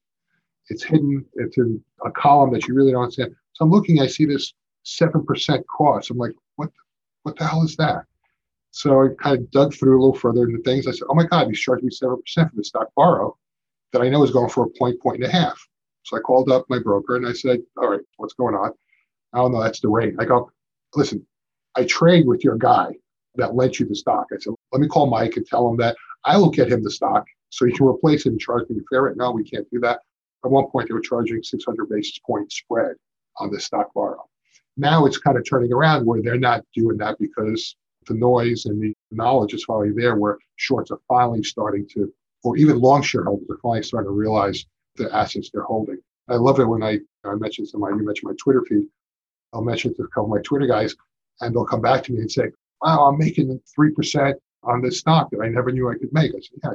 It's 0.70 0.84
hidden. 0.84 1.26
It's 1.36 1.58
in 1.58 1.82
a 2.06 2.12
column 2.12 2.52
that 2.52 2.68
you 2.68 2.76
really 2.76 2.92
don't 2.92 3.04
understand. 3.04 3.36
So 3.54 3.66
I'm 3.66 3.72
looking, 3.72 4.02
I 4.02 4.08
see 4.08 4.26
this 4.26 4.54
7% 4.86 5.64
cost. 5.66 6.12
I'm 6.12 6.18
like, 6.18 6.34
what, 6.58 6.70
what 7.24 7.38
the 7.38 7.48
hell 7.48 7.64
is 7.64 7.76
that? 7.78 8.04
So 8.72 9.04
I 9.04 9.08
kind 9.22 9.38
of 9.38 9.50
dug 9.52 9.74
through 9.74 9.98
a 9.98 10.02
little 10.02 10.14
further 10.14 10.44
into 10.44 10.62
things. 10.62 10.88
I 10.88 10.92
said, 10.92 11.08
oh 11.10 11.16
my 11.16 11.26
God, 11.26 11.48
he's 11.48 11.60
charging 11.60 11.88
me 11.88 11.92
7% 11.92 12.18
for 12.18 12.52
the 12.54 12.64
stock 12.64 12.90
borrow 12.96 13.38
that 13.94 14.02
I 14.02 14.10
know 14.10 14.24
is 14.24 14.32
going 14.32 14.50
for 14.50 14.66
a 14.66 14.70
point, 14.70 15.02
point 15.02 15.24
and 15.24 15.26
a 15.26 15.32
half. 15.32 15.58
So 16.04 16.18
I 16.18 16.20
called 16.20 16.52
up 16.52 16.66
my 16.70 16.80
broker 16.80 17.16
and 17.16 17.28
I 17.28 17.34
said, 17.34 17.62
all 17.78 17.90
right, 17.90 18.02
what's 18.18 18.34
going 18.34 18.56
on? 18.56 18.72
I 19.34 19.40
don't 19.40 19.52
know, 19.52 19.64
that's 19.64 19.80
the 19.80 19.90
rate. 19.90 20.16
I 20.20 20.26
go, 20.26 20.52
listen, 20.96 21.26
I 21.76 21.86
trade 21.86 22.28
with 22.28 22.44
your 22.44 22.56
guy 22.56 22.94
that 23.38 23.56
lent 23.56 23.80
you 23.80 23.88
the 23.88 23.96
stock. 23.96 24.28
I 24.34 24.38
said, 24.40 24.54
let 24.72 24.82
me 24.82 24.88
call 24.88 25.08
Mike 25.08 25.38
and 25.38 25.46
tell 25.46 25.68
him 25.70 25.78
that 25.78 25.96
I 26.26 26.38
will 26.38 26.50
get 26.50 26.72
him 26.72 26.84
the 26.84 26.92
stock 26.92 27.26
so 27.50 27.66
you 27.66 27.74
can 27.74 27.88
replace 27.88 28.26
it 28.26 28.30
and 28.30 28.40
charge 28.40 28.70
me 28.70 28.82
fair 28.90 29.04
rate. 29.04 29.18
No, 29.18 29.32
we 29.32 29.44
can't 29.44 29.70
do 29.72 29.80
that. 29.82 30.00
At 30.44 30.52
one 30.52 30.68
point, 30.70 30.88
they 30.88 30.94
were 30.94 31.02
charging 31.02 31.42
600 31.42 31.90
basis 31.90 32.20
point 32.26 32.52
spread 32.52 32.96
on 33.38 33.52
the 33.52 33.60
stock 33.60 33.94
borrow. 33.94 34.24
Now 34.76 35.06
it's 35.06 35.18
kind 35.18 35.38
of 35.38 35.48
turning 35.48 35.74
around 35.74 36.06
where 36.06 36.22
they're 36.22 36.38
not 36.38 36.64
doing 36.76 36.98
that 36.98 37.18
because 37.20 37.76
the 38.06 38.14
noise 38.14 38.66
and 38.66 38.82
the 38.82 38.94
knowledge 39.12 39.54
is 39.54 39.64
finally 39.66 39.92
there 39.96 40.16
where 40.16 40.38
shorts 40.56 40.92
are 40.92 41.00
finally 41.08 41.44
starting 41.44 41.88
to, 41.94 42.14
or 42.44 42.58
even 42.58 42.80
long 42.80 43.02
shareholders 43.02 43.48
are 43.50 43.58
finally 43.62 43.84
starting 43.84 44.10
to 44.10 44.16
realize 44.16 44.66
the 44.96 45.14
assets 45.16 45.50
they're 45.52 45.64
holding. 45.64 45.98
I 46.30 46.36
love 46.36 46.60
it 46.60 46.66
when 46.66 46.84
I, 46.84 47.00
I 47.26 47.36
mentioned 47.36 47.70
to 47.70 47.78
my, 47.78 47.90
you 47.90 48.06
mentioned 48.06 48.30
my 48.30 48.36
Twitter 48.40 48.64
feed. 48.68 48.88
I'll 49.54 49.64
mention 49.64 49.96
to 49.96 50.04
a 50.04 50.08
couple 50.10 50.26
of 50.26 50.30
my 50.30 50.42
Twitter 50.42 50.68
guys 50.68 50.96
and 51.42 51.56
they'll 51.56 51.66
come 51.66 51.82
back 51.82 52.04
to 52.04 52.14
me 52.14 52.22
and 52.22 52.32
say, 52.32 52.52
wow, 52.82 53.06
I'm 53.08 53.18
making 53.18 53.60
3% 53.78 54.34
on 54.64 54.82
this 54.82 55.00
stock 55.00 55.30
that 55.32 55.42
I 55.42 55.48
never 55.48 55.72
knew 55.72 55.90
I 55.90 55.96
could 55.96 56.12
make. 56.12 56.32
I 56.32 56.40
said, 56.40 56.60
yeah, 56.64 56.72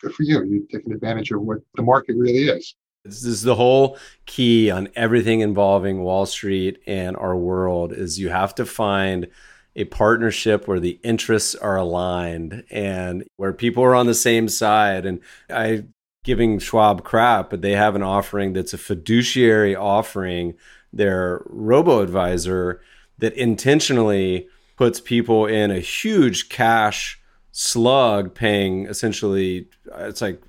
good 0.00 0.14
for 0.14 0.22
you. 0.22 0.44
You're 0.44 0.62
taking 0.70 0.92
advantage 0.92 1.30
of 1.30 1.42
what 1.42 1.58
the 1.74 1.82
market 1.82 2.16
really 2.16 2.48
is. 2.48 2.74
This 3.04 3.24
is 3.24 3.42
the 3.42 3.54
whole 3.54 3.96
key 4.26 4.70
on 4.70 4.88
everything 4.94 5.40
involving 5.40 6.02
Wall 6.02 6.26
Street 6.26 6.82
and 6.86 7.16
our 7.16 7.34
world 7.34 7.92
is 7.92 8.18
you 8.18 8.28
have 8.28 8.54
to 8.56 8.66
find 8.66 9.28
a 9.74 9.84
partnership 9.84 10.68
where 10.68 10.80
the 10.80 11.00
interests 11.02 11.54
are 11.54 11.76
aligned 11.76 12.64
and 12.70 13.24
where 13.36 13.52
people 13.52 13.82
are 13.82 13.94
on 13.94 14.06
the 14.06 14.14
same 14.14 14.48
side. 14.48 15.06
And 15.06 15.20
I 15.48 15.84
giving 16.24 16.58
Schwab 16.58 17.02
crap, 17.02 17.48
but 17.48 17.62
they 17.62 17.72
have 17.72 17.94
an 17.96 18.02
offering 18.02 18.52
that's 18.52 18.74
a 18.74 18.78
fiduciary 18.78 19.74
offering, 19.74 20.54
their 20.92 21.42
robo 21.46 22.02
advisor 22.02 22.82
that 23.18 23.32
intentionally 23.34 24.48
puts 24.80 24.98
people 24.98 25.44
in 25.44 25.70
a 25.70 25.78
huge 25.78 26.48
cash 26.48 27.20
slug 27.52 28.32
paying 28.32 28.86
essentially 28.86 29.68
it's 29.98 30.22
like 30.22 30.40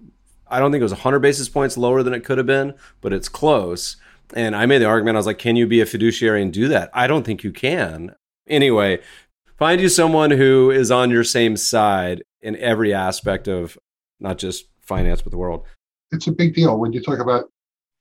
I 0.48 0.58
don't 0.58 0.72
think 0.72 0.80
it 0.80 0.86
was 0.86 0.94
100 0.94 1.20
basis 1.20 1.50
points 1.50 1.78
lower 1.78 2.02
than 2.02 2.14
it 2.14 2.24
could 2.24 2.38
have 2.38 2.48
been, 2.48 2.74
but 3.02 3.12
it's 3.12 3.28
close. 3.28 3.98
And 4.34 4.56
I 4.56 4.66
made 4.66 4.80
the 4.80 4.86
argument 4.86 5.18
I 5.18 5.20
was 5.20 5.26
like, 5.26 5.38
can 5.38 5.58
you 5.58 5.68
be 5.68 5.82
a 5.82 5.86
fiduciary 5.86 6.42
and 6.42 6.54
do 6.54 6.70
that? 6.70 6.90
I 6.94 7.08
don't 7.08 7.26
think 7.26 7.44
you 7.44 7.52
can. 7.52 8.16
Anyway, 8.48 9.00
find 9.58 9.82
you 9.82 9.90
someone 9.90 10.32
who 10.32 10.72
is 10.72 10.92
on 10.92 11.10
your 11.10 11.26
same 11.26 11.58
side 11.58 12.24
in 12.42 12.56
every 12.56 12.94
aspect 12.94 13.50
of 13.50 13.78
not 14.22 14.38
just 14.38 14.66
finance, 14.82 15.22
but 15.22 15.32
the 15.32 15.38
world. 15.38 15.66
It's 16.14 16.28
a 16.28 16.32
big 16.32 16.56
deal 16.56 16.80
when 16.80 16.94
you 16.94 17.02
talk 17.02 17.20
about 17.20 17.52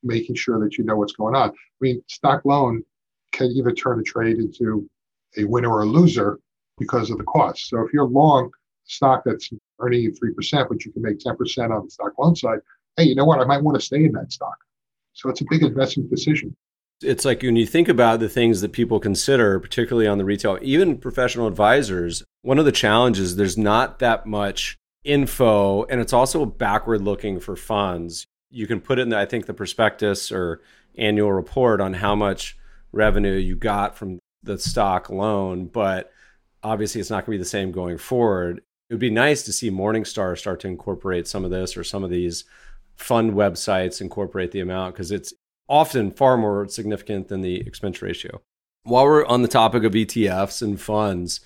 making 0.04 0.36
sure 0.36 0.60
that 0.60 0.78
you 0.78 0.84
know 0.84 0.96
what's 0.96 1.12
going 1.12 1.34
on. 1.34 1.50
I 1.50 1.54
mean, 1.80 2.02
stock 2.06 2.44
loan 2.44 2.84
can 3.32 3.48
either 3.48 3.72
turn 3.72 3.98
a 3.98 4.04
trade 4.04 4.38
into 4.38 4.88
a 5.36 5.44
winner 5.44 5.70
or 5.70 5.82
a 5.82 5.86
loser 5.86 6.38
because 6.78 7.10
of 7.10 7.18
the 7.18 7.24
cost. 7.24 7.68
So 7.68 7.80
if 7.80 7.92
you're 7.92 8.06
long 8.06 8.50
stock 8.84 9.22
that's 9.24 9.50
earning 9.78 10.02
you 10.02 10.12
3%, 10.12 10.68
but 10.68 10.84
you 10.84 10.92
can 10.92 11.02
make 11.02 11.18
10% 11.18 11.70
on 11.70 11.84
the 11.84 11.90
stock 11.90 12.12
loan 12.18 12.34
side, 12.34 12.58
hey, 12.96 13.04
you 13.04 13.14
know 13.14 13.24
what? 13.24 13.40
I 13.40 13.44
might 13.44 13.62
want 13.62 13.78
to 13.78 13.84
stay 13.84 14.04
in 14.04 14.12
that 14.12 14.32
stock. 14.32 14.56
So 15.12 15.28
it's 15.28 15.40
a 15.40 15.44
big 15.48 15.62
investment 15.62 16.10
decision. 16.10 16.56
It's 17.02 17.24
like 17.24 17.42
when 17.42 17.56
you 17.56 17.66
think 17.66 17.88
about 17.88 18.20
the 18.20 18.28
things 18.28 18.60
that 18.60 18.72
people 18.72 19.00
consider, 19.00 19.58
particularly 19.58 20.06
on 20.06 20.18
the 20.18 20.24
retail, 20.24 20.58
even 20.60 20.98
professional 20.98 21.46
advisors, 21.46 22.22
one 22.42 22.58
of 22.58 22.66
the 22.66 22.72
challenges, 22.72 23.36
there's 23.36 23.56
not 23.56 24.00
that 24.00 24.26
much 24.26 24.76
info, 25.02 25.84
and 25.84 26.00
it's 26.00 26.12
also 26.12 26.44
backward 26.44 27.00
looking 27.00 27.40
for 27.40 27.56
funds. 27.56 28.26
You 28.50 28.66
can 28.66 28.80
put 28.80 28.98
in, 28.98 29.08
the, 29.08 29.18
I 29.18 29.24
think, 29.24 29.46
the 29.46 29.54
prospectus 29.54 30.30
or 30.30 30.60
annual 30.96 31.32
report 31.32 31.80
on 31.80 31.94
how 31.94 32.14
much 32.14 32.58
revenue 32.92 33.36
you 33.36 33.56
got 33.56 33.96
from 33.96 34.18
the 34.42 34.58
stock 34.58 35.10
loan, 35.10 35.66
but 35.66 36.12
obviously 36.62 37.00
it's 37.00 37.10
not 37.10 37.26
going 37.26 37.36
to 37.36 37.38
be 37.38 37.42
the 37.42 37.44
same 37.44 37.72
going 37.72 37.98
forward 37.98 38.62
it 38.90 38.94
would 38.94 39.00
be 39.00 39.10
nice 39.10 39.44
to 39.44 39.52
see 39.52 39.70
Morningstar 39.70 40.36
start 40.36 40.58
to 40.60 40.68
incorporate 40.68 41.28
some 41.28 41.44
of 41.44 41.52
this 41.52 41.76
or 41.76 41.84
some 41.84 42.02
of 42.02 42.10
these 42.10 42.44
fund 42.96 43.34
websites 43.34 44.00
incorporate 44.00 44.50
the 44.50 44.58
amount 44.58 44.94
because 44.94 45.12
it's 45.12 45.32
often 45.68 46.10
far 46.10 46.36
more 46.36 46.66
significant 46.66 47.28
than 47.28 47.40
the 47.40 47.60
expense 47.60 48.02
ratio. 48.02 48.42
While 48.82 49.04
we're 49.04 49.26
on 49.26 49.42
the 49.42 49.48
topic 49.48 49.84
of 49.84 49.92
ETFs 49.92 50.60
and 50.60 50.80
funds, 50.80 51.38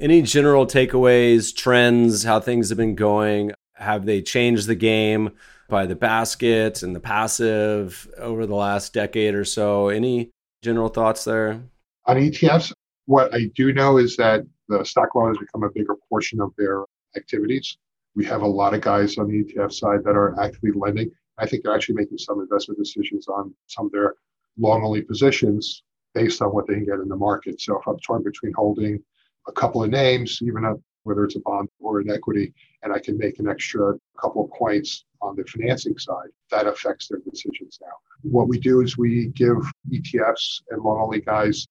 any 0.00 0.22
general 0.22 0.66
takeaways, 0.66 1.54
trends, 1.54 2.24
how 2.24 2.40
things 2.40 2.70
have 2.70 2.78
been 2.78 2.94
going? 2.94 3.52
Have 3.74 4.06
they 4.06 4.22
changed 4.22 4.66
the 4.66 4.74
game 4.74 5.32
by 5.68 5.84
the 5.84 5.96
basket 5.96 6.82
and 6.82 6.96
the 6.96 7.00
passive 7.00 8.08
over 8.16 8.46
the 8.46 8.54
last 8.54 8.94
decade 8.94 9.34
or 9.34 9.44
so? 9.44 9.88
Any 9.88 10.30
general 10.62 10.88
thoughts 10.88 11.24
there? 11.24 11.60
On 12.06 12.16
ETFs, 12.16 12.72
what 13.06 13.34
I 13.34 13.50
do 13.56 13.72
know 13.72 13.96
is 13.96 14.16
that 14.16 14.44
the 14.68 14.84
stock 14.84 15.14
loan 15.16 15.28
has 15.28 15.38
become 15.38 15.64
a 15.64 15.70
bigger 15.70 15.96
portion 16.08 16.40
of 16.40 16.52
their 16.56 16.84
activities. 17.16 17.78
We 18.14 18.24
have 18.26 18.42
a 18.42 18.46
lot 18.46 18.74
of 18.74 18.80
guys 18.80 19.18
on 19.18 19.26
the 19.28 19.42
ETF 19.42 19.72
side 19.72 20.04
that 20.04 20.14
are 20.14 20.38
actively 20.40 20.70
lending. 20.72 21.10
I 21.38 21.46
think 21.46 21.64
they're 21.64 21.74
actually 21.74 21.96
making 21.96 22.18
some 22.18 22.40
investment 22.40 22.78
decisions 22.78 23.26
on 23.26 23.52
some 23.66 23.86
of 23.86 23.92
their 23.92 24.14
long 24.56 24.84
only 24.84 25.02
positions 25.02 25.82
based 26.14 26.40
on 26.40 26.54
what 26.54 26.68
they 26.68 26.74
can 26.74 26.84
get 26.84 27.00
in 27.00 27.08
the 27.08 27.16
market. 27.16 27.60
So 27.60 27.78
if 27.78 27.86
I'm 27.88 27.98
torn 27.98 28.22
between 28.22 28.52
holding 28.52 29.02
a 29.48 29.52
couple 29.52 29.82
of 29.82 29.90
names, 29.90 30.38
even 30.42 30.64
a, 30.64 30.74
whether 31.02 31.24
it's 31.24 31.36
a 31.36 31.40
bond 31.40 31.68
or 31.80 31.98
an 32.00 32.10
equity, 32.10 32.54
and 32.84 32.92
I 32.92 33.00
can 33.00 33.18
make 33.18 33.40
an 33.40 33.48
extra 33.48 33.94
couple 34.20 34.44
of 34.44 34.50
points 34.52 35.04
on 35.20 35.34
the 35.34 35.44
financing 35.44 35.98
side, 35.98 36.28
that 36.52 36.68
affects 36.68 37.08
their 37.08 37.18
decisions 37.28 37.78
now. 37.82 37.92
What 38.22 38.48
we 38.48 38.60
do 38.60 38.80
is 38.80 38.96
we 38.96 39.26
give 39.34 39.58
ETFs 39.92 40.62
and 40.70 40.82
long 40.82 41.00
only 41.00 41.20
guys 41.20 41.66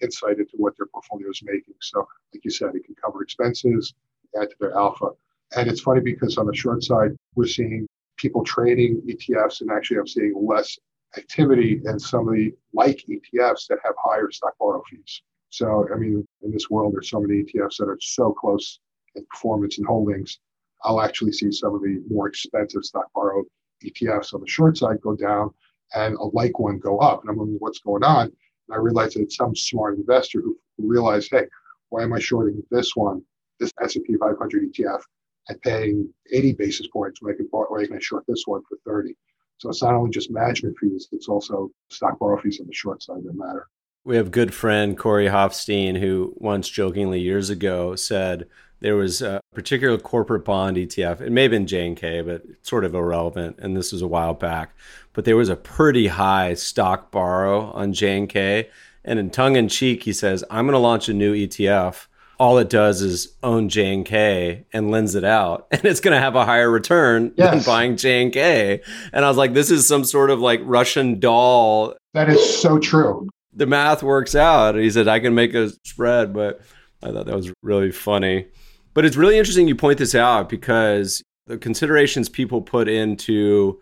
insight 0.00 0.38
into 0.38 0.56
what 0.56 0.76
their 0.76 0.86
portfolio 0.86 1.30
is 1.30 1.42
making. 1.44 1.74
So, 1.80 2.06
like 2.32 2.44
you 2.44 2.50
said, 2.50 2.74
it 2.74 2.84
can 2.84 2.94
cover 2.94 3.22
expenses, 3.22 3.94
add 4.40 4.50
to 4.50 4.56
their 4.60 4.76
alpha. 4.76 5.10
And 5.56 5.68
it's 5.68 5.80
funny 5.80 6.00
because 6.00 6.38
on 6.38 6.46
the 6.46 6.54
short 6.54 6.82
side, 6.82 7.10
we're 7.34 7.46
seeing 7.46 7.86
people 8.16 8.44
trading 8.44 9.02
ETFs, 9.06 9.60
and 9.60 9.70
actually, 9.70 9.98
I'm 9.98 10.06
seeing 10.06 10.34
less 10.36 10.78
activity 11.16 11.80
in 11.84 11.98
some 11.98 12.28
of 12.28 12.34
the 12.34 12.52
like 12.72 13.04
ETFs 13.08 13.66
that 13.68 13.78
have 13.84 13.94
higher 14.02 14.30
stock 14.30 14.54
borrow 14.58 14.82
fees. 14.88 15.22
So, 15.50 15.88
I 15.92 15.96
mean, 15.96 16.26
in 16.42 16.52
this 16.52 16.70
world, 16.70 16.94
there's 16.94 17.10
so 17.10 17.20
many 17.20 17.42
ETFs 17.42 17.78
that 17.78 17.88
are 17.88 17.98
so 18.00 18.32
close 18.32 18.78
in 19.16 19.24
performance 19.26 19.78
and 19.78 19.86
holdings. 19.86 20.38
I'll 20.84 21.00
actually 21.00 21.32
see 21.32 21.50
some 21.50 21.74
of 21.74 21.82
the 21.82 22.02
more 22.08 22.28
expensive 22.28 22.84
stock 22.84 23.06
borrow 23.14 23.44
ETFs 23.84 24.32
on 24.34 24.40
the 24.40 24.46
short 24.46 24.78
side 24.78 25.00
go 25.00 25.16
down 25.16 25.50
and 25.94 26.14
a 26.16 26.24
like 26.24 26.58
one 26.58 26.78
go 26.78 26.98
up. 26.98 27.22
And 27.22 27.30
I'm 27.30 27.36
wondering 27.36 27.58
what's 27.58 27.80
going 27.80 28.04
on. 28.04 28.32
I 28.72 28.76
realized 28.76 29.16
that 29.16 29.32
some 29.32 29.54
smart 29.54 29.96
investor 29.96 30.40
who 30.40 30.56
realized, 30.78 31.30
hey, 31.30 31.46
why 31.88 32.02
am 32.02 32.12
I 32.12 32.18
shorting 32.18 32.62
this 32.70 32.94
one, 32.94 33.22
this 33.58 33.72
S&P 33.82 34.16
500 34.16 34.72
ETF, 34.72 35.02
and 35.48 35.60
paying 35.62 36.12
80 36.32 36.52
basis 36.54 36.86
points 36.88 37.20
when 37.20 37.34
I 37.34 37.42
when 37.68 37.84
I 37.84 37.86
can 37.86 38.00
short 38.00 38.24
this 38.26 38.44
one 38.46 38.62
for 38.68 38.78
30? 38.86 39.14
So 39.58 39.68
it's 39.68 39.82
not 39.82 39.94
only 39.94 40.10
just 40.10 40.30
management 40.30 40.78
fees, 40.78 41.08
it's 41.12 41.28
also 41.28 41.70
stock 41.90 42.18
borrow 42.18 42.40
fees 42.40 42.60
on 42.60 42.66
the 42.66 42.72
short 42.72 43.02
side 43.02 43.22
that 43.24 43.36
matter. 43.36 43.68
We 44.04 44.16
have 44.16 44.30
good 44.30 44.54
friend 44.54 44.96
Corey 44.96 45.26
Hoffstein, 45.26 45.98
who 45.98 46.32
once 46.36 46.68
jokingly 46.68 47.20
years 47.20 47.50
ago 47.50 47.94
said 47.94 48.46
there 48.80 48.96
was 48.96 49.22
a 49.22 49.40
particular 49.54 49.98
corporate 49.98 50.44
bond 50.44 50.76
ETF. 50.76 51.20
It 51.20 51.30
may 51.30 51.42
have 51.42 51.50
been 51.50 51.66
JNK, 51.66 52.24
but 52.24 52.42
it's 52.48 52.68
sort 52.68 52.84
of 52.84 52.94
irrelevant. 52.94 53.58
And 53.60 53.76
this 53.76 53.92
was 53.92 54.02
a 54.02 54.08
while 54.08 54.34
back. 54.34 54.74
But 55.12 55.24
there 55.24 55.36
was 55.36 55.48
a 55.48 55.56
pretty 55.56 56.08
high 56.08 56.54
stock 56.54 57.10
borrow 57.10 57.70
on 57.72 57.92
JNK. 57.92 58.68
And 59.04 59.18
in 59.18 59.30
tongue 59.30 59.56
in 59.56 59.68
cheek, 59.68 60.02
he 60.04 60.12
says, 60.12 60.44
I'm 60.50 60.66
going 60.66 60.74
to 60.74 60.78
launch 60.78 61.08
a 61.08 61.14
new 61.14 61.34
ETF. 61.34 62.06
All 62.38 62.56
it 62.56 62.70
does 62.70 63.02
is 63.02 63.36
own 63.42 63.68
JNK 63.68 64.64
and 64.72 64.90
lends 64.90 65.14
it 65.14 65.24
out, 65.24 65.66
and 65.72 65.84
it's 65.84 66.00
going 66.00 66.14
to 66.14 66.20
have 66.20 66.36
a 66.36 66.46
higher 66.46 66.70
return 66.70 67.34
yes. 67.36 67.50
than 67.50 67.62
buying 67.70 67.96
JNK. 67.96 68.82
And 69.12 69.24
I 69.24 69.28
was 69.28 69.36
like, 69.36 69.52
this 69.52 69.70
is 69.70 69.86
some 69.86 70.04
sort 70.04 70.30
of 70.30 70.40
like 70.40 70.60
Russian 70.64 71.20
doll. 71.20 71.94
That 72.14 72.30
is 72.30 72.58
so 72.58 72.78
true. 72.78 73.28
The 73.52 73.66
math 73.66 74.02
works 74.02 74.34
out. 74.34 74.74
He 74.74 74.90
said, 74.90 75.06
I 75.06 75.20
can 75.20 75.34
make 75.34 75.52
a 75.52 75.70
spread, 75.84 76.32
but 76.32 76.62
I 77.02 77.12
thought 77.12 77.26
that 77.26 77.36
was 77.36 77.52
really 77.62 77.92
funny. 77.92 78.46
But 78.94 79.04
it's 79.04 79.16
really 79.16 79.38
interesting 79.38 79.68
you 79.68 79.76
point 79.76 79.98
this 79.98 80.14
out 80.14 80.48
because 80.48 81.22
the 81.46 81.58
considerations 81.58 82.28
people 82.28 82.62
put 82.62 82.88
into 82.88 83.80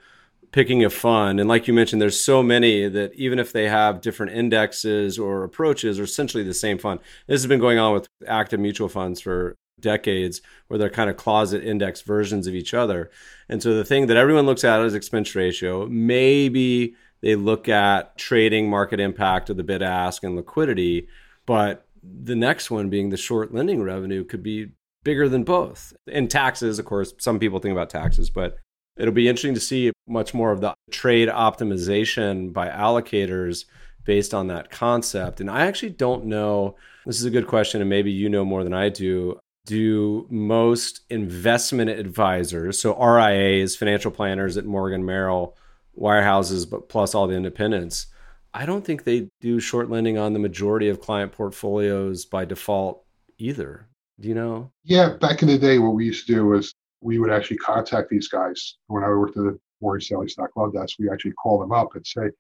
picking 0.53 0.85
a 0.85 0.91
fund, 0.91 1.41
and 1.41 1.49
like 1.49 1.69
you 1.69 1.75
mentioned, 1.75 2.01
there's 2.01 2.19
so 2.19 2.43
many 2.43 2.89
that 2.89 3.13
even 3.15 3.39
if 3.39 3.53
they 3.53 3.69
have 3.69 4.01
different 4.01 4.33
indexes 4.33 5.19
or 5.19 5.45
approaches, 5.45 5.99
are 5.99 6.05
essentially 6.05 6.43
the 6.43 6.55
same 6.55 6.79
fund. 6.79 7.01
This 7.27 7.41
has 7.41 7.47
been 7.47 7.61
going 7.61 7.79
on 7.79 7.93
with 7.93 8.07
active 8.27 8.61
mutual 8.61 8.89
funds 8.89 9.21
for 9.21 9.55
decades 9.81 10.41
where 10.67 10.79
they're 10.79 10.91
kind 10.91 11.11
of 11.11 11.17
closet 11.17 11.63
index 11.63 12.03
versions 12.03 12.47
of 12.47 12.55
each 12.55 12.75
other. 12.75 13.11
And 13.49 13.63
so 13.63 13.75
the 13.75 13.85
thing 13.85 14.07
that 14.07 14.17
everyone 14.17 14.47
looks 14.47 14.65
at 14.65 14.81
is 14.81 14.95
expense 14.95 15.35
ratio. 15.35 15.87
Maybe 15.87 16.95
they 17.21 17.35
look 17.35 17.69
at 17.69 18.17
trading 18.17 18.69
market 18.71 19.01
impact 19.01 19.51
of 19.51 19.57
the 19.57 19.65
bid 19.65 19.83
ask 19.83 20.25
and 20.25 20.37
liquidity, 20.37 21.09
but 21.47 21.87
the 22.03 22.37
next 22.37 22.71
one 22.71 22.89
being 22.89 23.11
the 23.11 23.17
short 23.17 23.53
lending 23.53 23.83
revenue 23.83 24.25
could 24.25 24.43
be 24.43 24.71
bigger 25.09 25.27
than 25.27 25.43
both. 25.43 25.95
And 26.13 26.31
taxes, 26.31 26.79
of 26.79 26.85
course, 26.85 27.15
some 27.17 27.39
people 27.39 27.61
think 27.61 27.73
about 27.73 27.89
taxes, 27.89 28.29
but 28.29 28.59
it'll 28.99 29.15
be 29.15 29.27
interesting 29.27 29.55
to 29.55 29.61
see 29.61 29.91
much 30.07 30.35
more 30.35 30.53
of 30.53 30.61
the 30.61 30.75
trade 30.91 31.31
optimization 31.31 32.53
by 32.53 32.69
allocators 32.69 33.65
based 34.05 34.35
on 34.35 34.49
that 34.49 34.71
concept. 34.71 35.41
And 35.41 35.51
I 35.51 35.65
actually 35.65 35.93
don't 35.93 36.27
know, 36.27 36.77
this 37.07 37.19
is 37.19 37.25
a 37.25 37.31
good 37.31 37.47
question, 37.47 37.81
and 37.81 37.89
maybe 37.89 38.11
you 38.11 38.29
know 38.29 38.45
more 38.45 38.63
than 38.63 38.75
I 38.75 38.91
do. 38.91 39.41
Do 39.65 40.27
most 40.29 41.01
investment 41.09 41.89
advisors, 41.89 42.79
so 42.79 42.95
RIAs, 43.03 43.77
financial 43.77 44.11
planners 44.11 44.59
at 44.59 44.67
Morgan 44.67 45.07
Merrill, 45.07 45.57
wirehouses, 45.99 46.69
but 46.69 46.91
plus 46.91 47.15
all 47.15 47.27
the 47.27 47.35
independents, 47.35 48.09
I 48.53 48.67
don't 48.67 48.85
think 48.85 49.05
they 49.05 49.31
do 49.41 49.59
short 49.59 49.89
lending 49.89 50.19
on 50.19 50.35
the 50.35 50.39
majority 50.39 50.91
of 50.91 51.01
client 51.01 51.33
portfolios 51.33 52.27
by 52.27 52.45
default 52.45 53.07
either. 53.39 53.89
Do 54.21 54.29
you 54.29 54.35
know? 54.35 54.73
Yeah, 54.85 55.15
back 55.21 55.43
in 55.43 55.49
the 55.49 55.59
day, 55.59 55.79
what 55.79 55.95
we 55.95 56.07
used 56.07 56.27
to 56.27 56.35
do 56.35 56.47
was 56.47 56.75
we 57.01 57.19
would 57.19 57.31
actually 57.31 57.59
contact 57.59 58.11
these 58.11 58.29
guys. 58.29 58.77
When 58.89 59.05
I 59.05 59.09
worked 59.09 59.37
at 59.37 59.45
the 59.45 59.59
Morgan 59.81 60.01
Stanley 60.01 60.29
Stock 60.29 60.51
Loan 60.57 60.73
Desk, 60.73 60.97
we 60.99 61.09
actually 61.11 61.33
call 61.33 61.61
them 61.61 61.73
up 61.73 61.95
and 61.95 62.05
say, 62.05 62.31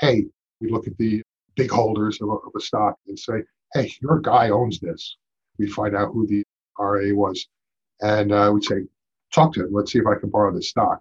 "Hey," 0.00 0.26
we 0.60 0.70
look 0.70 0.86
at 0.86 0.96
the 0.96 1.22
big 1.54 1.70
holders 1.70 2.20
of 2.22 2.28
a, 2.28 2.32
of 2.32 2.52
a 2.56 2.60
stock 2.60 2.96
and 3.06 3.18
say, 3.18 3.42
"Hey, 3.74 3.92
your 4.00 4.20
guy 4.20 4.48
owns 4.48 4.80
this." 4.80 5.16
We 5.58 5.68
find 5.68 5.94
out 5.94 6.12
who 6.12 6.26
the 6.26 6.42
RA 6.78 7.12
was, 7.12 7.46
and 8.00 8.32
uh, 8.32 8.50
we'd 8.54 8.64
say, 8.64 8.86
"Talk 9.34 9.52
to 9.54 9.66
him. 9.66 9.72
Let's 9.72 9.92
see 9.92 9.98
if 9.98 10.06
I 10.06 10.18
can 10.18 10.30
borrow 10.30 10.54
this 10.54 10.70
stock." 10.70 11.00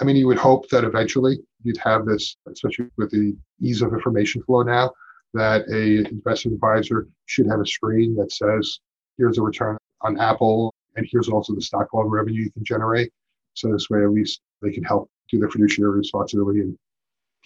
I 0.00 0.04
mean, 0.04 0.16
you 0.16 0.26
would 0.26 0.38
hope 0.38 0.68
that 0.70 0.84
eventually 0.84 1.38
you'd 1.62 1.76
have 1.78 2.04
this, 2.04 2.36
especially 2.50 2.86
with 2.96 3.10
the 3.10 3.36
ease 3.60 3.82
of 3.82 3.92
information 3.92 4.42
flow 4.42 4.62
now, 4.62 4.92
that 5.34 5.68
a 5.68 6.08
investment 6.08 6.54
advisor 6.54 7.08
should 7.26 7.46
have 7.46 7.60
a 7.60 7.66
screen 7.66 8.16
that 8.16 8.32
says, 8.32 8.80
here's 9.18 9.38
a 9.38 9.42
return 9.42 9.76
on 10.00 10.18
Apple, 10.18 10.72
and 10.96 11.06
here's 11.10 11.28
also 11.28 11.54
the 11.54 11.60
stock 11.60 11.92
loan 11.92 12.06
revenue 12.06 12.44
you 12.44 12.50
can 12.50 12.64
generate. 12.64 13.12
So 13.54 13.70
this 13.72 13.90
way, 13.90 14.02
at 14.02 14.10
least 14.10 14.40
they 14.62 14.70
can 14.70 14.84
help 14.84 15.10
do 15.30 15.38
their 15.38 15.50
fiduciary 15.50 15.98
responsibility 15.98 16.60
and 16.60 16.78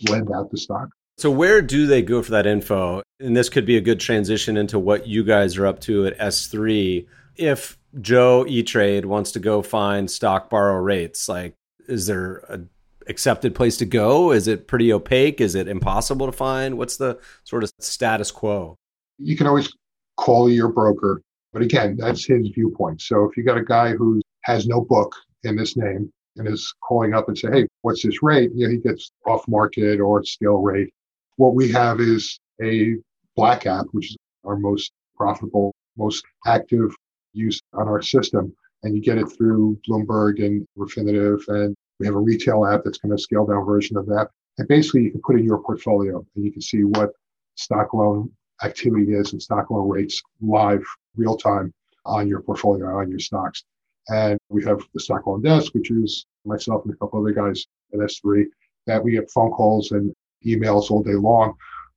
lend 0.09 0.31
out 0.31 0.51
the 0.51 0.59
stock. 0.59 0.89
So 1.19 1.31
where 1.31 1.61
do 1.61 1.87
they 1.87 2.03
go 2.03 2.23
for 2.23 2.31
that 2.33 2.47
info? 2.47 3.03
And 3.21 3.37
this 3.37 3.49
could 3.49 3.67
be 3.67 3.77
a 3.77 3.81
good 3.81 4.01
transition 4.01 4.57
into 4.57 4.79
what 4.79 5.07
you 5.07 5.25
guys 5.25 5.57
are 5.57 5.67
up 5.67 5.81
to 5.81 6.07
at 6.07 6.19
S3. 6.19 7.07
If 7.37 7.79
Joe 8.01 8.45
E 8.49 8.63
Trade 8.63 9.05
wants 9.05 9.33
to 9.33 9.41
go 9.41 9.63
find 9.63 10.11
stock 10.11 10.51
borrow 10.51 10.81
rates, 10.81 11.29
like 11.29 11.55
is 11.89 12.07
there 12.07 12.39
a 12.49 12.61
accepted 13.09 13.55
place 13.55 13.77
to 13.79 13.85
go? 13.85 14.33
Is 14.33 14.49
it 14.49 14.67
pretty 14.67 14.93
opaque? 14.93 15.41
Is 15.41 15.55
it 15.55 15.69
impossible 15.69 16.27
to 16.27 16.33
find? 16.33 16.79
What's 16.79 16.97
the 16.97 17.19
sort 17.45 17.65
of 17.65 17.73
status 17.79 18.31
quo? 18.31 18.79
You 19.19 19.37
can 19.37 19.47
always 19.47 19.73
call 20.17 20.49
your 20.51 20.69
broker 20.69 21.23
but 21.53 21.63
again, 21.63 21.97
that's 21.99 22.25
his 22.25 22.49
viewpoint. 22.49 23.01
So 23.01 23.25
if 23.25 23.37
you 23.37 23.45
got 23.45 23.59
a 23.59 23.65
guy 23.65 23.93
who 23.93 24.21
has 24.45 24.67
no 24.67 24.81
book 24.81 25.15
in 25.45 25.57
this 25.57 25.77
name 25.77 26.11
and 26.37 26.49
is 26.49 26.73
calling 26.83 27.15
up 27.15 27.29
and 27.29 27.37
say, 27.37 27.51
hey, 27.51 27.67
what's 27.83 28.03
this 28.03 28.23
rate? 28.23 28.51
You 28.55 28.67
know, 28.67 28.73
he 28.73 28.79
gets 28.79 29.13
off 29.27 29.47
market 29.49 30.01
or 30.01 30.25
scale 30.25 30.63
rate. 30.63 30.93
What 31.37 31.55
we 31.55 31.71
have 31.73 32.01
is 32.01 32.39
a 32.63 32.97
black 33.37 33.67
app, 33.67 33.87
which 33.93 34.11
is 34.11 34.17
our 34.45 34.57
most 34.57 34.93
profitable, 35.17 35.75
most 35.97 36.25
active 36.47 36.95
use 37.35 37.61
on 37.75 37.87
our 37.87 38.03
system. 38.03 38.55
And 38.83 38.97
you 38.97 39.03
get 39.03 39.19
it 39.19 39.27
through 39.27 39.79
Bloomberg 39.89 40.45
and 40.45 40.67
Refinitiv. 40.77 41.47
And 41.49 41.75
we 41.99 42.07
have 42.07 42.15
a 42.15 42.21
retail 42.21 42.67
app 42.67 42.83
that's 42.85 42.99
kind 42.99 43.13
of 43.13 43.21
scale 43.21 43.47
down 43.47 43.65
version 43.65 43.97
of 43.97 44.07
that. 44.07 44.29
And 44.59 44.67
basically, 44.69 45.03
you 45.03 45.13
can 45.13 45.23
put 45.23 45.39
in 45.39 45.45
your 45.45 45.63
portfolio 45.63 46.25
and 46.35 46.45
you 46.45 46.51
can 46.51 46.63
see 46.63 46.83
what 46.83 47.11
stock 47.55 47.95
loan 47.95 48.31
activity 48.63 49.13
is 49.15 49.33
and 49.33 49.43
stock 49.43 49.71
loan 49.71 49.89
rates 49.89 50.23
live 50.41 50.85
real 51.17 51.37
time 51.37 51.73
on 52.05 52.29
your 52.29 52.41
portfolio, 52.41 52.99
on 52.99 53.11
your 53.11 53.19
stocks. 53.19 53.65
And 54.09 54.39
we 54.49 54.65
have 54.65 54.83
the 54.95 55.01
stock 55.01 55.27
loan 55.27 55.43
desk, 55.43 55.75
which 55.75 55.91
is 55.91 56.27
myself 56.45 56.85
and 56.85 56.95
a 56.95 56.97
couple 56.97 57.21
other 57.21 57.33
guys 57.33 57.67
at 57.93 58.01
S3, 58.01 58.45
that 58.87 59.03
we 59.03 59.13
get 59.13 59.31
phone 59.31 59.51
calls 59.51 59.93
and 59.93 60.13
emails 60.45 60.91
all 60.91 61.03
day 61.03 61.15
long 61.15 61.55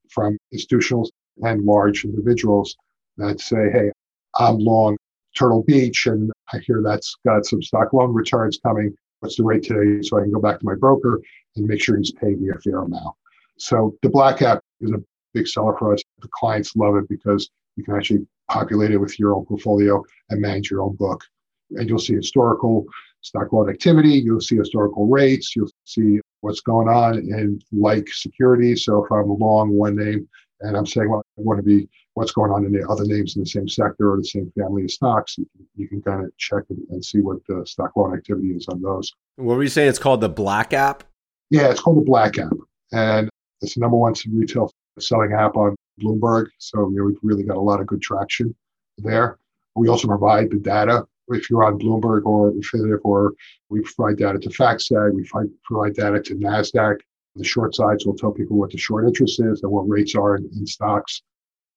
from 0.10 0.38
institutionals 0.54 1.10
and 1.44 1.66
large 1.66 2.06
individuals 2.06 2.76
that 3.18 3.40
say, 3.40 3.70
Hey, 3.72 3.92
I'm 4.36 4.58
long 4.60 4.98
Turtle 5.36 5.64
Beach 5.64 6.06
and 6.06 6.32
I 6.54 6.60
hear 6.60 6.82
that's 6.84 7.16
got 7.26 7.46
some 7.46 7.62
stock 7.62 7.94
loan 7.94 8.14
returns 8.14 8.60
coming. 8.64 8.96
What's 9.20 9.38
the 9.38 9.44
rate 9.44 9.64
today? 9.64 10.02
So 10.02 10.18
I 10.18 10.22
can 10.22 10.32
go 10.32 10.40
back 10.40 10.60
to 10.60 10.66
my 10.66 10.76
broker 10.76 11.22
and 11.56 11.66
make 11.66 11.84
sure 11.84 11.98
he's 11.98 12.12
paying 12.12 12.42
me 12.42 12.50
a 12.50 12.60
fair 12.60 12.80
amount. 12.80 13.16
So 13.58 13.96
the 14.02 14.10
Black 14.10 14.42
app 14.42 14.62
is 14.82 14.92
a 14.92 15.02
big 15.36 15.48
seller 15.48 15.76
for 15.78 15.94
us. 15.94 16.02
The 16.22 16.30
clients 16.34 16.76
love 16.76 16.96
it 16.96 17.08
because 17.10 17.50
you 17.76 17.84
can 17.84 17.96
actually 17.96 18.26
populate 18.50 18.92
it 18.92 18.98
with 18.98 19.20
your 19.20 19.36
own 19.36 19.46
portfolio 19.46 20.04
and 20.30 20.42
manage 20.42 20.72
your 20.72 20.82
own 20.82 20.96
book. 20.96 21.24
And 21.72 21.90
you'll 21.90 22.00
see 22.00 22.14
historical 22.14 22.86
stock 23.22 23.52
loan 23.52 23.70
activity. 23.70 24.12
You'll 24.12 24.42
see 24.42 24.56
historical 24.56 25.08
rates. 25.08 25.56
You'll 25.56 25.70
see 25.84 26.20
what's 26.42 26.62
going 26.62 26.88
on 26.88 27.18
in 27.18 27.60
like 27.72 28.08
securities. 28.08 28.86
So 28.86 29.04
if 29.04 29.12
I'm 29.12 29.38
long 29.40 29.72
one 29.72 29.96
name 29.96 30.28
and 30.62 30.78
I'm 30.78 30.86
saying, 30.86 31.10
well, 31.10 31.24
I 31.38 31.42
want 31.42 31.58
to 31.58 31.64
be 31.64 31.90
what's 32.14 32.32
going 32.32 32.52
on 32.52 32.66
in 32.66 32.72
the 32.72 32.88
other 32.88 33.04
names 33.04 33.36
in 33.36 33.42
the 33.42 33.50
same 33.50 33.68
sector 33.68 34.14
or 34.14 34.18
the 34.18 34.24
same 34.24 34.52
family 34.58 34.84
of 34.84 34.92
stocks, 34.92 35.38
you 35.38 35.46
can, 35.56 35.68
you 35.76 35.88
can 35.88 36.02
kind 36.02 36.24
of 36.24 36.38
check 36.38 36.64
and, 36.70 36.80
and 36.92 37.04
see 37.04 37.20
what 37.20 37.38
the 37.48 37.66
stock 37.66 37.92
loan 37.96 38.16
activity 38.16 38.50
is 38.50 38.68
on 38.68 38.82
those. 38.82 39.12
What 39.36 39.58
were 39.58 39.64
you 39.64 39.70
saying? 39.70 39.90
It's 39.90 40.00
called 40.00 40.22
the 40.22 40.30
Black 40.30 40.72
app? 40.72 41.04
Yeah, 41.50 41.72
it's 41.72 41.82
called 41.82 41.98
the 41.98 42.06
Black 42.06 42.38
app. 42.38 42.54
And 42.92 43.30
it's 43.62 43.74
the 43.76 43.82
number 43.82 43.98
one 43.98 44.14
retail 44.32 44.72
selling 45.02 45.34
app 45.34 45.56
on 45.56 45.76
Bloomberg. 46.02 46.48
So 46.58 46.90
you 46.90 46.98
know, 46.98 47.04
we've 47.06 47.18
really 47.24 47.44
got 47.44 47.58
a 47.58 47.62
lot 47.62 47.80
of 47.80 47.88
good 47.88 48.02
traction 48.02 48.54
there. 48.98 49.38
We 49.76 49.90
also 49.90 50.08
provide 50.08 50.52
the 50.52 50.58
data. 50.58 51.06
If 51.30 51.50
you're 51.50 51.64
on 51.64 51.80
Bloomberg 51.80 52.26
or 52.26 52.52
Refinitiv, 52.52 53.00
or 53.04 53.34
we 53.70 53.82
provide 53.82 54.18
data 54.18 54.40
to 54.40 54.50
FactSet, 54.50 55.14
we 55.14 55.28
provide 55.64 55.96
data 55.96 56.22
to 56.22 56.36
NASDAQ. 56.36 57.00
The 57.36 57.44
short 57.44 57.76
sides 57.76 58.06
will 58.06 58.16
tell 58.16 58.32
people 58.32 58.58
what 58.58 58.72
the 58.72 58.78
short 58.78 59.06
interest 59.06 59.42
is 59.42 59.64
and 59.64 59.72
what 59.72 59.90
rates 59.90 60.16
are 60.16 60.36
in, 60.36 60.50
in 60.56 60.66
stocks. 60.66 61.22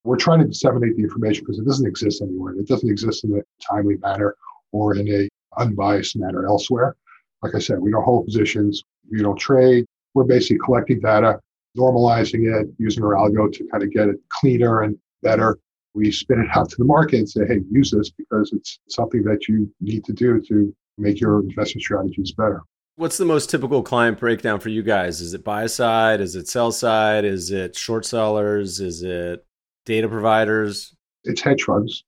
We're 0.05 0.17
trying 0.17 0.41
to 0.41 0.47
disseminate 0.47 0.97
the 0.97 1.03
information 1.03 1.45
because 1.45 1.59
it 1.59 1.65
doesn't 1.65 1.87
exist 1.87 2.23
anywhere. 2.23 2.55
It 2.55 2.69
doesn't 2.69 2.89
exist 2.89 3.25
in 3.25 3.37
a 3.37 3.43
timely 3.61 3.97
manner 3.97 4.37
or 4.71 4.97
in 4.97 5.09
a 5.09 5.29
unbiased 5.61 6.17
manner 6.17 6.47
elsewhere. 6.47 6.95
Like 7.43 7.55
I 7.55 7.59
said, 7.59 7.81
we 7.81 7.91
don't 7.91 8.05
hold 8.05 8.27
positions, 8.27 8.85
we 9.11 9.23
don't 9.23 9.39
trade. 9.39 9.87
We're 10.15 10.25
basically 10.25 10.59
collecting 10.59 11.01
data 11.01 11.41
normalizing 11.79 12.61
it, 12.61 12.69
using 12.79 13.05
our 13.05 13.15
algo 13.15 13.53
to 13.53 13.65
kind 13.71 13.83
of 13.83 13.93
get 13.93 14.09
it 14.09 14.17
cleaner 14.31 14.83
and 14.83 14.97
better. 15.23 15.59
We 15.95 16.11
spin 16.11 16.41
it 16.41 16.49
out 16.57 16.71
to 16.71 16.77
the 16.77 16.85
market 16.85 17.19
and 17.19 17.29
say, 17.29 17.47
hey, 17.47 17.61
use 17.71 17.91
this 17.91 18.11
because 18.11 18.53
it's 18.53 18.81
something 18.89 19.23
that 19.25 19.49
you 19.49 19.73
need 19.81 20.05
to 20.05 20.13
do 20.13 20.41
to 20.49 20.75
make 20.99 21.21
your 21.21 21.41
investment 21.41 21.83
strategies 21.83 22.33
better. 22.33 22.63
What's 22.97 23.17
the 23.17 23.25
most 23.25 23.49
typical 23.49 23.83
client 23.85 24.19
breakdown 24.19 24.59
for 24.59 24.71
you 24.71 24.83
guys? 24.83 25.21
Is 25.21 25.33
it 25.33 25.45
buy 25.45 25.67
side? 25.67 26.21
Is 26.21 26.35
it 26.35 26.49
sell 26.49 26.73
side? 26.73 27.25
Is 27.25 27.53
it 27.53 27.77
short 27.77 28.05
sellers? 28.05 28.81
Is 28.81 29.05
it 29.05 29.47
data 29.87 30.09
providers? 30.09 30.97
It's 31.23 31.41
hedge 31.41 31.63
funds, 31.63 32.05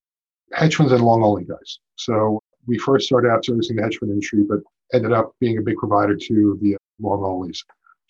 hedge 0.52 0.74
funds 0.74 0.92
and 0.92 1.04
long 1.04 1.22
only 1.22 1.44
guys. 1.44 1.78
So 1.94 2.40
we 2.66 2.76
first 2.78 3.06
started 3.06 3.28
out 3.28 3.44
servicing 3.44 3.76
the 3.76 3.82
hedge 3.82 3.98
fund 3.98 4.10
industry, 4.10 4.44
but 4.48 4.58
ended 4.92 5.12
up 5.12 5.32
being 5.40 5.58
a 5.58 5.62
big 5.62 5.76
provider 5.76 6.16
to 6.16 6.58
the 6.60 6.76
long 7.00 7.20
onlys 7.20 7.58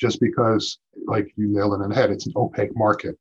just 0.00 0.18
because, 0.20 0.78
like 1.06 1.30
you 1.36 1.48
nailed 1.48 1.74
it 1.78 1.84
in 1.84 1.90
the 1.90 1.94
head, 1.94 2.10
it's 2.10 2.26
an 2.26 2.32
opaque 2.34 2.74
market. 2.74 3.16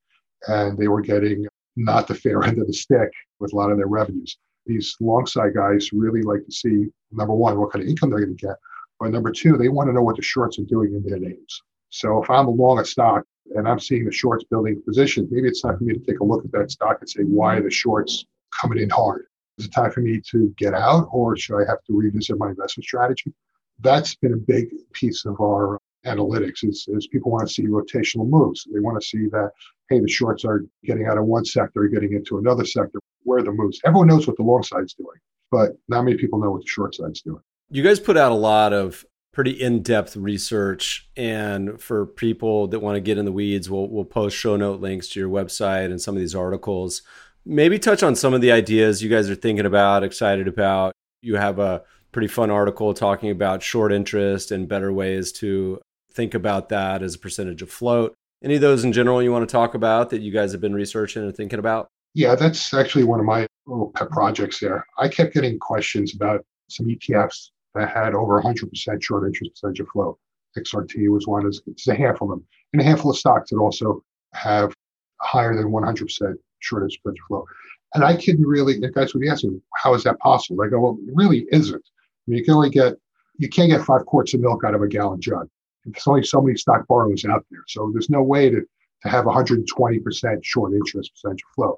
And 0.47 0.77
they 0.77 0.87
were 0.87 1.01
getting 1.01 1.45
not 1.75 2.07
the 2.07 2.15
fair 2.15 2.43
end 2.45 2.59
of 2.59 2.67
the 2.67 2.73
stick 2.73 3.11
with 3.39 3.53
a 3.53 3.55
lot 3.55 3.71
of 3.71 3.77
their 3.77 3.87
revenues. 3.87 4.37
these 4.65 4.95
long 5.01 5.25
side 5.25 5.53
guys 5.53 5.91
really 5.91 6.21
like 6.21 6.45
to 6.45 6.51
see 6.51 6.87
number 7.11 7.33
one, 7.33 7.59
what 7.59 7.71
kind 7.71 7.83
of 7.83 7.89
income 7.89 8.09
they're 8.09 8.19
going 8.19 8.35
to 8.35 8.47
get. 8.47 8.55
But 8.99 9.11
number 9.11 9.31
two, 9.31 9.57
they 9.57 9.69
want 9.69 9.89
to 9.89 9.93
know 9.93 10.01
what 10.01 10.15
the 10.15 10.21
shorts 10.21 10.59
are 10.59 10.63
doing 10.63 10.93
in 10.93 11.03
their 11.03 11.19
names. 11.19 11.61
So 11.89 12.21
if 12.21 12.29
I'm 12.29 12.47
a 12.47 12.51
long 12.51 12.79
a 12.79 12.85
stock 12.85 13.23
and 13.55 13.67
I'm 13.67 13.79
seeing 13.79 14.05
the 14.05 14.11
shorts 14.11 14.43
building 14.43 14.81
position, 14.85 15.27
maybe 15.31 15.47
it's 15.47 15.61
time 15.61 15.77
for 15.77 15.83
me 15.83 15.93
to 15.93 15.99
take 15.99 16.19
a 16.19 16.23
look 16.23 16.45
at 16.45 16.51
that 16.51 16.71
stock 16.71 16.97
and 16.99 17.09
say, 17.09 17.23
why 17.23 17.55
are 17.55 17.63
the 17.63 17.71
shorts 17.71 18.25
coming 18.61 18.79
in 18.79 18.89
hard? 18.89 19.25
Is 19.57 19.65
it 19.65 19.71
time 19.71 19.91
for 19.91 20.01
me 20.01 20.21
to 20.31 20.53
get 20.57 20.73
out 20.73 21.09
or 21.11 21.35
should 21.35 21.57
I 21.57 21.67
have 21.67 21.83
to 21.87 21.97
revisit 21.97 22.37
my 22.37 22.49
investment 22.49 22.85
strategy? 22.85 23.33
That's 23.79 24.15
been 24.15 24.33
a 24.33 24.37
big 24.37 24.69
piece 24.93 25.25
of 25.25 25.39
our 25.41 25.78
analytics 26.05 26.63
is, 26.63 26.85
is 26.89 27.07
people 27.07 27.31
want 27.31 27.47
to 27.47 27.53
see 27.53 27.67
rotational 27.67 28.27
moves. 28.27 28.67
They 28.71 28.79
want 28.79 29.01
to 29.01 29.05
see 29.05 29.27
that, 29.31 29.51
hey, 29.89 29.99
the 29.99 30.07
shorts 30.07 30.45
are 30.45 30.65
getting 30.83 31.07
out 31.07 31.17
of 31.17 31.25
one 31.25 31.45
sector, 31.45 31.87
getting 31.87 32.13
into 32.13 32.37
another 32.37 32.65
sector. 32.65 32.99
Where 33.23 33.39
are 33.39 33.43
the 33.43 33.51
moves? 33.51 33.79
Everyone 33.85 34.07
knows 34.07 34.27
what 34.27 34.37
the 34.37 34.43
long 34.43 34.63
side's 34.63 34.93
doing, 34.93 35.17
but 35.51 35.77
not 35.87 36.03
many 36.03 36.17
people 36.17 36.39
know 36.39 36.51
what 36.51 36.61
the 36.61 36.67
short 36.67 36.95
side's 36.95 37.21
doing. 37.21 37.41
You 37.69 37.83
guys 37.83 37.99
put 37.99 38.17
out 38.17 38.31
a 38.31 38.35
lot 38.35 38.73
of 38.73 39.05
pretty 39.31 39.51
in-depth 39.51 40.15
research 40.15 41.07
and 41.15 41.79
for 41.79 42.05
people 42.05 42.67
that 42.67 42.79
want 42.79 42.95
to 42.95 42.99
get 42.99 43.17
in 43.17 43.25
the 43.25 43.31
weeds 43.31 43.69
we'll, 43.69 43.87
we'll 43.87 44.03
post 44.03 44.35
show 44.35 44.55
note 44.55 44.81
links 44.81 45.07
to 45.07 45.19
your 45.19 45.29
website 45.29 45.85
and 45.85 46.01
some 46.01 46.15
of 46.15 46.19
these 46.19 46.33
articles 46.33 47.03
maybe 47.45 47.77
touch 47.77 48.01
on 48.01 48.15
some 48.15 48.33
of 48.33 48.41
the 48.41 48.51
ideas 48.51 49.03
you 49.03 49.09
guys 49.09 49.29
are 49.29 49.35
thinking 49.35 49.67
about 49.67 50.03
excited 50.03 50.47
about 50.47 50.91
you 51.21 51.35
have 51.35 51.59
a 51.59 51.83
pretty 52.11 52.27
fun 52.27 52.49
article 52.49 52.93
talking 52.93 53.29
about 53.29 53.61
short 53.61 53.93
interest 53.93 54.51
and 54.51 54.67
better 54.67 54.91
ways 54.91 55.31
to 55.31 55.79
think 56.11 56.33
about 56.33 56.69
that 56.69 57.01
as 57.01 57.15
a 57.15 57.19
percentage 57.19 57.61
of 57.61 57.69
float. 57.69 58.13
Any 58.43 58.55
of 58.55 58.61
those 58.61 58.83
in 58.83 58.93
general 58.93 59.21
you 59.21 59.31
want 59.31 59.47
to 59.47 59.51
talk 59.51 59.73
about 59.73 60.09
that 60.11 60.21
you 60.21 60.31
guys 60.31 60.51
have 60.51 60.61
been 60.61 60.73
researching 60.73 61.23
and 61.23 61.35
thinking 61.35 61.59
about? 61.59 61.89
Yeah, 62.13 62.35
that's 62.35 62.73
actually 62.73 63.03
one 63.03 63.19
of 63.19 63.25
my 63.25 63.47
little 63.67 63.91
pet 63.91 64.09
projects 64.09 64.59
there. 64.59 64.85
I 64.97 65.07
kept 65.07 65.33
getting 65.33 65.59
questions 65.59 66.15
about 66.15 66.43
some 66.69 66.87
ETFs 66.87 67.49
that 67.75 67.89
had 67.89 68.15
over 68.15 68.41
100% 68.41 69.03
short 69.03 69.27
interest 69.27 69.51
percentage 69.53 69.81
of 69.81 69.87
float. 69.89 70.17
XRT 70.57 71.09
was 71.09 71.27
one, 71.27 71.43
there's 71.43 71.61
a 71.87 71.95
handful 71.95 72.31
of 72.31 72.39
them, 72.39 72.47
and 72.73 72.81
a 72.81 72.85
handful 72.85 73.11
of 73.11 73.17
stocks 73.17 73.51
that 73.51 73.57
also 73.57 74.03
have 74.33 74.73
higher 75.21 75.55
than 75.55 75.65
100% 75.65 76.35
short 76.59 76.83
interest 76.83 77.03
percentage 77.03 77.19
of 77.19 77.27
float. 77.27 77.45
And 77.93 78.03
I 78.03 78.15
couldn't 78.15 78.45
really, 78.45 78.79
the 78.79 78.89
guys 78.89 79.13
would 79.13 79.27
ask 79.27 79.43
me, 79.43 79.59
how 79.75 79.93
is 79.93 80.03
that 80.03 80.19
possible? 80.19 80.63
I 80.63 80.69
go, 80.69 80.79
well, 80.79 80.97
it 81.07 81.13
really 81.15 81.45
isn't. 81.51 81.83
I 81.85 82.23
mean, 82.27 82.39
you 82.39 82.45
can 82.45 82.53
only 82.53 82.69
get, 82.69 82.93
you 83.37 83.49
can't 83.49 83.71
get 83.71 83.83
five 83.83 84.05
quarts 84.05 84.33
of 84.33 84.41
milk 84.41 84.63
out 84.63 84.75
of 84.75 84.81
a 84.81 84.87
gallon 84.87 85.21
jug. 85.21 85.47
There's 85.85 86.07
only 86.07 86.23
so 86.23 86.41
many 86.41 86.57
stock 86.57 86.87
borrowers 86.87 87.25
out 87.25 87.45
there. 87.51 87.63
So 87.67 87.89
there's 87.93 88.09
no 88.09 88.21
way 88.21 88.49
to, 88.49 88.61
to 88.61 89.09
have 89.09 89.25
120% 89.25 90.43
short 90.43 90.73
interest 90.73 91.11
percentage 91.13 91.43
flow. 91.55 91.77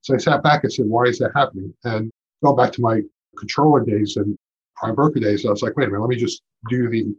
So 0.00 0.14
I 0.14 0.18
sat 0.18 0.42
back 0.42 0.64
and 0.64 0.72
said, 0.72 0.86
why 0.86 1.04
is 1.04 1.18
that 1.18 1.32
happening? 1.34 1.72
And 1.84 2.10
go 2.42 2.54
back 2.54 2.72
to 2.72 2.80
my 2.80 3.02
controller 3.38 3.84
days 3.84 4.16
and 4.16 4.36
prime 4.76 4.94
broker 4.94 5.20
days. 5.20 5.46
I 5.46 5.50
was 5.50 5.62
like, 5.62 5.76
wait 5.76 5.84
a 5.84 5.88
minute, 5.88 6.00
let 6.00 6.08
me 6.08 6.16
just 6.16 6.42
do 6.68 6.88
the 6.88 7.14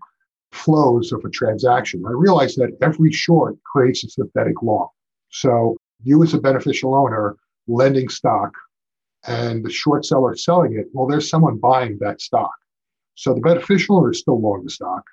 flows 0.52 1.12
of 1.12 1.24
a 1.26 1.30
transaction. 1.30 2.04
I 2.06 2.12
realized 2.12 2.58
that 2.58 2.78
every 2.82 3.12
short 3.12 3.56
creates 3.64 4.04
a 4.04 4.10
synthetic 4.10 4.62
long. 4.62 4.90
So 5.30 5.78
you 6.04 6.22
as 6.24 6.34
a 6.34 6.40
beneficial 6.40 6.94
owner 6.94 7.38
lending 7.68 8.10
stock 8.10 8.52
and 9.26 9.66
the 9.66 9.72
short 9.72 10.06
seller 10.06 10.36
selling 10.36 10.78
it, 10.78 10.88
well, 10.94 11.08
there's 11.08 11.30
someone 11.30 11.58
buying 11.58 11.98
that 12.02 12.22
stock. 12.22 12.54
So 13.16 13.34
the 13.34 13.42
beneficial 13.42 13.98
owner 13.98 14.12
is 14.12 14.20
still 14.20 14.40
long 14.40 14.64
the 14.64 14.70
stock 14.70 15.04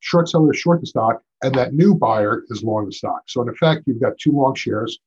short 0.00 0.28
seller 0.28 0.52
short 0.52 0.80
the 0.80 0.86
stock, 0.86 1.22
and 1.42 1.54
that 1.54 1.74
new 1.74 1.94
buyer 1.94 2.44
is 2.48 2.62
long 2.62 2.86
the 2.86 2.92
stock. 2.92 3.22
So 3.26 3.42
in 3.42 3.48
effect, 3.48 3.84
you've 3.86 4.00
got 4.00 4.18
two 4.18 4.32
long 4.32 4.54
shares 4.54 4.98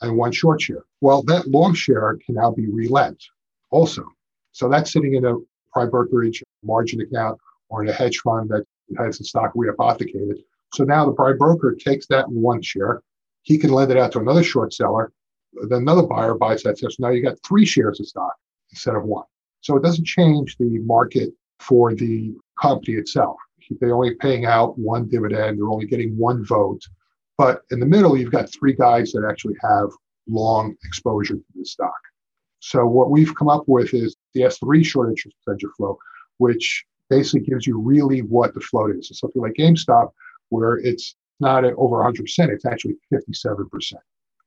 and 0.00 0.16
one 0.16 0.32
short 0.32 0.60
share. 0.60 0.84
Well, 1.00 1.22
that 1.24 1.48
long 1.48 1.74
share 1.74 2.18
can 2.24 2.34
now 2.34 2.50
be 2.50 2.66
relent 2.68 3.22
also. 3.70 4.04
So 4.52 4.68
that's 4.68 4.92
sitting 4.92 5.14
in 5.14 5.24
a 5.24 5.36
prime 5.72 5.90
brokerage 5.90 6.42
margin 6.62 7.00
account 7.00 7.38
or 7.68 7.82
in 7.82 7.88
a 7.88 7.92
hedge 7.92 8.18
fund 8.18 8.48
that 8.50 8.64
has 8.98 9.18
the 9.18 9.24
stock 9.24 9.52
rehypothecated. 9.54 10.42
So 10.74 10.84
now 10.84 11.06
the 11.06 11.12
prime 11.12 11.38
broker 11.38 11.74
takes 11.74 12.06
that 12.08 12.28
one 12.28 12.62
share, 12.62 13.02
he 13.42 13.58
can 13.58 13.70
lend 13.70 13.90
it 13.90 13.96
out 13.96 14.12
to 14.12 14.18
another 14.18 14.42
short 14.42 14.72
seller. 14.72 15.12
Then 15.68 15.82
another 15.82 16.02
buyer 16.02 16.34
buys 16.34 16.62
that 16.62 16.78
share. 16.78 16.90
So 16.90 16.96
now 17.00 17.10
you 17.10 17.22
got 17.22 17.38
three 17.46 17.64
shares 17.64 18.00
of 18.00 18.06
stock 18.06 18.34
instead 18.70 18.94
of 18.94 19.04
one. 19.04 19.24
So 19.60 19.76
it 19.76 19.82
doesn't 19.82 20.04
change 20.04 20.56
the 20.58 20.78
market 20.80 21.30
for 21.60 21.94
the 21.94 22.34
company 22.60 22.96
itself 22.96 23.36
they're 23.80 23.94
only 23.94 24.14
paying 24.16 24.46
out 24.46 24.78
one 24.78 25.08
dividend. 25.08 25.58
They're 25.58 25.68
only 25.68 25.86
getting 25.86 26.16
one 26.16 26.44
vote. 26.44 26.82
But 27.38 27.62
in 27.70 27.80
the 27.80 27.86
middle, 27.86 28.16
you've 28.16 28.32
got 28.32 28.50
three 28.50 28.72
guys 28.72 29.12
that 29.12 29.26
actually 29.28 29.56
have 29.62 29.90
long 30.28 30.74
exposure 30.84 31.34
to 31.34 31.44
the 31.54 31.64
stock. 31.64 31.92
So 32.60 32.86
what 32.86 33.10
we've 33.10 33.34
come 33.34 33.48
up 33.48 33.64
with 33.66 33.94
is 33.94 34.16
the 34.34 34.42
S3 34.42 34.84
short 34.84 35.10
interest 35.10 35.36
percentage 35.44 35.70
flow, 35.76 35.98
which 36.38 36.84
basically 37.10 37.46
gives 37.46 37.66
you 37.66 37.78
really 37.78 38.20
what 38.20 38.54
the 38.54 38.60
float 38.60 38.96
is. 38.96 39.10
It's 39.10 39.20
something 39.20 39.42
like 39.42 39.54
GameStop, 39.54 40.10
where 40.48 40.78
it's 40.78 41.14
not 41.38 41.64
at 41.64 41.74
over 41.74 41.96
100%, 41.96 42.20
it's 42.48 42.64
actually 42.64 42.96
57%, 43.12 43.92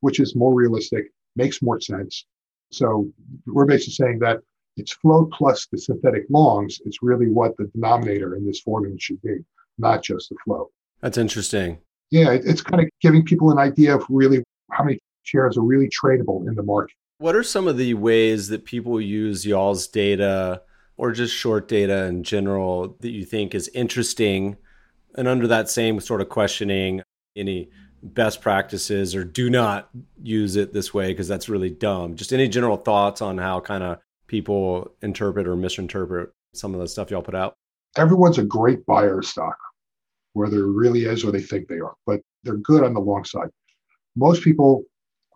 which 0.02 0.20
is 0.20 0.36
more 0.36 0.54
realistic, 0.54 1.12
makes 1.36 1.62
more 1.62 1.80
sense. 1.80 2.26
So 2.72 3.10
we're 3.46 3.66
basically 3.66 3.94
saying 3.94 4.20
that 4.20 4.40
it's 4.80 4.94
float 4.94 5.32
plus 5.32 5.68
the 5.68 5.78
synthetic 5.78 6.24
longs 6.30 6.80
is 6.86 7.00
really 7.02 7.30
what 7.30 7.56
the 7.58 7.66
denominator 7.76 8.36
in 8.36 8.46
this 8.46 8.62
formula 8.62 8.96
should 9.00 9.22
be, 9.22 9.38
not 9.78 10.04
just 10.04 10.30
the 10.30 10.36
float. 10.44 10.72
That's 11.02 11.18
interesting. 11.18 11.80
Yeah, 12.12 12.32
it's 12.32 12.62
kind 12.62 12.82
of 12.82 12.90
giving 13.02 13.24
people 13.24 13.52
an 13.52 13.60
idea 13.60 13.96
of 13.96 14.04
really 14.10 14.44
how 14.72 14.84
many 14.84 15.00
shares 15.24 15.58
are 15.58 15.62
really 15.62 15.90
tradable 15.90 16.48
in 16.48 16.56
the 16.56 16.64
market. 16.64 16.96
What 17.20 17.36
are 17.36 17.44
some 17.44 17.68
of 17.68 17.78
the 17.78 17.94
ways 17.94 18.48
that 18.48 18.66
people 18.66 19.00
use 19.00 19.46
y'all's 19.46 19.88
data 19.88 20.62
or 20.98 21.12
just 21.12 21.36
short 21.36 21.68
data 21.68 22.06
in 22.06 22.24
general 22.24 22.98
that 23.02 23.12
you 23.12 23.26
think 23.26 23.54
is 23.54 23.70
interesting? 23.74 24.58
And 25.16 25.28
under 25.28 25.48
that 25.48 25.70
same 25.70 26.00
sort 26.00 26.22
of 26.22 26.30
questioning, 26.30 27.02
any 27.36 27.70
best 28.02 28.42
practices 28.42 29.14
or 29.16 29.24
do 29.24 29.50
not 29.50 29.90
use 30.24 30.56
it 30.56 30.74
this 30.74 30.94
way 30.94 31.10
because 31.10 31.28
that's 31.28 31.50
really 31.50 31.70
dumb. 31.70 32.16
Just 32.16 32.34
any 32.34 32.48
general 32.48 32.78
thoughts 32.78 33.22
on 33.22 33.38
how 33.38 33.60
kind 33.60 33.84
of 33.84 34.00
people 34.30 34.92
interpret 35.02 35.48
or 35.48 35.58
misinterpret 35.58 36.32
some 36.54 36.74
of 36.74 36.80
the 36.80 36.88
stuff 36.88 37.12
y'all 37.12 37.22
put 37.22 37.36
out? 37.36 37.58
Everyone's 37.98 38.38
a 38.38 38.44
great 38.44 38.86
buyer 38.86 39.20
of 39.20 39.26
stock, 39.26 39.58
whether 40.34 40.64
it 40.64 40.72
really 40.72 41.06
is 41.06 41.26
or 41.26 41.32
they 41.32 41.42
think 41.42 41.68
they 41.68 41.80
are, 41.80 41.96
but 42.06 42.22
they're 42.44 42.58
good 42.58 42.84
on 42.84 42.94
the 42.94 43.00
long 43.02 43.26
side. 43.26 43.50
Most 44.16 44.44
people 44.44 44.84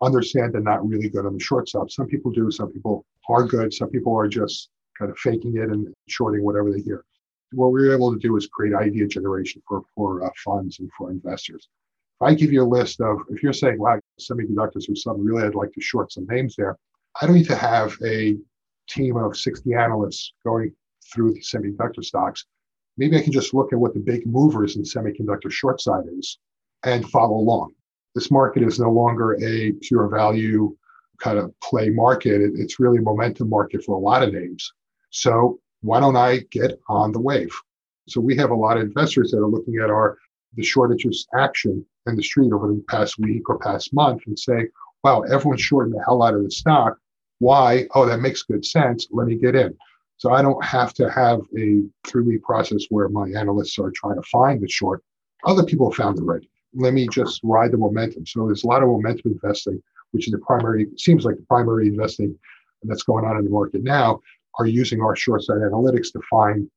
understand 0.00 0.52
they're 0.52 0.60
not 0.60 0.86
really 0.88 1.08
good 1.08 1.26
on 1.26 1.34
the 1.34 1.42
short 1.42 1.68
side. 1.68 1.90
Some 1.90 2.06
people 2.06 2.30
do, 2.30 2.50
some 2.50 2.72
people 2.72 3.04
are 3.28 3.44
good, 3.44 3.74
some 3.74 3.90
people 3.90 4.16
are 4.16 4.28
just 4.28 4.70
kind 4.98 5.10
of 5.10 5.18
faking 5.18 5.56
it 5.56 5.70
and 5.70 5.92
shorting 6.08 6.44
whatever 6.44 6.72
they 6.72 6.80
hear. 6.80 7.04
What 7.52 7.72
we 7.72 7.86
are 7.86 7.94
able 7.94 8.12
to 8.12 8.18
do 8.18 8.36
is 8.36 8.46
create 8.46 8.74
idea 8.74 9.06
generation 9.06 9.62
for, 9.68 9.82
for 9.94 10.24
uh, 10.24 10.30
funds 10.44 10.78
and 10.78 10.90
for 10.96 11.10
investors. 11.10 11.68
If 12.20 12.26
I 12.28 12.34
give 12.34 12.52
you 12.52 12.62
a 12.62 12.74
list 12.78 13.00
of, 13.00 13.18
if 13.30 13.42
you're 13.42 13.52
saying, 13.52 13.78
wow, 13.78 13.98
semiconductors 14.20 14.88
or 14.88 14.94
something, 14.94 15.24
really, 15.24 15.44
I'd 15.44 15.54
like 15.54 15.72
to 15.72 15.80
short 15.80 16.12
some 16.12 16.26
names 16.26 16.54
there. 16.56 16.76
I 17.20 17.26
don't 17.26 17.34
need 17.34 17.46
to 17.46 17.56
have 17.56 17.96
a 18.04 18.36
team 18.88 19.16
of 19.16 19.36
60 19.36 19.74
analysts 19.74 20.32
going 20.44 20.72
through 21.12 21.32
the 21.32 21.40
semiconductor 21.40 22.04
stocks, 22.04 22.44
maybe 22.96 23.16
I 23.16 23.22
can 23.22 23.32
just 23.32 23.54
look 23.54 23.72
at 23.72 23.78
what 23.78 23.94
the 23.94 24.00
big 24.00 24.26
movers 24.26 24.76
in 24.76 24.82
semiconductor 24.82 25.50
short 25.50 25.80
side 25.80 26.04
is 26.18 26.38
and 26.84 27.08
follow 27.10 27.36
along. 27.36 27.72
This 28.14 28.30
market 28.30 28.62
is 28.62 28.78
no 28.78 28.90
longer 28.90 29.36
a 29.42 29.72
pure 29.80 30.08
value 30.08 30.76
kind 31.18 31.38
of 31.38 31.52
play 31.60 31.90
market. 31.90 32.40
it's 32.54 32.80
really 32.80 32.98
a 32.98 33.02
momentum 33.02 33.48
market 33.48 33.84
for 33.84 33.94
a 33.94 33.98
lot 33.98 34.22
of 34.22 34.32
names. 34.32 34.72
So 35.10 35.60
why 35.80 36.00
don't 36.00 36.16
I 36.16 36.38
get 36.50 36.80
on 36.88 37.12
the 37.12 37.20
wave? 37.20 37.54
So 38.08 38.20
we 38.20 38.36
have 38.36 38.50
a 38.50 38.54
lot 38.54 38.76
of 38.76 38.82
investors 38.82 39.30
that 39.30 39.38
are 39.38 39.48
looking 39.48 39.76
at 39.82 39.90
our 39.90 40.18
the 40.56 40.62
short 40.62 40.92
interest 40.92 41.28
action 41.36 41.84
in 42.06 42.16
the 42.16 42.22
street 42.22 42.52
over 42.52 42.68
the 42.68 42.84
past 42.88 43.18
week 43.18 43.48
or 43.48 43.58
past 43.58 43.92
month 43.92 44.22
and 44.26 44.38
say, 44.38 44.68
wow, 45.02 45.22
everyone's 45.22 45.60
shorting 45.60 45.92
the 45.92 46.02
hell 46.04 46.22
out 46.22 46.34
of 46.34 46.44
the 46.44 46.50
stock. 46.50 46.96
Why? 47.38 47.86
Oh, 47.94 48.06
that 48.06 48.20
makes 48.20 48.42
good 48.42 48.64
sense. 48.64 49.06
Let 49.10 49.26
me 49.26 49.36
get 49.36 49.54
in. 49.54 49.76
So 50.16 50.32
I 50.32 50.42
don't 50.42 50.64
have 50.64 50.94
to 50.94 51.10
have 51.10 51.40
a 51.58 51.82
three 52.06 52.22
week 52.22 52.42
process 52.42 52.84
where 52.88 53.08
my 53.08 53.28
analysts 53.28 53.78
are 53.78 53.90
trying 53.94 54.16
to 54.16 54.22
find 54.22 54.60
the 54.60 54.68
short. 54.68 55.02
Other 55.44 55.64
people 55.64 55.90
have 55.90 55.96
found 55.96 56.18
it 56.18 56.22
already. 56.22 56.48
Let 56.74 56.94
me 56.94 57.06
just 57.08 57.40
ride 57.42 57.72
the 57.72 57.76
momentum. 57.76 58.26
So 58.26 58.46
there's 58.46 58.64
a 58.64 58.66
lot 58.66 58.82
of 58.82 58.88
momentum 58.88 59.32
investing, 59.32 59.82
which 60.12 60.26
is 60.26 60.32
the 60.32 60.38
primary, 60.38 60.86
seems 60.96 61.24
like 61.24 61.36
the 61.36 61.42
primary 61.42 61.88
investing 61.88 62.38
that's 62.84 63.02
going 63.02 63.24
on 63.24 63.36
in 63.36 63.44
the 63.44 63.50
market 63.50 63.82
now, 63.82 64.20
are 64.58 64.66
using 64.66 65.00
our 65.00 65.16
short 65.16 65.42
side 65.42 65.58
analytics 65.58 66.12
to 66.12 66.20
find 66.30 66.70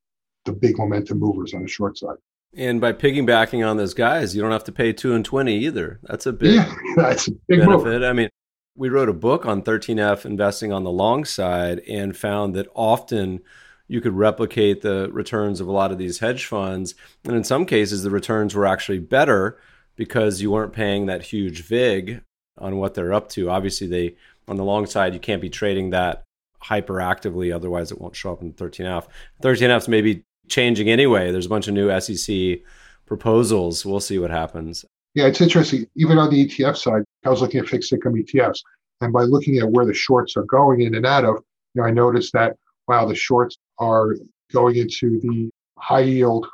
the 0.45 0.53
big 0.53 0.77
momentum 0.77 1.19
movers 1.19 1.53
on 1.53 1.61
the 1.61 1.67
short 1.67 1.97
side. 1.97 2.17
And 2.55 2.81
by 2.81 2.93
piggybacking 2.93 3.67
on 3.67 3.77
those 3.77 3.93
guys, 3.93 4.35
you 4.35 4.41
don't 4.41 4.51
have 4.51 4.63
to 4.65 4.71
pay 4.71 4.93
two 4.93 5.13
and 5.13 5.23
twenty 5.23 5.57
either. 5.65 5.99
That's 6.03 6.25
a 6.25 6.33
big, 6.33 6.55
yeah, 6.55 6.73
that's 6.95 7.27
a 7.27 7.31
big 7.47 7.59
benefit. 7.59 7.85
Move. 7.85 8.03
I 8.03 8.13
mean, 8.13 8.29
we 8.77 8.89
wrote 8.89 9.09
a 9.09 9.13
book 9.13 9.45
on 9.45 9.63
13F 9.63 10.23
investing 10.23 10.71
on 10.71 10.83
the 10.83 10.91
long 10.91 11.25
side 11.25 11.79
and 11.89 12.15
found 12.15 12.53
that 12.55 12.67
often 12.75 13.41
you 13.87 13.99
could 14.01 14.13
replicate 14.13 14.81
the 14.81 15.09
returns 15.11 15.59
of 15.59 15.67
a 15.67 15.71
lot 15.71 15.91
of 15.91 15.97
these 15.97 16.19
hedge 16.19 16.45
funds. 16.45 16.93
And 17.23 17.35
in 17.35 17.43
some 17.43 17.65
cases, 17.65 18.03
the 18.03 18.11
returns 18.11 18.53
were 18.53 18.65
actually 18.65 18.99
better 18.99 19.57
because 19.95 20.41
you 20.41 20.51
weren't 20.51 20.73
paying 20.73 21.07
that 21.07 21.23
huge 21.23 21.63
VIG 21.63 22.21
on 22.59 22.77
what 22.77 22.93
they're 22.93 23.13
up 23.13 23.29
to. 23.29 23.49
Obviously, 23.49 23.87
they 23.87 24.15
on 24.47 24.57
the 24.57 24.63
long 24.63 24.85
side, 24.85 25.13
you 25.13 25.19
can't 25.19 25.41
be 25.41 25.49
trading 25.49 25.89
that 25.89 26.23
hyperactively. 26.63 27.53
Otherwise, 27.53 27.91
it 27.91 27.99
won't 27.99 28.15
show 28.15 28.31
up 28.31 28.41
in 28.41 28.53
13F. 28.53 29.07
13F 29.41 29.77
is 29.77 29.87
maybe 29.87 30.23
changing 30.47 30.89
anyway. 30.89 31.31
There's 31.31 31.47
a 31.47 31.49
bunch 31.49 31.67
of 31.67 31.73
new 31.73 31.99
SEC 31.99 32.59
proposals. 33.05 33.85
We'll 33.85 33.99
see 33.99 34.19
what 34.19 34.31
happens. 34.31 34.85
Yeah, 35.17 35.25
it's 35.25 35.41
interesting. 35.41 35.87
Even 35.95 36.19
on 36.19 36.29
the 36.29 36.47
ETF 36.47 36.77
side, 36.77 37.01
I 37.25 37.29
was 37.29 37.41
looking 37.41 37.59
at 37.59 37.67
fixed 37.67 37.91
income 37.91 38.13
ETFs. 38.13 38.59
And 39.01 39.11
by 39.11 39.23
looking 39.23 39.57
at 39.57 39.67
where 39.67 39.83
the 39.83 39.93
shorts 39.93 40.37
are 40.37 40.43
going 40.43 40.81
in 40.81 40.93
and 40.93 41.07
out 41.07 41.25
of, 41.25 41.37
you 41.73 41.81
know, 41.81 41.87
I 41.87 41.89
noticed 41.89 42.33
that, 42.33 42.55
wow, 42.87 43.03
the 43.07 43.15
shorts 43.15 43.57
are 43.79 44.15
going 44.53 44.75
into 44.75 45.19
the 45.21 45.49
high 45.79 46.01
yield 46.01 46.45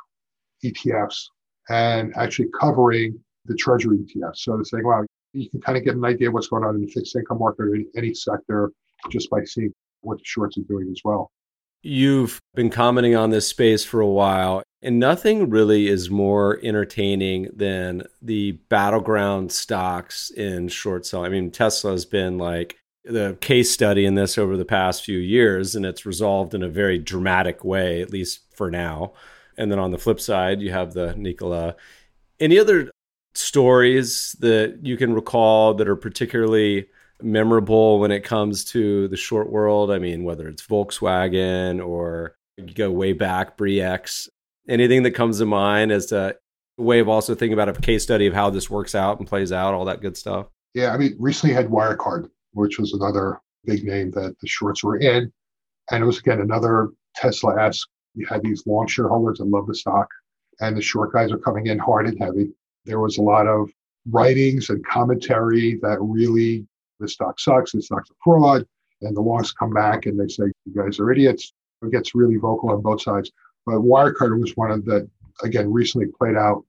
ETFs 0.64 1.24
and 1.68 2.16
actually 2.16 2.48
covering 2.58 3.22
the 3.44 3.54
treasury 3.54 3.98
ETFs. 3.98 4.38
So 4.38 4.56
they're 4.56 4.64
saying, 4.64 4.86
wow, 4.86 5.04
you 5.34 5.50
can 5.50 5.60
kind 5.60 5.76
of 5.76 5.84
get 5.84 5.96
an 5.96 6.04
idea 6.06 6.28
of 6.28 6.34
what's 6.34 6.48
going 6.48 6.64
on 6.64 6.74
in 6.74 6.80
the 6.80 6.90
fixed 6.90 7.14
income 7.16 7.40
market 7.40 7.64
or 7.64 7.74
in 7.74 7.86
any 7.98 8.14
sector 8.14 8.72
just 9.10 9.28
by 9.28 9.44
seeing 9.44 9.74
what 10.00 10.16
the 10.16 10.24
shorts 10.24 10.56
are 10.56 10.62
doing 10.62 10.88
as 10.90 11.02
well. 11.04 11.30
You've 11.82 12.40
been 12.54 12.70
commenting 12.70 13.14
on 13.14 13.28
this 13.28 13.46
space 13.46 13.84
for 13.84 14.00
a 14.00 14.08
while, 14.08 14.62
and 14.84 15.00
nothing 15.00 15.48
really 15.48 15.88
is 15.88 16.10
more 16.10 16.60
entertaining 16.62 17.48
than 17.56 18.02
the 18.20 18.52
battleground 18.68 19.50
stocks 19.50 20.30
in 20.30 20.68
short 20.68 21.06
selling. 21.06 21.26
I 21.26 21.30
mean, 21.30 21.50
Tesla 21.50 21.92
has 21.92 22.04
been 22.04 22.36
like 22.36 22.76
the 23.04 23.36
case 23.40 23.70
study 23.70 24.04
in 24.04 24.14
this 24.14 24.36
over 24.36 24.58
the 24.58 24.64
past 24.66 25.02
few 25.02 25.18
years, 25.18 25.74
and 25.74 25.86
it's 25.86 26.04
resolved 26.04 26.52
in 26.52 26.62
a 26.62 26.68
very 26.68 26.98
dramatic 26.98 27.64
way, 27.64 28.02
at 28.02 28.10
least 28.10 28.40
for 28.54 28.70
now. 28.70 29.14
And 29.56 29.72
then 29.72 29.78
on 29.78 29.90
the 29.90 29.98
flip 29.98 30.20
side, 30.20 30.60
you 30.60 30.70
have 30.72 30.92
the 30.92 31.14
Nikola. 31.16 31.76
Any 32.38 32.58
other 32.58 32.90
stories 33.34 34.36
that 34.40 34.80
you 34.82 34.98
can 34.98 35.14
recall 35.14 35.72
that 35.74 35.88
are 35.88 35.96
particularly 35.96 36.88
memorable 37.22 38.00
when 38.00 38.10
it 38.10 38.22
comes 38.22 38.64
to 38.66 39.08
the 39.08 39.16
short 39.16 39.50
world? 39.50 39.90
I 39.90 39.98
mean, 39.98 40.24
whether 40.24 40.46
it's 40.46 40.66
Volkswagen 40.66 41.84
or 41.84 42.36
you 42.58 42.74
go 42.74 42.90
way 42.90 43.14
back, 43.14 43.56
Bre-X, 43.56 44.28
anything 44.68 45.02
that 45.04 45.12
comes 45.12 45.38
to 45.38 45.46
mind 45.46 45.92
as 45.92 46.12
a 46.12 46.34
way 46.76 46.98
of 46.98 47.08
also 47.08 47.34
thinking 47.34 47.52
about 47.52 47.68
a 47.68 47.72
case 47.74 48.02
study 48.02 48.26
of 48.26 48.34
how 48.34 48.50
this 48.50 48.68
works 48.68 48.94
out 48.94 49.18
and 49.18 49.28
plays 49.28 49.52
out, 49.52 49.74
all 49.74 49.84
that 49.84 50.00
good 50.00 50.16
stuff? 50.16 50.46
Yeah, 50.74 50.92
I 50.92 50.98
mean, 50.98 51.16
recently 51.18 51.54
had 51.54 51.68
Wirecard, 51.68 52.28
which 52.52 52.78
was 52.78 52.92
another 52.92 53.40
big 53.64 53.84
name 53.84 54.10
that 54.12 54.36
the 54.40 54.48
shorts 54.48 54.82
were 54.82 54.96
in. 54.96 55.32
And 55.90 56.02
it 56.02 56.06
was, 56.06 56.18
again, 56.18 56.40
another 56.40 56.90
Tesla 57.14 57.60
esque. 57.60 57.88
You 58.14 58.26
had 58.26 58.42
these 58.42 58.66
long 58.66 58.86
shareholders 58.86 59.38
that 59.38 59.46
love 59.46 59.66
the 59.66 59.74
stock, 59.74 60.08
and 60.60 60.76
the 60.76 60.82
short 60.82 61.12
guys 61.12 61.32
are 61.32 61.38
coming 61.38 61.66
in 61.66 61.78
hard 61.78 62.06
and 62.06 62.18
heavy. 62.18 62.52
There 62.84 63.00
was 63.00 63.18
a 63.18 63.22
lot 63.22 63.46
of 63.46 63.70
writings 64.10 64.70
and 64.70 64.84
commentary 64.86 65.78
that 65.82 65.98
really 66.00 66.66
the 67.00 67.08
stock 67.08 67.40
sucks, 67.40 67.72
the 67.72 67.82
stock's 67.82 68.10
a 68.10 68.14
fraud, 68.22 68.66
and 69.02 69.16
the 69.16 69.20
longs 69.20 69.52
come 69.52 69.72
back 69.72 70.06
and 70.06 70.18
they 70.18 70.28
say 70.28 70.44
you 70.64 70.74
guys 70.74 70.98
are 71.00 71.10
idiots. 71.10 71.52
It 71.82 71.90
gets 71.90 72.14
really 72.14 72.36
vocal 72.36 72.70
on 72.70 72.82
both 72.82 73.02
sides. 73.02 73.30
But 73.66 73.76
Wirecard 73.76 74.38
was 74.38 74.56
one 74.56 74.70
of 74.70 74.84
the 74.84 75.08
again 75.42 75.72
recently 75.72 76.06
played 76.18 76.36
out 76.36 76.64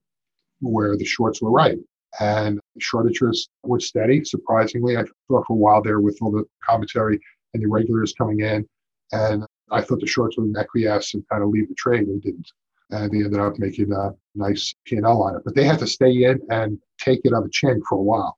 where 0.60 0.96
the 0.96 1.04
shorts 1.04 1.42
were 1.42 1.50
right. 1.50 1.78
And 2.18 2.60
short 2.78 3.06
interest 3.06 3.50
was 3.62 3.86
steady, 3.86 4.24
surprisingly. 4.24 4.96
I 4.96 5.02
thought 5.28 5.46
for 5.46 5.52
a 5.52 5.56
while 5.56 5.82
there 5.82 6.00
with 6.00 6.18
all 6.22 6.30
the 6.30 6.44
commentary 6.64 7.20
and 7.52 7.62
the 7.62 7.68
regulars 7.68 8.14
coming 8.16 8.40
in. 8.40 8.66
And 9.12 9.44
I 9.70 9.82
thought 9.82 10.00
the 10.00 10.06
shorts 10.06 10.38
would 10.38 10.56
acquiesce 10.56 11.12
and 11.14 11.28
kind 11.28 11.42
of 11.42 11.50
leave 11.50 11.68
the 11.68 11.74
trade. 11.74 12.06
They 12.08 12.18
didn't 12.18 12.50
and 12.90 13.10
they 13.10 13.24
ended 13.24 13.40
up 13.40 13.58
making 13.58 13.92
a 13.92 14.10
nice 14.34 14.74
P&L 14.84 15.22
on 15.22 15.36
it. 15.36 15.42
But 15.44 15.54
they 15.54 15.64
had 15.64 15.78
to 15.80 15.86
stay 15.86 16.24
in 16.24 16.40
and 16.50 16.78
take 16.98 17.20
it 17.24 17.32
on 17.32 17.42
the 17.42 17.50
chin 17.50 17.82
for 17.88 17.98
a 17.98 18.02
while. 18.02 18.36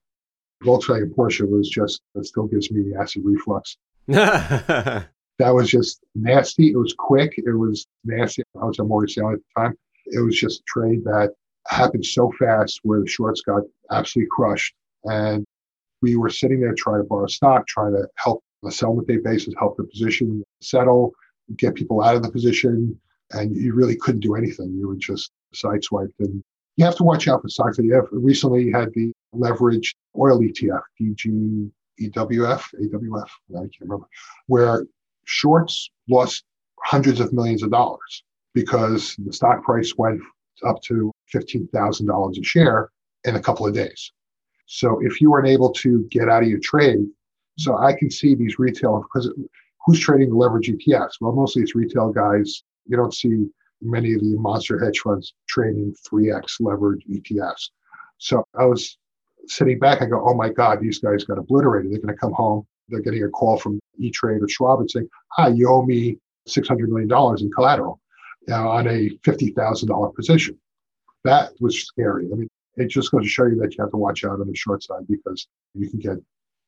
Volkswagen 0.64 1.14
Porsche 1.14 1.48
was 1.48 1.68
just, 1.68 2.00
it 2.14 2.26
still 2.26 2.46
gives 2.46 2.70
me 2.70 2.94
acid 2.94 3.22
reflux. 3.24 3.76
that 5.38 5.54
was 5.54 5.70
just 5.70 6.00
nasty. 6.14 6.72
It 6.72 6.76
was 6.76 6.94
quick. 6.98 7.34
It 7.38 7.52
was 7.52 7.86
nasty. 8.04 8.42
I 8.60 8.64
was 8.64 8.78
at 8.80 8.86
Morgan 8.86 9.08
Stanley 9.08 9.34
at 9.34 9.40
the 9.40 9.60
time. 9.60 9.74
It 10.06 10.20
was 10.20 10.38
just 10.38 10.60
a 10.60 10.64
trade 10.66 11.04
that 11.04 11.32
happened 11.68 12.04
so 12.04 12.32
fast 12.38 12.80
where 12.82 13.00
the 13.00 13.06
shorts 13.06 13.42
got 13.42 13.62
absolutely 13.90 14.28
crushed. 14.30 14.74
And 15.04 15.44
we 16.02 16.16
were 16.16 16.30
sitting 16.30 16.60
there 16.60 16.74
trying 16.74 17.02
to 17.02 17.08
borrow 17.08 17.26
stock, 17.26 17.66
trying 17.66 17.92
to 17.92 18.08
help 18.16 18.42
on 18.62 18.68
a 18.70 18.72
settlement 18.72 19.08
day 19.08 19.18
basis, 19.18 19.54
help 19.58 19.76
the 19.76 19.84
position 19.84 20.42
settle, 20.60 21.12
get 21.56 21.74
people 21.74 22.02
out 22.02 22.16
of 22.16 22.22
the 22.22 22.30
position, 22.30 22.98
and 23.32 23.54
you 23.56 23.74
really 23.74 23.96
couldn't 23.96 24.20
do 24.20 24.34
anything. 24.34 24.74
You 24.78 24.88
were 24.88 24.96
just 24.96 25.30
sideswiped. 25.54 26.12
And 26.20 26.42
you 26.76 26.84
have 26.84 26.96
to 26.96 27.04
watch 27.04 27.28
out 27.28 27.42
for 27.42 27.48
stocks 27.48 27.78
you 27.78 27.94
have. 27.94 28.06
Recently, 28.12 28.64
you 28.64 28.74
had 28.74 28.92
the 28.94 29.12
leveraged 29.34 29.94
oil 30.18 30.40
ETF, 30.40 30.82
DG, 31.00 31.70
EWF, 32.00 32.62
AWF, 32.80 33.28
I 33.50 33.60
can't 33.60 33.72
remember, 33.80 34.06
where 34.46 34.86
shorts 35.28 35.90
lost 36.08 36.44
hundreds 36.84 37.20
of 37.20 37.32
millions 37.32 37.62
of 37.62 37.70
dollars 37.70 38.24
because 38.54 39.14
the 39.18 39.32
stock 39.32 39.62
price 39.62 39.94
went 39.96 40.20
up 40.66 40.80
to 40.82 41.12
$15,000 41.34 42.38
a 42.38 42.44
share 42.44 42.90
in 43.24 43.36
a 43.36 43.40
couple 43.40 43.66
of 43.66 43.74
days. 43.74 44.12
So 44.66 44.98
if 45.02 45.20
you 45.20 45.30
weren't 45.30 45.48
able 45.48 45.70
to 45.74 46.06
get 46.10 46.28
out 46.28 46.42
of 46.42 46.48
your 46.48 46.60
trade, 46.60 47.06
so 47.58 47.76
I 47.76 47.92
can 47.92 48.10
see 48.10 48.34
these 48.34 48.58
retail, 48.58 49.02
because 49.02 49.32
who's 49.84 50.00
trading 50.00 50.30
the 50.30 50.36
leverage 50.36 50.68
ETFs? 50.68 51.14
Well, 51.20 51.32
mostly 51.32 51.62
it's 51.62 51.74
retail 51.74 52.12
guys 52.12 52.62
you 52.88 52.96
don't 52.96 53.14
see 53.14 53.46
many 53.80 54.14
of 54.14 54.20
the 54.20 54.36
monster 54.38 54.82
hedge 54.82 54.98
funds 55.00 55.34
trading 55.48 55.94
3x 56.10 56.56
leverage 56.60 57.04
ETFs. 57.08 57.70
So 58.18 58.42
I 58.58 58.64
was 58.64 58.98
sitting 59.46 59.78
back 59.78 60.00
and 60.00 60.10
go, 60.10 60.26
oh 60.26 60.34
my 60.34 60.48
God, 60.48 60.80
these 60.80 60.98
guys 60.98 61.24
got 61.24 61.38
obliterated. 61.38 61.92
They're 61.92 62.00
going 62.00 62.14
to 62.14 62.18
come 62.18 62.32
home. 62.32 62.66
They're 62.88 63.00
getting 63.00 63.24
a 63.24 63.28
call 63.28 63.58
from 63.58 63.80
E 63.98 64.10
Trade 64.10 64.42
or 64.42 64.48
Schwab 64.48 64.80
and 64.80 64.90
saying, 64.90 65.08
hi, 65.32 65.48
you 65.48 65.68
owe 65.68 65.84
me 65.84 66.18
$600 66.48 66.88
million 66.88 67.10
in 67.40 67.50
collateral 67.50 68.00
uh, 68.50 68.68
on 68.68 68.86
a 68.86 69.10
$50,000 69.24 70.14
position. 70.14 70.58
That 71.24 71.52
was 71.60 71.82
scary. 71.82 72.28
I 72.32 72.36
mean, 72.36 72.48
it 72.76 72.88
just 72.88 73.10
goes 73.10 73.22
to 73.22 73.28
show 73.28 73.44
you 73.44 73.56
that 73.56 73.76
you 73.76 73.82
have 73.82 73.90
to 73.90 73.96
watch 73.96 74.24
out 74.24 74.40
on 74.40 74.46
the 74.46 74.54
short 74.54 74.82
side 74.82 75.06
because 75.08 75.46
you 75.74 75.90
can 75.90 75.98
get 75.98 76.18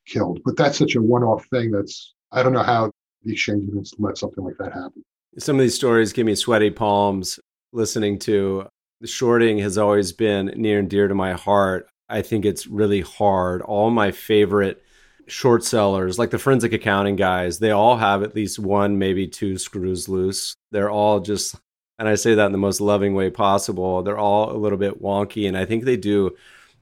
killed. 0.06 0.40
But 0.44 0.56
that's 0.56 0.78
such 0.78 0.96
a 0.96 1.02
one 1.02 1.22
off 1.22 1.46
thing 1.46 1.70
that's, 1.70 2.14
I 2.32 2.42
don't 2.42 2.52
know 2.52 2.62
how 2.62 2.90
the 3.22 3.32
exchange 3.32 3.68
let 3.98 4.18
something 4.18 4.44
like 4.44 4.56
that 4.58 4.72
happen. 4.72 5.02
Some 5.38 5.56
of 5.56 5.60
these 5.60 5.74
stories 5.74 6.12
give 6.12 6.26
me 6.26 6.34
sweaty 6.34 6.70
palms 6.70 7.38
listening 7.72 8.18
to. 8.20 8.66
The 9.00 9.06
shorting 9.06 9.58
has 9.60 9.78
always 9.78 10.12
been 10.12 10.46
near 10.56 10.80
and 10.80 10.90
dear 10.90 11.08
to 11.08 11.14
my 11.14 11.32
heart. 11.32 11.88
I 12.08 12.22
think 12.22 12.44
it's 12.44 12.66
really 12.66 13.00
hard. 13.00 13.62
All 13.62 13.90
my 13.90 14.10
favorite 14.10 14.82
short 15.30 15.64
sellers, 15.64 16.18
like 16.18 16.30
the 16.30 16.38
forensic 16.38 16.72
accounting 16.72 17.16
guys, 17.16 17.58
they 17.58 17.70
all 17.70 17.96
have 17.96 18.22
at 18.22 18.34
least 18.34 18.58
one, 18.58 18.98
maybe 18.98 19.26
two 19.26 19.56
screws 19.58 20.08
loose. 20.08 20.54
They're 20.70 20.90
all 20.90 21.20
just, 21.20 21.54
and 21.98 22.08
I 22.08 22.14
say 22.16 22.34
that 22.34 22.46
in 22.46 22.52
the 22.52 22.58
most 22.58 22.80
loving 22.80 23.14
way 23.14 23.30
possible, 23.30 24.02
they're 24.02 24.18
all 24.18 24.52
a 24.52 24.58
little 24.58 24.78
bit 24.78 25.02
wonky. 25.02 25.48
And 25.48 25.56
I 25.56 25.64
think 25.64 25.84
they 25.84 25.96
do 25.96 26.36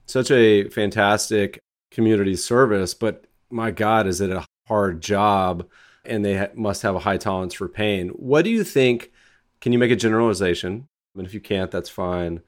such 0.06 0.30
a 0.30 0.68
fantastic 0.70 1.60
community 1.90 2.36
service. 2.36 2.94
But 2.94 3.24
my 3.50 3.70
God, 3.70 4.06
is 4.06 4.20
it 4.20 4.30
a 4.30 4.46
hard 4.66 5.00
job? 5.00 5.68
and 6.08 6.24
they 6.24 6.36
ha- 6.36 6.48
must 6.54 6.82
have 6.82 6.94
a 6.94 7.00
high 7.00 7.18
tolerance 7.18 7.54
for 7.54 7.68
pain. 7.68 8.08
What 8.08 8.42
do 8.42 8.50
you 8.50 8.64
think? 8.64 9.12
Can 9.60 9.72
you 9.72 9.78
make 9.78 9.90
a 9.90 9.96
generalization? 9.96 10.88
And 11.16 11.26
if 11.26 11.34
you 11.34 11.40
can't, 11.40 11.70
that's 11.70 11.88
fine. 11.88 12.40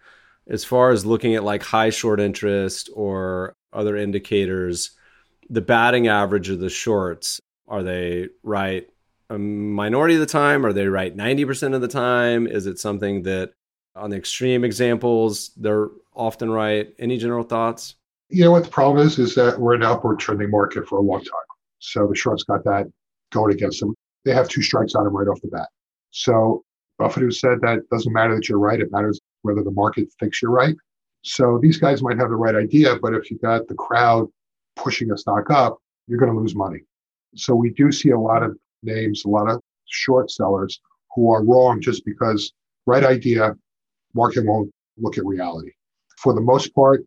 As 0.48 0.64
far 0.64 0.90
as 0.90 1.06
looking 1.06 1.34
at 1.34 1.44
like 1.44 1.62
high 1.62 1.90
short 1.90 2.20
interest 2.20 2.90
or 2.94 3.54
other 3.72 3.96
indicators, 3.96 4.92
the 5.50 5.60
batting 5.60 6.08
average 6.08 6.48
of 6.48 6.60
the 6.60 6.70
shorts, 6.70 7.40
are 7.68 7.82
they 7.82 8.28
right 8.42 8.88
a 9.28 9.38
minority 9.38 10.14
of 10.14 10.20
the 10.20 10.26
time? 10.26 10.64
Are 10.64 10.72
they 10.72 10.86
right 10.86 11.14
90% 11.14 11.74
of 11.74 11.80
the 11.80 11.88
time? 11.88 12.46
Is 12.46 12.66
it 12.66 12.78
something 12.78 13.22
that 13.22 13.52
on 13.96 14.10
the 14.10 14.16
extreme 14.16 14.64
examples, 14.64 15.50
they're 15.56 15.88
often 16.14 16.50
right? 16.50 16.94
Any 16.98 17.18
general 17.18 17.44
thoughts? 17.44 17.96
You 18.28 18.44
know 18.44 18.52
what 18.52 18.64
the 18.64 18.70
problem 18.70 19.04
is? 19.04 19.18
Is 19.18 19.34
that 19.34 19.58
we're 19.58 19.74
in 19.74 19.82
an 19.82 19.88
upward 19.88 20.20
trending 20.20 20.50
market 20.50 20.86
for 20.86 20.98
a 20.98 21.02
long 21.02 21.20
time. 21.20 21.48
So 21.80 22.06
the 22.06 22.14
shorts 22.14 22.44
got 22.44 22.62
that 22.64 22.86
going 23.32 23.52
against 23.52 23.80
them. 23.80 23.94
They 24.24 24.32
have 24.32 24.48
two 24.48 24.62
strikes 24.62 24.94
on 24.94 25.04
them 25.04 25.16
right 25.16 25.26
off 25.26 25.40
the 25.40 25.48
bat. 25.48 25.68
So 26.10 26.64
Buffett 26.98 27.22
who 27.22 27.30
said 27.30 27.60
that 27.62 27.88
doesn't 27.90 28.12
matter 28.12 28.34
that 28.34 28.48
you're 28.48 28.58
right, 28.58 28.80
it 28.80 28.92
matters 28.92 29.18
whether 29.42 29.62
the 29.62 29.70
market 29.70 30.08
thinks 30.20 30.42
you're 30.42 30.50
right. 30.50 30.76
So 31.22 31.58
these 31.60 31.78
guys 31.78 32.02
might 32.02 32.18
have 32.18 32.28
the 32.28 32.36
right 32.36 32.54
idea, 32.54 32.96
but 33.00 33.14
if 33.14 33.30
you 33.30 33.38
got 33.38 33.66
the 33.68 33.74
crowd 33.74 34.28
pushing 34.76 35.10
a 35.12 35.18
stock 35.18 35.50
up, 35.50 35.78
you're 36.06 36.18
going 36.18 36.32
to 36.32 36.38
lose 36.38 36.54
money. 36.54 36.80
So 37.36 37.54
we 37.54 37.70
do 37.70 37.92
see 37.92 38.10
a 38.10 38.18
lot 38.18 38.42
of 38.42 38.56
names, 38.82 39.24
a 39.24 39.28
lot 39.28 39.48
of 39.50 39.60
short 39.86 40.30
sellers 40.30 40.80
who 41.14 41.30
are 41.32 41.44
wrong 41.44 41.80
just 41.80 42.04
because 42.04 42.52
right 42.86 43.04
idea, 43.04 43.54
market 44.14 44.44
won't 44.44 44.70
look 44.96 45.18
at 45.18 45.24
reality. 45.24 45.72
For 46.18 46.34
the 46.34 46.40
most 46.40 46.74
part, 46.74 47.04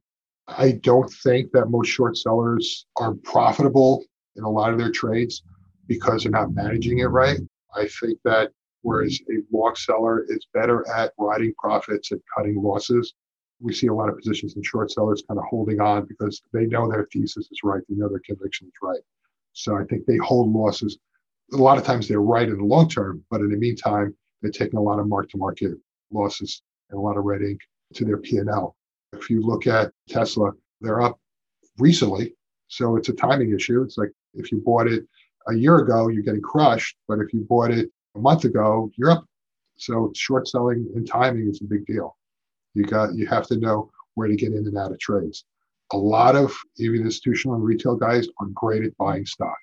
I 0.48 0.72
don't 0.72 1.12
think 1.24 1.52
that 1.52 1.70
most 1.70 1.88
short 1.88 2.18
sellers 2.18 2.86
are 2.98 3.14
profitable 3.24 4.04
in 4.36 4.44
a 4.44 4.50
lot 4.50 4.74
of 4.74 4.80
their 4.80 4.92
trades 4.92 5.44
because 5.88 6.24
they're 6.24 6.32
not 6.32 6.54
managing 6.54 7.00
it 7.00 7.06
right. 7.06 7.40
I 7.76 7.88
think 7.88 8.20
that 8.24 8.52
whereas 8.82 9.20
a 9.30 9.42
long 9.56 9.76
seller 9.76 10.26
is 10.28 10.48
better 10.54 10.88
at 10.90 11.14
riding 11.18 11.54
profits 11.58 12.12
and 12.12 12.22
cutting 12.36 12.62
losses, 12.62 13.14
we 13.64 13.74
see 13.74 13.88
a 13.88 13.94
lot 13.94 14.10
of 14.10 14.18
positions 14.18 14.56
in 14.56 14.64
short 14.64 14.92
sellers 14.92 15.24
kind 15.28 15.40
of 15.40 15.46
holding 15.50 15.80
on 15.80 16.06
because 16.06 16.42
they 16.54 16.66
know 16.66 16.90
their 16.90 17.08
thesis 17.12 17.50
is 17.52 17.60
right, 17.64 17.82
they 17.90 17.96
know 17.96 18.10
their 18.10 18.22
conviction 18.26 18.68
is 18.68 18.74
right. 18.82 19.02
So 19.54 19.78
I 19.78 19.84
think 19.86 20.06
they 20.06 20.18
hold 20.18 20.52
losses 20.52 20.98
a 21.52 21.58
lot 21.58 21.78
of 21.78 21.84
times 21.84 22.08
they're 22.08 22.22
right 22.22 22.48
in 22.48 22.58
the 22.58 22.64
long 22.64 22.90
term, 22.90 23.24
but 23.30 23.42
in 23.42 23.50
the 23.50 23.58
meantime, 23.58 24.16
they're 24.42 24.52
taking 24.52 24.80
a 24.80 24.82
lot 24.82 25.00
of 25.00 25.08
mark 25.08 25.30
to 25.30 25.38
market 25.38 25.72
losses 26.12 26.62
and 26.90 26.98
a 26.98 27.02
lot 27.02 27.18
of 27.18 27.26
red 27.26 27.42
ink 27.42 27.60
to 27.94 28.06
their 28.06 28.18
P&L. 28.18 28.76
If 29.14 29.30
you 29.30 29.42
look 29.42 29.68
at 29.68 29.92
Tesla, 30.08 30.52
they're 30.82 31.02
up 31.02 31.20
recently. 31.78 32.36
So 32.68 32.96
it's 32.96 33.10
a 33.10 33.14
timing 33.14 33.54
issue. 33.54 33.84
It's 33.84 33.98
like 33.98 34.12
if 34.34 34.52
you 34.52 34.62
bought 34.66 34.88
it 34.88 35.06
a 35.48 35.54
year 35.54 35.78
ago, 35.78 36.08
you're 36.08 36.24
getting 36.24 36.42
crushed. 36.42 36.98
But 37.08 37.20
if 37.20 37.34
you 37.34 37.46
bought 37.48 37.72
it 37.72 37.90
a 38.16 38.20
month 38.20 38.46
ago, 38.46 38.90
you're 38.96 39.12
up. 39.12 39.26
So 39.76 40.12
short 40.16 40.48
selling 40.48 40.90
and 40.96 41.08
timing 41.08 41.50
is 41.50 41.62
a 41.62 41.66
big 41.66 41.86
deal. 41.86 42.18
You 42.74 42.84
got 42.84 43.16
you 43.16 43.28
have 43.28 43.48
to 43.48 43.58
know 43.58 43.90
where 44.16 44.28
to 44.28 44.36
get 44.36 44.54
in 44.54 44.68
and 44.68 44.78
out 44.78 44.92
of 44.92 45.00
trades. 45.00 45.46
A 45.92 45.98
lot 45.98 46.36
of 46.36 46.56
even 46.78 47.02
institutional 47.02 47.56
and 47.56 47.64
retail 47.64 47.96
guys 47.96 48.28
are 48.40 48.48
great 48.48 48.84
at 48.84 48.98
buying 48.98 49.26
stock. 49.26 49.58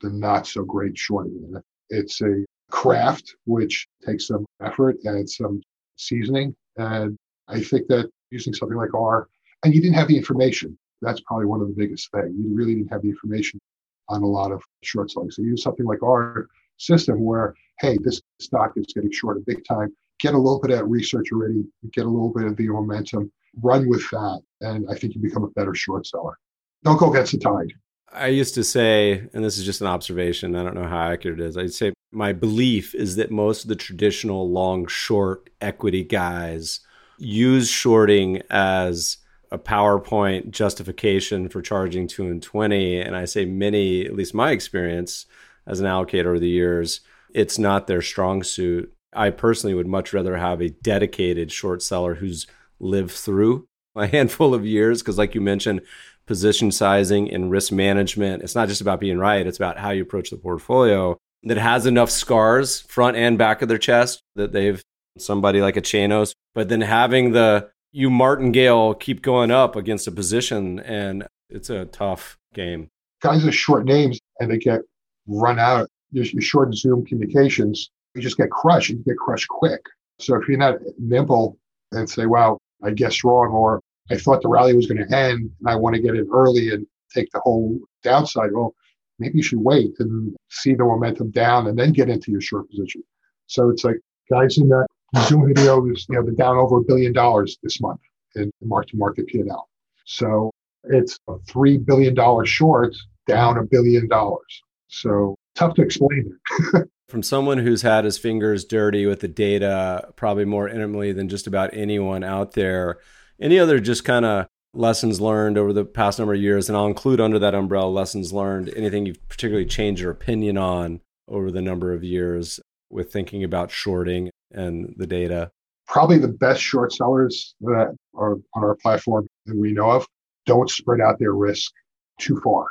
They're 0.00 0.10
not 0.10 0.46
so 0.46 0.64
great 0.64 0.96
shorting 0.96 1.54
it. 1.54 1.64
It's 1.90 2.20
a 2.22 2.44
craft 2.70 3.36
which 3.44 3.86
takes 4.04 4.26
some 4.28 4.46
effort 4.62 4.96
and 5.04 5.28
some 5.28 5.60
seasoning. 5.96 6.54
And 6.76 7.16
I 7.48 7.60
think 7.60 7.86
that 7.88 8.10
using 8.30 8.54
something 8.54 8.78
like 8.78 8.94
R, 8.94 9.28
and 9.64 9.74
you 9.74 9.80
didn't 9.80 9.94
have 9.94 10.08
the 10.08 10.16
information. 10.16 10.76
That's 11.02 11.20
probably 11.20 11.46
one 11.46 11.60
of 11.60 11.68
the 11.68 11.74
biggest 11.74 12.10
things. 12.12 12.34
You 12.36 12.54
really 12.54 12.74
didn't 12.74 12.92
have 12.92 13.02
the 13.02 13.10
information 13.10 13.60
on 14.08 14.22
a 14.22 14.26
lot 14.26 14.52
of 14.52 14.62
short 14.82 15.10
selling. 15.10 15.30
So 15.30 15.42
use 15.42 15.62
something 15.62 15.86
like 15.86 16.02
our 16.02 16.48
system 16.76 17.24
where, 17.24 17.54
hey, 17.80 17.98
this 18.02 18.20
stock 18.40 18.72
is 18.76 18.86
getting 18.94 19.10
shorted 19.12 19.44
big 19.44 19.64
time. 19.64 19.94
Get 20.20 20.34
a 20.34 20.38
little 20.38 20.60
bit 20.60 20.70
of 20.70 20.78
that 20.78 20.84
research 20.86 21.32
already, 21.32 21.64
get 21.92 22.06
a 22.06 22.08
little 22.08 22.32
bit 22.32 22.44
of 22.44 22.56
the 22.56 22.68
momentum, 22.68 23.32
run 23.60 23.88
with 23.88 24.08
that. 24.10 24.40
And 24.60 24.86
I 24.90 24.94
think 24.94 25.14
you 25.14 25.20
become 25.20 25.44
a 25.44 25.50
better 25.50 25.74
short 25.74 26.06
seller. 26.06 26.38
Don't 26.84 26.98
go 26.98 27.10
against 27.10 27.32
the 27.32 27.38
tide. 27.38 27.72
I 28.12 28.26
used 28.26 28.54
to 28.54 28.64
say, 28.64 29.26
and 29.32 29.42
this 29.42 29.56
is 29.58 29.64
just 29.64 29.80
an 29.80 29.86
observation, 29.86 30.54
I 30.54 30.62
don't 30.62 30.74
know 30.74 30.86
how 30.86 31.10
accurate 31.10 31.40
it 31.40 31.46
is. 31.46 31.56
I'd 31.56 31.72
say 31.72 31.92
my 32.12 32.32
belief 32.32 32.94
is 32.94 33.16
that 33.16 33.30
most 33.30 33.64
of 33.64 33.68
the 33.68 33.76
traditional 33.76 34.50
long 34.50 34.86
short 34.86 35.48
equity 35.60 36.04
guys 36.04 36.80
use 37.18 37.68
shorting 37.68 38.42
as 38.50 39.16
a 39.50 39.58
PowerPoint 39.58 40.50
justification 40.50 41.48
for 41.48 41.62
charging 41.62 42.06
two 42.06 42.26
and 42.26 42.42
20. 42.42 43.00
And 43.00 43.16
I 43.16 43.24
say 43.24 43.44
many, 43.44 44.04
at 44.04 44.14
least 44.14 44.34
my 44.34 44.50
experience 44.50 45.26
as 45.66 45.80
an 45.80 45.86
allocator 45.86 46.26
over 46.26 46.38
the 46.38 46.48
years, 46.48 47.00
it's 47.34 47.58
not 47.58 47.86
their 47.86 48.02
strong 48.02 48.42
suit. 48.42 48.92
I 49.12 49.30
personally 49.30 49.74
would 49.74 49.86
much 49.86 50.12
rather 50.12 50.36
have 50.36 50.60
a 50.60 50.70
dedicated 50.70 51.52
short 51.52 51.82
seller 51.82 52.14
who's 52.14 52.46
lived 52.80 53.12
through 53.12 53.66
a 53.94 54.06
handful 54.08 54.54
of 54.54 54.66
years. 54.66 55.02
Because, 55.02 55.18
like 55.18 55.34
you 55.34 55.40
mentioned, 55.40 55.82
position 56.26 56.70
sizing 56.70 57.32
and 57.32 57.50
risk 57.50 57.72
management, 57.72 58.42
it's 58.42 58.54
not 58.54 58.68
just 58.68 58.80
about 58.80 59.00
being 59.00 59.18
right, 59.18 59.46
it's 59.46 59.58
about 59.58 59.78
how 59.78 59.90
you 59.90 60.02
approach 60.02 60.30
the 60.30 60.36
portfolio 60.36 61.18
that 61.44 61.58
has 61.58 61.86
enough 61.86 62.10
scars, 62.10 62.82
front 62.82 63.16
and 63.16 63.36
back 63.36 63.62
of 63.62 63.68
their 63.68 63.78
chest, 63.78 64.22
that 64.36 64.52
they've 64.52 64.82
somebody 65.18 65.60
like 65.60 65.76
a 65.76 65.82
Chanos, 65.82 66.32
but 66.54 66.68
then 66.68 66.80
having 66.80 67.32
the 67.32 67.68
you 67.92 68.08
martingale 68.08 68.94
keep 68.94 69.22
going 69.22 69.50
up 69.50 69.76
against 69.76 70.06
a 70.06 70.12
position, 70.12 70.80
and 70.80 71.26
it's 71.50 71.68
a 71.70 71.84
tough 71.86 72.38
game. 72.54 72.88
Guys 73.20 73.46
are 73.46 73.52
short 73.52 73.84
names 73.84 74.18
and 74.40 74.50
they 74.50 74.58
get 74.58 74.80
run 75.26 75.58
out. 75.58 75.88
You're 76.10 76.24
short 76.40 76.74
Zoom 76.74 77.04
communications. 77.04 77.90
You 78.14 78.22
just 78.22 78.36
get 78.36 78.50
crushed. 78.50 78.90
You 78.90 78.96
get 78.96 79.16
crushed 79.16 79.48
quick. 79.48 79.80
So 80.18 80.36
if 80.36 80.48
you're 80.48 80.58
not 80.58 80.78
nimble 80.98 81.58
and 81.92 82.08
say, 82.08 82.26
"Wow, 82.26 82.58
I 82.82 82.90
guessed 82.90 83.24
wrong," 83.24 83.50
or 83.50 83.80
"I 84.10 84.16
thought 84.16 84.42
the 84.42 84.48
rally 84.48 84.74
was 84.74 84.86
going 84.86 85.06
to 85.06 85.16
end 85.16 85.50
and 85.58 85.68
I 85.68 85.76
want 85.76 85.96
to 85.96 86.02
get 86.02 86.14
in 86.14 86.28
early 86.32 86.70
and 86.70 86.86
take 87.12 87.30
the 87.32 87.40
whole 87.40 87.78
downside," 88.02 88.52
well, 88.52 88.74
maybe 89.18 89.38
you 89.38 89.42
should 89.42 89.60
wait 89.60 89.94
and 90.00 90.34
see 90.50 90.74
the 90.74 90.84
momentum 90.84 91.30
down 91.30 91.66
and 91.66 91.78
then 91.78 91.92
get 91.92 92.08
into 92.08 92.30
your 92.30 92.40
short 92.40 92.68
position. 92.70 93.02
So 93.46 93.70
it's 93.70 93.84
like 93.84 93.98
guys 94.30 94.58
in 94.58 94.68
that 94.68 94.86
Zoom 95.28 95.46
video 95.46 95.86
is, 95.90 96.06
you 96.08 96.16
know, 96.16 96.22
they're 96.22 96.34
down 96.34 96.56
over 96.56 96.78
a 96.78 96.82
billion 96.82 97.12
dollars 97.12 97.58
this 97.62 97.80
month 97.80 98.00
in 98.34 98.50
mark 98.62 98.88
to 98.88 98.96
market 98.96 99.26
P&L. 99.26 99.68
So 100.06 100.50
it's 100.84 101.18
a 101.28 101.34
$3 101.34 101.84
billion 101.84 102.16
short 102.44 102.94
down 103.26 103.58
a 103.58 103.62
billion 103.62 104.08
dollars. 104.08 104.62
So 104.88 105.36
tough 105.54 105.74
to 105.74 105.82
explain 105.82 106.38
it. 106.74 106.88
From 107.12 107.22
someone 107.22 107.58
who's 107.58 107.82
had 107.82 108.06
his 108.06 108.16
fingers 108.16 108.64
dirty 108.64 109.04
with 109.04 109.20
the 109.20 109.28
data 109.28 110.08
probably 110.16 110.46
more 110.46 110.66
intimately 110.66 111.12
than 111.12 111.28
just 111.28 111.46
about 111.46 111.68
anyone 111.74 112.24
out 112.24 112.52
there, 112.52 113.00
any 113.38 113.58
other 113.58 113.80
just 113.80 114.02
kind 114.06 114.24
of 114.24 114.46
lessons 114.72 115.20
learned 115.20 115.58
over 115.58 115.74
the 115.74 115.84
past 115.84 116.18
number 116.18 116.32
of 116.32 116.40
years? 116.40 116.70
And 116.70 116.78
I'll 116.78 116.86
include 116.86 117.20
under 117.20 117.38
that 117.38 117.54
umbrella 117.54 117.90
lessons 117.90 118.32
learned, 118.32 118.72
anything 118.74 119.04
you've 119.04 119.28
particularly 119.28 119.66
changed 119.66 120.00
your 120.00 120.10
opinion 120.10 120.56
on 120.56 121.02
over 121.28 121.50
the 121.50 121.60
number 121.60 121.92
of 121.92 122.02
years 122.02 122.58
with 122.88 123.12
thinking 123.12 123.44
about 123.44 123.70
shorting 123.70 124.30
and 124.50 124.94
the 124.96 125.06
data? 125.06 125.50
Probably 125.86 126.16
the 126.16 126.28
best 126.28 126.62
short 126.62 126.94
sellers 126.94 127.54
that 127.60 127.94
are 128.14 128.36
on 128.54 128.64
our 128.64 128.76
platform 128.76 129.28
that 129.44 129.58
we 129.58 129.72
know 129.72 129.90
of 129.90 130.06
don't 130.46 130.70
spread 130.70 131.02
out 131.02 131.18
their 131.18 131.34
risk 131.34 131.72
too 132.18 132.40
far. 132.42 132.68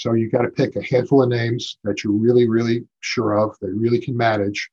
So 0.00 0.14
you 0.14 0.30
got 0.30 0.42
to 0.42 0.48
pick 0.48 0.76
a 0.76 0.82
handful 0.82 1.22
of 1.22 1.28
names 1.28 1.76
that 1.84 2.02
you're 2.02 2.14
really, 2.14 2.48
really 2.48 2.86
sure 3.00 3.38
of, 3.38 3.54
that 3.60 3.68
really 3.68 4.00
can 4.00 4.16
manage. 4.16 4.70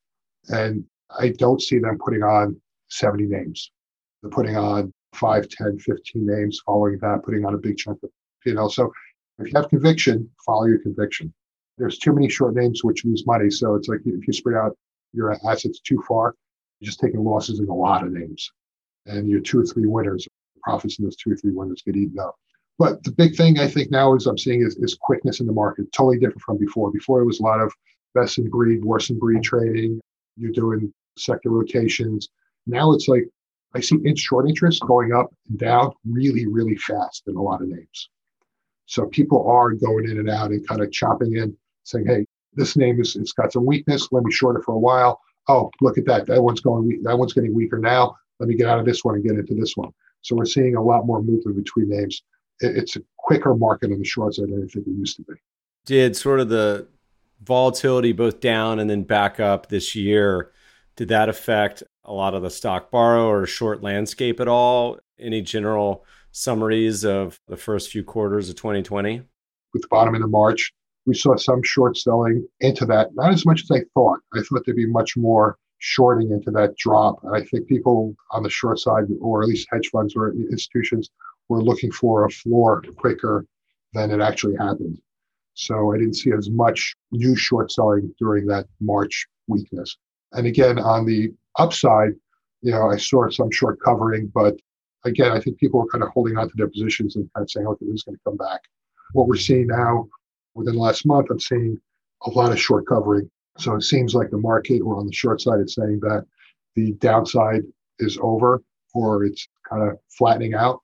And 0.48 0.82
I 1.20 1.34
don't 1.36 1.60
see 1.60 1.78
them 1.78 1.98
putting 2.02 2.22
on 2.22 2.58
70 2.88 3.24
names. 3.24 3.70
They're 4.22 4.30
putting 4.30 4.56
on 4.56 4.90
5, 5.12 5.48
10, 5.50 5.80
15 5.80 6.26
names, 6.26 6.62
following 6.64 6.96
that, 7.02 7.24
putting 7.24 7.44
on 7.44 7.52
a 7.52 7.58
big 7.58 7.76
chunk 7.76 8.02
of 8.02 8.10
P&L. 8.42 8.70
So 8.70 8.90
if 9.38 9.48
you 9.48 9.52
have 9.54 9.68
conviction, 9.68 10.30
follow 10.46 10.64
your 10.64 10.78
conviction. 10.78 11.34
There's 11.76 11.98
too 11.98 12.14
many 12.14 12.30
short 12.30 12.54
names 12.54 12.82
which 12.82 13.04
lose 13.04 13.26
money. 13.26 13.50
So 13.50 13.74
it's 13.74 13.88
like 13.88 14.00
if 14.06 14.26
you 14.26 14.32
spread 14.32 14.56
out 14.56 14.78
your 15.12 15.36
assets 15.46 15.80
too 15.80 16.02
far, 16.08 16.34
you're 16.80 16.86
just 16.86 17.00
taking 17.00 17.22
losses 17.22 17.60
in 17.60 17.68
a 17.68 17.74
lot 17.74 18.02
of 18.02 18.12
names. 18.12 18.50
And 19.04 19.28
your 19.28 19.40
two 19.40 19.60
or 19.60 19.66
three 19.66 19.84
winners, 19.84 20.26
profits 20.62 20.98
in 20.98 21.04
those 21.04 21.16
two 21.16 21.32
or 21.32 21.36
three 21.36 21.52
winners 21.52 21.82
get 21.84 21.96
eaten 21.96 22.18
up. 22.18 22.34
But 22.78 23.02
the 23.02 23.12
big 23.12 23.36
thing 23.36 23.58
I 23.58 23.66
think 23.66 23.90
now 23.90 24.14
is 24.14 24.26
I'm 24.26 24.38
seeing 24.38 24.62
is, 24.62 24.76
is 24.76 24.96
quickness 25.00 25.40
in 25.40 25.46
the 25.46 25.52
market, 25.52 25.92
totally 25.92 26.18
different 26.18 26.42
from 26.42 26.58
before. 26.58 26.92
Before 26.92 27.20
it 27.20 27.26
was 27.26 27.40
a 27.40 27.42
lot 27.42 27.60
of 27.60 27.72
best 28.14 28.38
in 28.38 28.48
breed, 28.48 28.84
worst 28.84 29.10
in 29.10 29.18
breed 29.18 29.42
trading. 29.42 30.00
You're 30.36 30.52
doing 30.52 30.92
sector 31.16 31.50
rotations. 31.50 32.28
Now 32.66 32.92
it's 32.92 33.08
like 33.08 33.24
I 33.74 33.80
see 33.80 33.98
short 34.16 34.48
interest 34.48 34.82
going 34.86 35.12
up 35.12 35.34
and 35.48 35.58
down 35.58 35.92
really, 36.08 36.46
really 36.46 36.76
fast 36.76 37.24
in 37.26 37.36
a 37.36 37.42
lot 37.42 37.60
of 37.60 37.68
names. 37.68 38.08
So 38.86 39.06
people 39.06 39.46
are 39.50 39.72
going 39.72 40.08
in 40.08 40.18
and 40.18 40.30
out 40.30 40.50
and 40.50 40.66
kind 40.66 40.80
of 40.80 40.92
chopping 40.92 41.36
in, 41.36 41.56
saying, 41.84 42.06
hey, 42.06 42.24
this 42.54 42.76
name 42.76 43.00
is 43.00 43.16
it's 43.16 43.32
got 43.32 43.52
some 43.52 43.66
weakness. 43.66 44.08
Let 44.12 44.24
me 44.24 44.32
short 44.32 44.56
it 44.56 44.64
for 44.64 44.74
a 44.74 44.78
while 44.78 45.20
oh, 45.48 45.70
look 45.80 45.98
at 45.98 46.04
that. 46.06 46.26
That 46.26 46.42
one's 46.42 46.60
going 46.60 46.86
weak. 46.86 47.02
That 47.02 47.18
one's 47.18 47.32
getting 47.32 47.54
weaker 47.54 47.78
now. 47.78 48.16
Let 48.38 48.48
me 48.48 48.54
get 48.54 48.68
out 48.68 48.78
of 48.78 48.84
this 48.84 49.04
one 49.04 49.16
and 49.16 49.24
get 49.24 49.32
into 49.32 49.54
this 49.54 49.76
one. 49.76 49.90
So 50.22 50.36
we're 50.36 50.44
seeing 50.44 50.76
a 50.76 50.82
lot 50.82 51.06
more 51.06 51.22
movement 51.22 51.56
between 51.56 51.88
names. 51.88 52.22
It's 52.60 52.96
a 52.96 53.00
quicker 53.16 53.54
market 53.54 53.92
on 53.92 53.98
the 53.98 54.04
short 54.04 54.34
side 54.34 54.48
than 54.48 54.64
I 54.64 54.66
think 54.72 54.86
it 54.86 54.90
used 54.90 55.16
to 55.16 55.22
be. 55.22 55.34
Did 55.86 56.16
sort 56.16 56.40
of 56.40 56.48
the 56.48 56.88
volatility 57.42 58.12
both 58.12 58.40
down 58.40 58.78
and 58.78 58.90
then 58.90 59.04
back 59.04 59.40
up 59.40 59.68
this 59.68 59.94
year, 59.94 60.50
did 60.96 61.08
that 61.08 61.28
affect 61.28 61.82
a 62.04 62.12
lot 62.12 62.34
of 62.34 62.42
the 62.42 62.50
stock 62.50 62.90
borrow 62.90 63.28
or 63.28 63.46
short 63.46 63.82
landscape 63.82 64.40
at 64.40 64.48
all? 64.48 64.98
Any 65.18 65.42
general 65.42 66.04
summaries 66.32 67.04
of 67.04 67.40
the 67.48 67.56
first 67.56 67.90
few 67.90 68.02
quarters 68.02 68.48
of 68.48 68.56
2020? 68.56 69.22
With 69.72 69.82
the 69.82 69.88
bottom 69.88 70.14
of 70.14 70.30
March, 70.30 70.72
we 71.06 71.14
saw 71.14 71.36
some 71.36 71.62
short 71.62 71.96
selling 71.96 72.46
into 72.60 72.84
that, 72.86 73.14
not 73.14 73.32
as 73.32 73.46
much 73.46 73.62
as 73.62 73.70
I 73.70 73.82
thought. 73.94 74.18
I 74.34 74.40
thought 74.42 74.62
there'd 74.64 74.76
be 74.76 74.86
much 74.86 75.16
more 75.16 75.56
shorting 75.78 76.30
into 76.32 76.50
that 76.50 76.76
drop. 76.76 77.20
And 77.22 77.34
I 77.34 77.42
think 77.44 77.68
people 77.68 78.14
on 78.32 78.42
the 78.42 78.50
short 78.50 78.78
side, 78.78 79.04
or 79.20 79.42
at 79.42 79.48
least 79.48 79.68
hedge 79.70 79.88
funds 79.90 80.14
or 80.16 80.32
institutions, 80.32 81.10
were 81.48 81.62
looking 81.62 81.90
for 81.90 82.24
a 82.24 82.30
floor 82.30 82.82
quicker 82.96 83.44
than 83.92 84.10
it 84.10 84.20
actually 84.20 84.56
happened. 84.56 84.98
So 85.54 85.92
I 85.92 85.98
didn't 85.98 86.14
see 86.14 86.30
as 86.32 86.50
much 86.50 86.94
new 87.10 87.34
short 87.34 87.72
selling 87.72 88.14
during 88.18 88.46
that 88.46 88.66
March 88.80 89.26
weakness. 89.48 89.96
And 90.32 90.46
again, 90.46 90.78
on 90.78 91.06
the 91.06 91.32
upside, 91.58 92.12
you 92.62 92.72
know, 92.72 92.90
I 92.90 92.96
saw 92.96 93.28
some 93.30 93.50
short 93.50 93.78
covering, 93.84 94.30
but 94.34 94.56
again, 95.04 95.32
I 95.32 95.40
think 95.40 95.58
people 95.58 95.80
were 95.80 95.88
kind 95.88 96.04
of 96.04 96.10
holding 96.10 96.36
on 96.36 96.48
to 96.48 96.54
their 96.56 96.68
positions 96.68 97.16
and 97.16 97.28
kind 97.34 97.44
of 97.44 97.50
saying, 97.50 97.66
okay, 97.66 97.86
this 97.86 97.96
is 97.96 98.02
going 98.02 98.16
to 98.16 98.24
come 98.24 98.36
back. 98.36 98.60
What 99.12 99.26
we're 99.26 99.36
seeing 99.36 99.66
now 99.68 100.08
within 100.54 100.74
the 100.74 100.80
last 100.80 101.06
month, 101.06 101.28
I'm 101.30 101.40
seeing 101.40 101.80
a 102.22 102.30
lot 102.30 102.52
of 102.52 102.60
short 102.60 102.86
covering. 102.86 103.30
So 103.58 103.74
it 103.74 103.82
seems 103.82 104.14
like 104.14 104.30
the 104.30 104.38
market, 104.38 104.80
or 104.80 104.96
on 104.96 105.06
the 105.06 105.12
short 105.12 105.40
side, 105.40 105.60
it's 105.60 105.74
saying 105.74 106.00
that 106.02 106.24
the 106.76 106.92
downside 106.92 107.62
is 107.98 108.18
over 108.20 108.62
or 108.94 109.24
it's 109.24 109.48
kind 109.68 109.82
of 109.82 109.98
flattening 110.08 110.54
out 110.54 110.80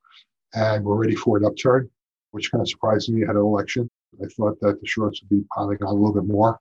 and 0.54 0.84
we're 0.84 0.96
ready 0.96 1.14
for 1.14 1.36
an 1.36 1.44
upturn, 1.44 1.90
which 2.30 2.50
kind 2.50 2.62
of 2.62 2.68
surprised 2.68 3.12
me 3.12 3.22
ahead 3.22 3.36
of 3.36 3.42
election. 3.42 3.88
I 4.22 4.26
thought 4.36 4.58
that 4.60 4.80
the 4.80 4.86
shorts 4.86 5.20
would 5.22 5.28
be 5.28 5.44
piling 5.54 5.78
on 5.82 5.88
a 5.88 5.92
little 5.92 6.14
bit 6.14 6.24
more, 6.24 6.58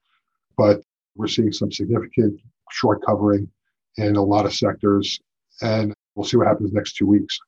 but 0.57 0.81
we're 1.15 1.27
seeing 1.27 1.51
some 1.51 1.71
significant 1.71 2.39
short 2.71 3.01
covering 3.05 3.49
in 3.97 4.15
a 4.15 4.23
lot 4.23 4.45
of 4.45 4.53
sectors. 4.53 5.19
And 5.61 5.93
we'll 6.15 6.25
see 6.25 6.37
what 6.37 6.47
happens 6.47 6.71
next 6.73 6.93
two 6.95 7.05
weeks 7.05 7.39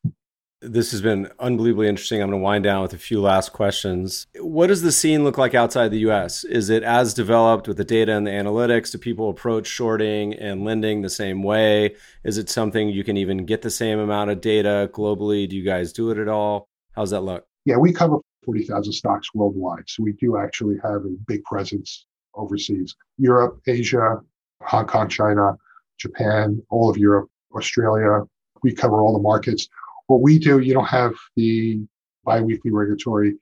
This 0.68 0.92
has 0.92 1.02
been 1.02 1.30
unbelievably 1.40 1.88
interesting. 1.88 2.22
I'm 2.22 2.30
going 2.30 2.40
to 2.40 2.44
wind 2.44 2.64
down 2.64 2.82
with 2.82 2.94
a 2.94 2.98
few 2.98 3.22
last 3.22 3.54
questions. 3.54 4.26
What 4.40 4.68
does 4.68 4.82
the 4.82 4.92
scene 4.92 5.24
look 5.24 5.38
like 5.38 5.54
outside 5.54 5.90
the 5.90 6.10
US? 6.10 6.44
Is 6.44 6.72
it 6.72 6.82
as 6.82 7.14
developed 7.14 7.68
with 7.68 7.78
the 7.78 7.84
data 7.84 8.14
and 8.14 8.26
the 8.26 8.32
analytics? 8.32 8.92
Do 8.92 8.98
people 8.98 9.30
approach 9.30 9.68
shorting 9.68 10.34
and 10.34 10.66
lending 10.66 11.02
the 11.02 11.10
same 11.10 11.44
way? 11.44 11.96
Is 12.24 12.40
it 12.40 12.50
something 12.50 12.90
you 12.90 13.04
can 13.04 13.16
even 13.16 13.46
get 13.46 13.62
the 13.62 13.70
same 13.70 14.00
amount 14.00 14.32
of 14.32 14.42
data 14.42 14.90
globally? 14.92 15.48
Do 15.48 15.56
you 15.56 15.64
guys 15.64 15.94
do 15.94 16.10
it 16.10 16.18
at 16.18 16.28
all? 16.28 16.68
How's 16.94 17.12
that 17.12 17.22
look? 17.22 17.46
Yeah, 17.66 17.78
we 17.78 17.94
cover 17.94 18.18
40,000 18.44 18.92
stocks 18.92 19.34
worldwide. 19.36 19.84
So 19.88 20.02
we 20.02 20.14
do 20.14 20.38
actually 20.38 20.78
have 20.84 21.06
a 21.06 21.16
big 21.28 21.44
presence 21.44 22.08
overseas 22.34 22.96
Europe, 23.18 23.62
Asia, 23.68 24.20
Hong 24.64 24.88
Kong, 24.88 25.10
China, 25.10 25.58
Japan, 26.00 26.62
all 26.70 26.90
of 26.90 26.98
Europe, 26.98 27.30
Australia. 27.56 28.24
We 28.64 28.74
cover 28.74 29.00
all 29.00 29.14
the 29.14 29.22
markets. 29.22 29.70
What 30.08 30.22
we 30.22 30.40
do, 30.40 30.60
you 30.60 30.74
don't 30.74 30.86
have 30.86 31.14
the 31.36 31.86
biweekly 32.24 32.72
regulatory 32.72 33.36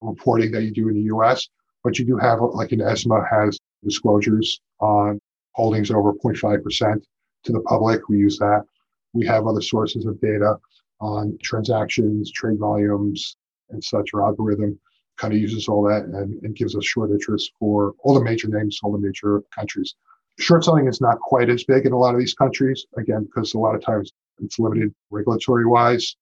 reporting 0.00 0.52
that 0.52 0.62
you 0.62 0.70
do 0.70 0.88
in 0.88 0.94
the 0.94 1.14
US, 1.14 1.48
but 1.84 1.98
you 1.98 2.04
do 2.04 2.16
have, 2.16 2.40
like 2.40 2.72
an 2.72 2.80
ESMA 2.80 3.26
has 3.30 3.58
disclosures 3.84 4.60
on 4.80 5.20
holdings 5.52 5.90
over 5.90 6.12
0.5% 6.12 7.02
to 7.44 7.52
the 7.52 7.60
public. 7.60 8.08
We 8.08 8.18
use 8.18 8.38
that. 8.38 8.64
We 9.12 9.26
have 9.26 9.46
other 9.46 9.62
sources 9.62 10.04
of 10.06 10.20
data 10.20 10.56
on 11.00 11.38
transactions, 11.42 12.30
trade 12.30 12.58
volumes, 12.58 13.36
and 13.70 13.82
such. 13.82 14.10
Our 14.14 14.22
algorithm 14.22 14.78
kind 15.16 15.32
of 15.32 15.40
uses 15.40 15.68
all 15.68 15.82
that 15.84 16.04
and, 16.04 16.42
and 16.42 16.54
gives 16.54 16.76
us 16.76 16.84
short 16.84 17.10
interest 17.10 17.52
for 17.58 17.94
all 18.00 18.14
the 18.14 18.22
major 18.22 18.48
names, 18.48 18.78
all 18.82 18.92
the 18.92 18.98
major 18.98 19.42
countries. 19.54 19.94
Short 20.38 20.64
selling 20.64 20.86
is 20.86 21.00
not 21.00 21.18
quite 21.20 21.48
as 21.48 21.64
big 21.64 21.86
in 21.86 21.92
a 21.92 21.98
lot 21.98 22.14
of 22.14 22.20
these 22.20 22.34
countries, 22.34 22.86
again, 22.98 23.24
because 23.24 23.54
a 23.54 23.58
lot 23.58 23.74
of 23.74 23.82
times 23.82 24.12
it's 24.42 24.58
limited 24.58 24.94
regulatory 25.10 25.66
wise. 25.66 26.16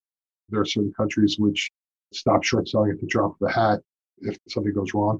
There 0.51 0.61
are 0.61 0.67
certain 0.67 0.93
countries 0.97 1.37
which 1.39 1.71
stop 2.12 2.45
short 2.45 2.69
selling 2.69 2.91
at 2.91 3.01
the 3.01 3.07
drop 3.07 3.37
of 3.41 3.49
a 3.49 3.53
hat 3.53 3.81
if 4.19 4.37
something 4.49 4.73
goes 4.73 4.95
wrong. 4.95 5.19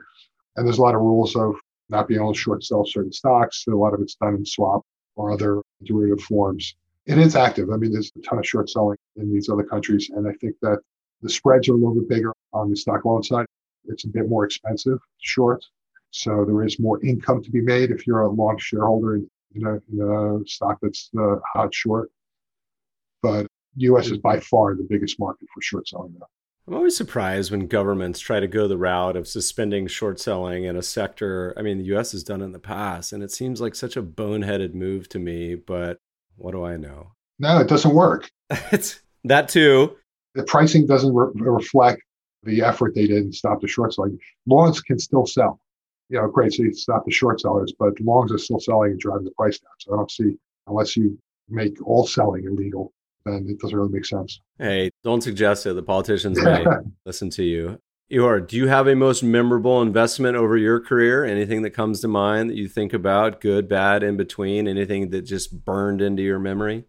And 0.57 0.67
there's 0.67 0.79
a 0.79 0.83
lot 0.83 0.95
of 0.95 1.01
rules 1.01 1.35
of 1.37 1.55
not 1.89 2.09
being 2.09 2.21
able 2.21 2.33
to 2.33 2.39
short 2.39 2.65
sell 2.65 2.85
certain 2.87 3.13
stocks. 3.13 3.65
A 3.67 3.71
lot 3.71 3.95
of 3.95 4.01
it's 4.01 4.15
done 4.15 4.37
in 4.37 4.47
swap 4.47 4.83
or 5.17 5.33
other 5.33 5.61
derivative 5.85 6.25
forms. 6.25 6.77
It 7.07 7.19
is 7.19 7.37
active. 7.37 7.71
I 7.71 7.77
mean, 7.77 7.93
there's 7.93 8.11
a 8.17 8.23
ton 8.23 8.39
of 8.39 8.47
short 8.47 8.71
selling 8.71 8.97
in 9.17 9.33
these 9.33 9.49
other 9.49 9.65
countries. 9.65 10.11
And 10.15 10.27
I 10.27 10.33
think 10.41 10.55
that 10.63 10.79
the 11.23 11.29
spreads 11.29 11.69
are 11.69 11.73
a 11.73 11.77
little 11.77 11.95
bit 11.95 12.09
bigger 12.09 12.33
on 12.53 12.71
the 12.71 12.77
stock 12.77 13.05
loan 13.05 13.23
side. 13.23 13.47
It's 13.87 14.05
a 14.05 14.09
bit 14.09 14.29
more 14.29 14.45
expensive 14.45 14.99
short. 15.21 15.65
So 16.11 16.45
there 16.45 16.65
is 16.65 16.79
more 16.79 17.05
income 17.05 17.43
to 17.43 17.51
be 17.51 17.61
made 17.61 17.91
if 17.91 18.07
you're 18.07 18.23
a 18.23 18.31
long 18.31 18.57
shareholder 18.59 19.17
in, 19.17 19.67
a, 19.67 19.75
in 19.93 20.43
a 20.43 20.49
stock 20.49 20.79
that's 20.81 21.11
uh, 21.19 21.37
hot 21.53 21.75
short. 21.75 22.11
But 23.25 23.47
the 23.75 23.85
U.S. 23.85 24.11
is 24.11 24.19
by 24.19 24.39
far 24.39 24.75
the 24.75 24.87
biggest 24.87 25.19
market 25.19 25.49
for 25.55 25.63
short 25.63 25.89
selling 25.89 26.13
now. 26.21 26.27
I'm 26.69 26.75
always 26.75 26.95
surprised 26.95 27.51
when 27.51 27.69
governments 27.69 28.21
try 28.21 28.39
to 28.39 28.47
go 28.47 28.69
the 28.69 28.77
route 28.77 29.17
of 29.17 29.27
suspending 29.27 29.87
short 29.87 30.21
selling 30.21 30.65
in 30.65 30.77
a 30.77 30.83
sector. 30.83 31.55
I 31.57 31.63
mean, 31.63 31.79
the 31.79 31.97
US 31.97 32.13
has 32.13 32.23
done 32.23 32.43
it 32.43 32.45
in 32.45 32.53
the 32.53 32.59
past, 32.59 33.15
and 33.15 33.23
it 33.23 33.33
seems 33.33 33.63
like 33.63 33.75
such 33.75 33.97
a 33.97 34.03
boneheaded 34.03 34.75
move 34.75 35.09
to 35.09 35.19
me, 35.19 35.55
but 35.55 36.01
what 36.37 36.53
do 36.53 36.67
I 36.67 36.77
know? 36.77 37.13
No, 37.39 37.61
it 37.61 37.67
doesn't 37.67 37.95
work. 37.95 38.31
it's 38.51 39.01
that 39.25 39.49
too. 39.49 39.97
The 40.35 40.45
pricing 40.45 40.87
doesn't 40.87 41.15
re- 41.15 41.33
reflect 41.35 42.03
the 42.43 42.61
effort 42.61 42.95
they 42.95 43.07
did 43.07 43.31
to 43.31 43.33
stop 43.33 43.63
the 43.63 43.69
short 43.69 43.95
selling. 43.95 44.19
Longs 44.47 44.83
can 44.83 44.99
still 44.99 45.25
sell. 45.25 45.61
You 46.11 46.21
know, 46.21 46.29
great. 46.29 46.53
So 46.53 46.63
you 46.63 46.75
stop 46.75 47.07
the 47.07 47.11
short 47.11 47.41
sellers, 47.41 47.73
but 47.79 47.99
longs 48.01 48.33
are 48.33 48.39
still 48.39 48.61
selling 48.61 48.91
and 48.91 49.01
driving 49.01 49.25
the 49.25 49.31
price 49.31 49.59
down. 49.59 49.73
So 49.79 49.95
I 49.95 49.97
don't 49.97 50.11
see, 50.11 50.37
unless 50.67 50.95
you 50.95 51.19
make 51.49 51.81
all 51.87 52.07
selling 52.07 52.45
illegal, 52.45 52.93
then 53.25 53.47
it 53.49 53.59
doesn't 53.61 53.77
really 53.77 53.93
make 53.93 54.05
sense. 54.05 54.41
Hey, 54.59 54.91
don't 55.03 55.23
suggest 55.23 55.67
it. 55.67 55.75
The 55.75 55.83
politicians 55.83 56.41
may 56.41 56.65
listen 57.07 57.31
to 57.31 57.45
you. 57.45 57.79
Ihor, 58.13 58.47
do 58.47 58.57
you 58.57 58.69
have 58.69 58.87
a 58.87 58.95
most 58.95 59.23
memorable 59.23 59.81
investment 59.81 60.37
over 60.37 60.57
your 60.57 60.79
career? 60.79 61.25
Anything 61.25 61.63
that 61.63 61.71
comes 61.71 62.01
to 62.03 62.09
mind 62.09 62.51
that 62.51 62.57
you 62.57 62.69
think 62.69 62.93
about, 62.93 63.41
good, 63.41 63.69
bad, 63.69 64.03
in 64.03 64.17
between? 64.17 64.69
Anything 64.69 65.09
that 65.11 65.23
just 65.23 65.65
burned 65.65 66.03
into 66.03 66.23
your 66.23 66.39
memory? 66.39 66.85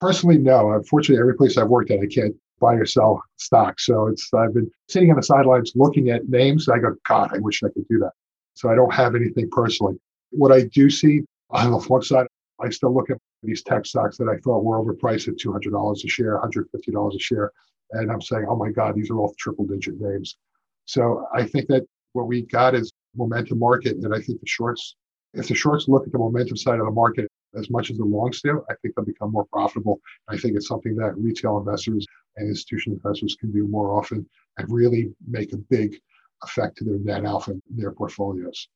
Personally, 0.00 0.38
no. 0.38 0.72
Unfortunately, 0.72 1.20
every 1.20 1.36
place 1.36 1.56
I've 1.56 1.68
worked 1.68 1.90
at, 1.92 2.00
I 2.00 2.06
can't 2.06 2.34
buy 2.60 2.74
or 2.74 2.86
sell 2.86 3.22
stock. 3.36 3.78
So 3.78 4.08
it's 4.08 4.32
I've 4.34 4.52
been 4.52 4.70
sitting 4.88 5.10
on 5.10 5.16
the 5.16 5.22
sidelines 5.22 5.72
looking 5.76 6.10
at 6.10 6.28
names. 6.28 6.68
I 6.68 6.78
go, 6.78 6.94
God, 7.06 7.30
I 7.32 7.38
wish 7.38 7.62
I 7.62 7.68
could 7.68 7.86
do 7.88 7.98
that. 7.98 8.12
So 8.54 8.68
I 8.68 8.74
don't 8.74 8.92
have 8.92 9.14
anything 9.14 9.48
personally. 9.50 9.94
What 10.30 10.50
I 10.50 10.62
do 10.62 10.90
see 10.90 11.22
on 11.50 11.70
the 11.70 11.78
flip 11.78 12.02
side, 12.02 12.26
I 12.60 12.70
still 12.70 12.92
look 12.92 13.10
at 13.10 13.18
these 13.42 13.62
tech 13.62 13.86
stocks 13.86 14.16
that 14.18 14.28
I 14.28 14.36
thought 14.38 14.64
were 14.64 14.82
overpriced 14.82 15.28
at 15.28 15.36
$200 15.36 16.04
a 16.04 16.08
share, 16.08 16.40
$150 16.40 17.14
a 17.14 17.18
share. 17.18 17.52
And 17.92 18.10
I'm 18.10 18.20
saying, 18.20 18.46
oh 18.48 18.56
my 18.56 18.70
God, 18.70 18.94
these 18.94 19.10
are 19.10 19.18
all 19.18 19.34
triple 19.38 19.64
digit 19.64 20.00
names. 20.00 20.36
So 20.84 21.26
I 21.34 21.44
think 21.44 21.68
that 21.68 21.86
what 22.12 22.26
we 22.26 22.42
got 22.42 22.74
is 22.74 22.92
momentum 23.16 23.58
market. 23.58 23.96
And 23.96 24.14
I 24.14 24.20
think 24.20 24.40
the 24.40 24.46
shorts, 24.46 24.96
if 25.34 25.48
the 25.48 25.54
shorts 25.54 25.88
look 25.88 26.06
at 26.06 26.12
the 26.12 26.18
momentum 26.18 26.56
side 26.56 26.80
of 26.80 26.86
the 26.86 26.92
market 26.92 27.28
as 27.56 27.70
much 27.70 27.90
as 27.90 27.96
the 27.96 28.04
longs 28.04 28.42
do, 28.42 28.62
I 28.70 28.74
think 28.82 28.94
they'll 28.94 29.04
become 29.04 29.32
more 29.32 29.46
profitable. 29.52 30.00
I 30.28 30.36
think 30.36 30.56
it's 30.56 30.68
something 30.68 30.96
that 30.96 31.16
retail 31.16 31.58
investors 31.58 32.06
and 32.36 32.48
institutional 32.48 32.98
investors 33.02 33.36
can 33.38 33.52
do 33.52 33.66
more 33.66 33.96
often 33.96 34.26
and 34.58 34.70
really 34.70 35.10
make 35.26 35.52
a 35.52 35.58
big 35.58 35.98
effect 36.42 36.78
to 36.78 36.84
their 36.84 36.98
net 36.98 37.24
alpha 37.24 37.52
in 37.52 37.62
their 37.70 37.92
portfolios. 37.92 38.68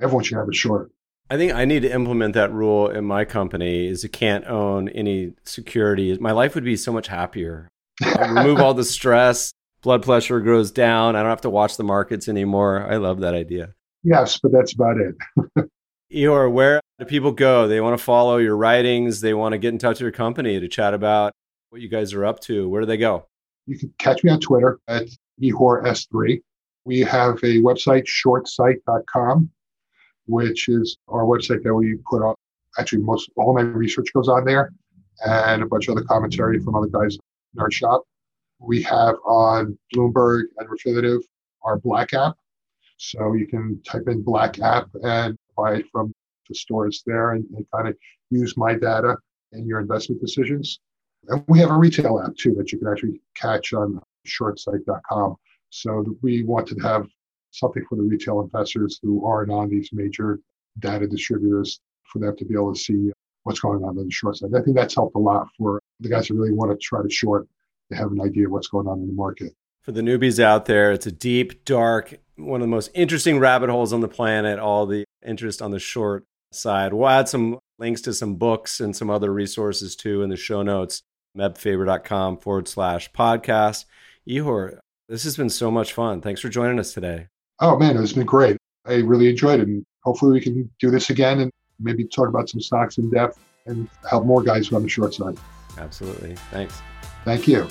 Everyone 0.00 0.24
should 0.24 0.38
have 0.38 0.48
a 0.48 0.52
short. 0.52 0.90
I 1.30 1.36
think 1.36 1.52
I 1.52 1.66
need 1.66 1.82
to 1.82 1.92
implement 1.92 2.34
that 2.34 2.52
rule 2.52 2.88
in 2.88 3.04
my 3.04 3.24
company 3.24 3.86
is 3.86 4.02
you 4.02 4.08
can't 4.08 4.46
own 4.46 4.88
any 4.88 5.34
securities. 5.44 6.18
My 6.20 6.32
life 6.32 6.54
would 6.54 6.64
be 6.64 6.76
so 6.76 6.92
much 6.92 7.08
happier. 7.08 7.68
remove 8.00 8.60
all 8.60 8.72
the 8.72 8.84
stress, 8.96 9.52
blood 9.82 10.02
pressure 10.02 10.40
goes 10.40 10.70
down. 10.70 11.16
I 11.16 11.20
don't 11.20 11.30
have 11.30 11.42
to 11.42 11.50
watch 11.50 11.76
the 11.76 11.84
markets 11.84 12.28
anymore. 12.28 12.86
I 12.90 12.96
love 12.96 13.20
that 13.20 13.34
idea. 13.34 13.74
Yes, 14.02 14.38
but 14.38 14.52
that's 14.52 14.72
about 14.72 14.96
it. 14.96 15.68
Ihor, 16.10 16.50
where 16.50 16.80
do 16.98 17.04
people 17.04 17.32
go? 17.32 17.68
They 17.68 17.80
want 17.82 17.98
to 17.98 18.02
follow 18.02 18.38
your 18.38 18.56
writings. 18.56 19.20
They 19.20 19.34
want 19.34 19.52
to 19.52 19.58
get 19.58 19.74
in 19.74 19.78
touch 19.78 19.96
with 19.96 20.00
your 20.02 20.12
company 20.12 20.58
to 20.58 20.68
chat 20.68 20.94
about 20.94 21.32
what 21.68 21.82
you 21.82 21.88
guys 21.88 22.14
are 22.14 22.24
up 22.24 22.40
to. 22.40 22.66
Where 22.68 22.80
do 22.80 22.86
they 22.86 22.96
go? 22.96 23.26
You 23.66 23.78
can 23.78 23.92
catch 23.98 24.24
me 24.24 24.30
on 24.30 24.40
Twitter 24.40 24.78
at 24.88 25.08
Ihor3. 25.42 26.40
We 26.86 27.00
have 27.00 27.34
a 27.42 27.60
website, 27.60 28.06
shortsight.com, 28.06 29.50
which 30.28 30.68
is 30.68 30.96
our 31.08 31.24
website 31.24 31.62
that 31.64 31.74
we 31.74 31.96
put 32.08 32.22
up. 32.22 32.36
Actually, 32.78 33.02
most 33.02 33.30
all 33.36 33.54
my 33.54 33.62
research 33.62 34.12
goes 34.12 34.28
on 34.28 34.44
there 34.44 34.72
and 35.26 35.62
a 35.62 35.66
bunch 35.66 35.88
of 35.88 35.96
other 35.96 36.06
commentary 36.06 36.60
from 36.60 36.76
other 36.76 36.86
guys 36.86 37.16
in 37.54 37.60
our 37.60 37.70
shop. 37.70 38.04
We 38.60 38.82
have 38.82 39.16
on 39.24 39.78
Bloomberg 39.94 40.44
and 40.58 40.68
Refinitiv 40.68 41.20
our 41.62 41.78
Black 41.78 42.14
app. 42.14 42.36
So 42.98 43.34
you 43.34 43.46
can 43.46 43.80
type 43.82 44.04
in 44.06 44.22
Black 44.22 44.60
app 44.60 44.88
and 45.02 45.36
buy 45.56 45.76
it 45.76 45.86
from 45.90 46.12
the 46.48 46.54
stores 46.54 47.02
there 47.06 47.32
and, 47.32 47.44
and 47.56 47.66
kind 47.74 47.88
of 47.88 47.96
use 48.30 48.56
my 48.56 48.74
data 48.74 49.16
in 49.52 49.66
your 49.66 49.80
investment 49.80 50.20
decisions. 50.20 50.80
And 51.28 51.44
we 51.48 51.58
have 51.60 51.70
a 51.70 51.76
retail 51.76 52.20
app 52.24 52.36
too 52.36 52.54
that 52.54 52.72
you 52.72 52.78
can 52.78 52.88
actually 52.88 53.20
catch 53.34 53.72
on 53.72 54.00
shortsight.com. 54.26 55.36
So 55.70 56.04
we 56.22 56.44
wanted 56.44 56.78
to 56.78 56.82
have 56.84 57.06
something 57.50 57.84
for 57.88 57.96
the 57.96 58.02
retail 58.02 58.40
investors 58.40 58.98
who 59.02 59.24
aren't 59.24 59.50
on 59.50 59.68
these 59.68 59.90
major 59.92 60.38
data 60.78 61.06
distributors 61.06 61.80
for 62.04 62.18
them 62.18 62.36
to 62.36 62.44
be 62.44 62.54
able 62.54 62.72
to 62.72 62.80
see 62.80 63.10
what's 63.44 63.60
going 63.60 63.82
on 63.82 63.98
on 63.98 64.06
the 64.06 64.10
short 64.10 64.36
side. 64.36 64.50
I 64.54 64.60
think 64.62 64.76
that's 64.76 64.94
helped 64.94 65.16
a 65.16 65.18
lot 65.18 65.48
for 65.56 65.80
the 66.00 66.08
guys 66.08 66.28
who 66.28 66.34
really 66.34 66.52
want 66.52 66.70
to 66.70 66.76
try 66.76 67.02
to 67.02 67.10
short 67.10 67.46
to 67.90 67.96
have 67.96 68.12
an 68.12 68.20
idea 68.20 68.46
of 68.46 68.52
what's 68.52 68.68
going 68.68 68.86
on 68.86 69.00
in 69.00 69.06
the 69.06 69.12
market. 69.12 69.52
For 69.82 69.92
the 69.92 70.02
newbies 70.02 70.38
out 70.38 70.66
there, 70.66 70.92
it's 70.92 71.06
a 71.06 71.12
deep, 71.12 71.64
dark, 71.64 72.14
one 72.36 72.60
of 72.60 72.66
the 72.66 72.70
most 72.70 72.90
interesting 72.94 73.38
rabbit 73.38 73.70
holes 73.70 73.92
on 73.92 74.00
the 74.00 74.08
planet, 74.08 74.58
all 74.58 74.86
the 74.86 75.04
interest 75.26 75.62
on 75.62 75.70
the 75.70 75.78
short 75.78 76.24
side. 76.52 76.92
We'll 76.92 77.08
add 77.08 77.28
some 77.28 77.58
links 77.78 78.02
to 78.02 78.12
some 78.12 78.34
books 78.36 78.80
and 78.80 78.94
some 78.94 79.08
other 79.08 79.32
resources 79.32 79.96
too 79.96 80.22
in 80.22 80.28
the 80.28 80.36
show 80.36 80.62
notes, 80.62 81.00
mebfaber.com 81.36 82.38
forward 82.38 82.68
slash 82.68 83.10
podcast. 83.12 83.86
Ihor, 84.28 84.78
this 85.08 85.24
has 85.24 85.36
been 85.36 85.50
so 85.50 85.70
much 85.70 85.94
fun. 85.94 86.20
Thanks 86.20 86.42
for 86.42 86.50
joining 86.50 86.78
us 86.78 86.92
today. 86.92 87.28
Oh, 87.60 87.78
man, 87.78 87.96
it's 87.96 88.12
been 88.12 88.26
great. 88.26 88.56
I 88.86 88.96
really 88.96 89.28
enjoyed 89.28 89.60
it. 89.60 89.68
And 89.68 89.84
hopefully 90.04 90.32
we 90.32 90.40
can 90.40 90.70
do 90.80 90.90
this 90.90 91.10
again 91.10 91.40
and 91.40 91.52
maybe 91.80 92.04
talk 92.04 92.28
about 92.28 92.48
some 92.48 92.60
stocks 92.60 92.98
in 92.98 93.10
depth 93.10 93.38
and 93.66 93.88
help 94.08 94.24
more 94.24 94.42
guys 94.42 94.72
on 94.72 94.82
the 94.82 94.88
short 94.88 95.14
side. 95.14 95.36
Absolutely. 95.76 96.34
Thanks. 96.50 96.80
Thank 97.24 97.46
you. 97.46 97.68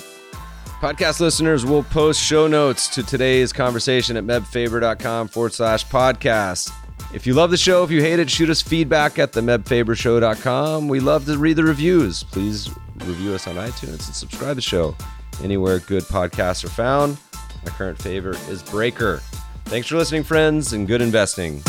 Podcast 0.80 1.18
listeners 1.18 1.66
will 1.66 1.82
post 1.82 2.22
show 2.22 2.46
notes 2.46 2.86
to 2.88 3.02
today's 3.02 3.52
conversation 3.52 4.16
at 4.16 4.24
mebfaber.com 4.24 5.28
forward 5.28 5.52
slash 5.52 5.84
podcast. 5.86 6.70
If 7.12 7.26
you 7.26 7.34
love 7.34 7.50
the 7.50 7.56
show, 7.56 7.82
if 7.82 7.90
you 7.90 8.00
hate 8.00 8.20
it, 8.20 8.30
shoot 8.30 8.50
us 8.50 8.62
feedback 8.62 9.18
at 9.18 9.32
the 9.32 9.40
mebfabershow.com. 9.40 10.88
We 10.88 11.00
love 11.00 11.24
to 11.26 11.38
read 11.38 11.56
the 11.56 11.64
reviews. 11.64 12.22
Please 12.22 12.70
review 12.96 13.32
us 13.32 13.48
on 13.48 13.56
iTunes 13.56 14.06
and 14.06 14.14
subscribe 14.14 14.50
to 14.50 14.54
the 14.56 14.62
show 14.62 14.94
anywhere 15.42 15.78
good 15.80 16.02
podcasts 16.04 16.64
are 16.64 16.68
found. 16.68 17.16
My 17.64 17.70
current 17.70 18.00
favorite 18.00 18.40
is 18.48 18.62
Breaker. 18.62 19.20
Thanks 19.68 19.86
for 19.86 19.96
listening, 19.96 20.22
friends, 20.22 20.72
and 20.72 20.86
good 20.86 21.02
investing. 21.02 21.62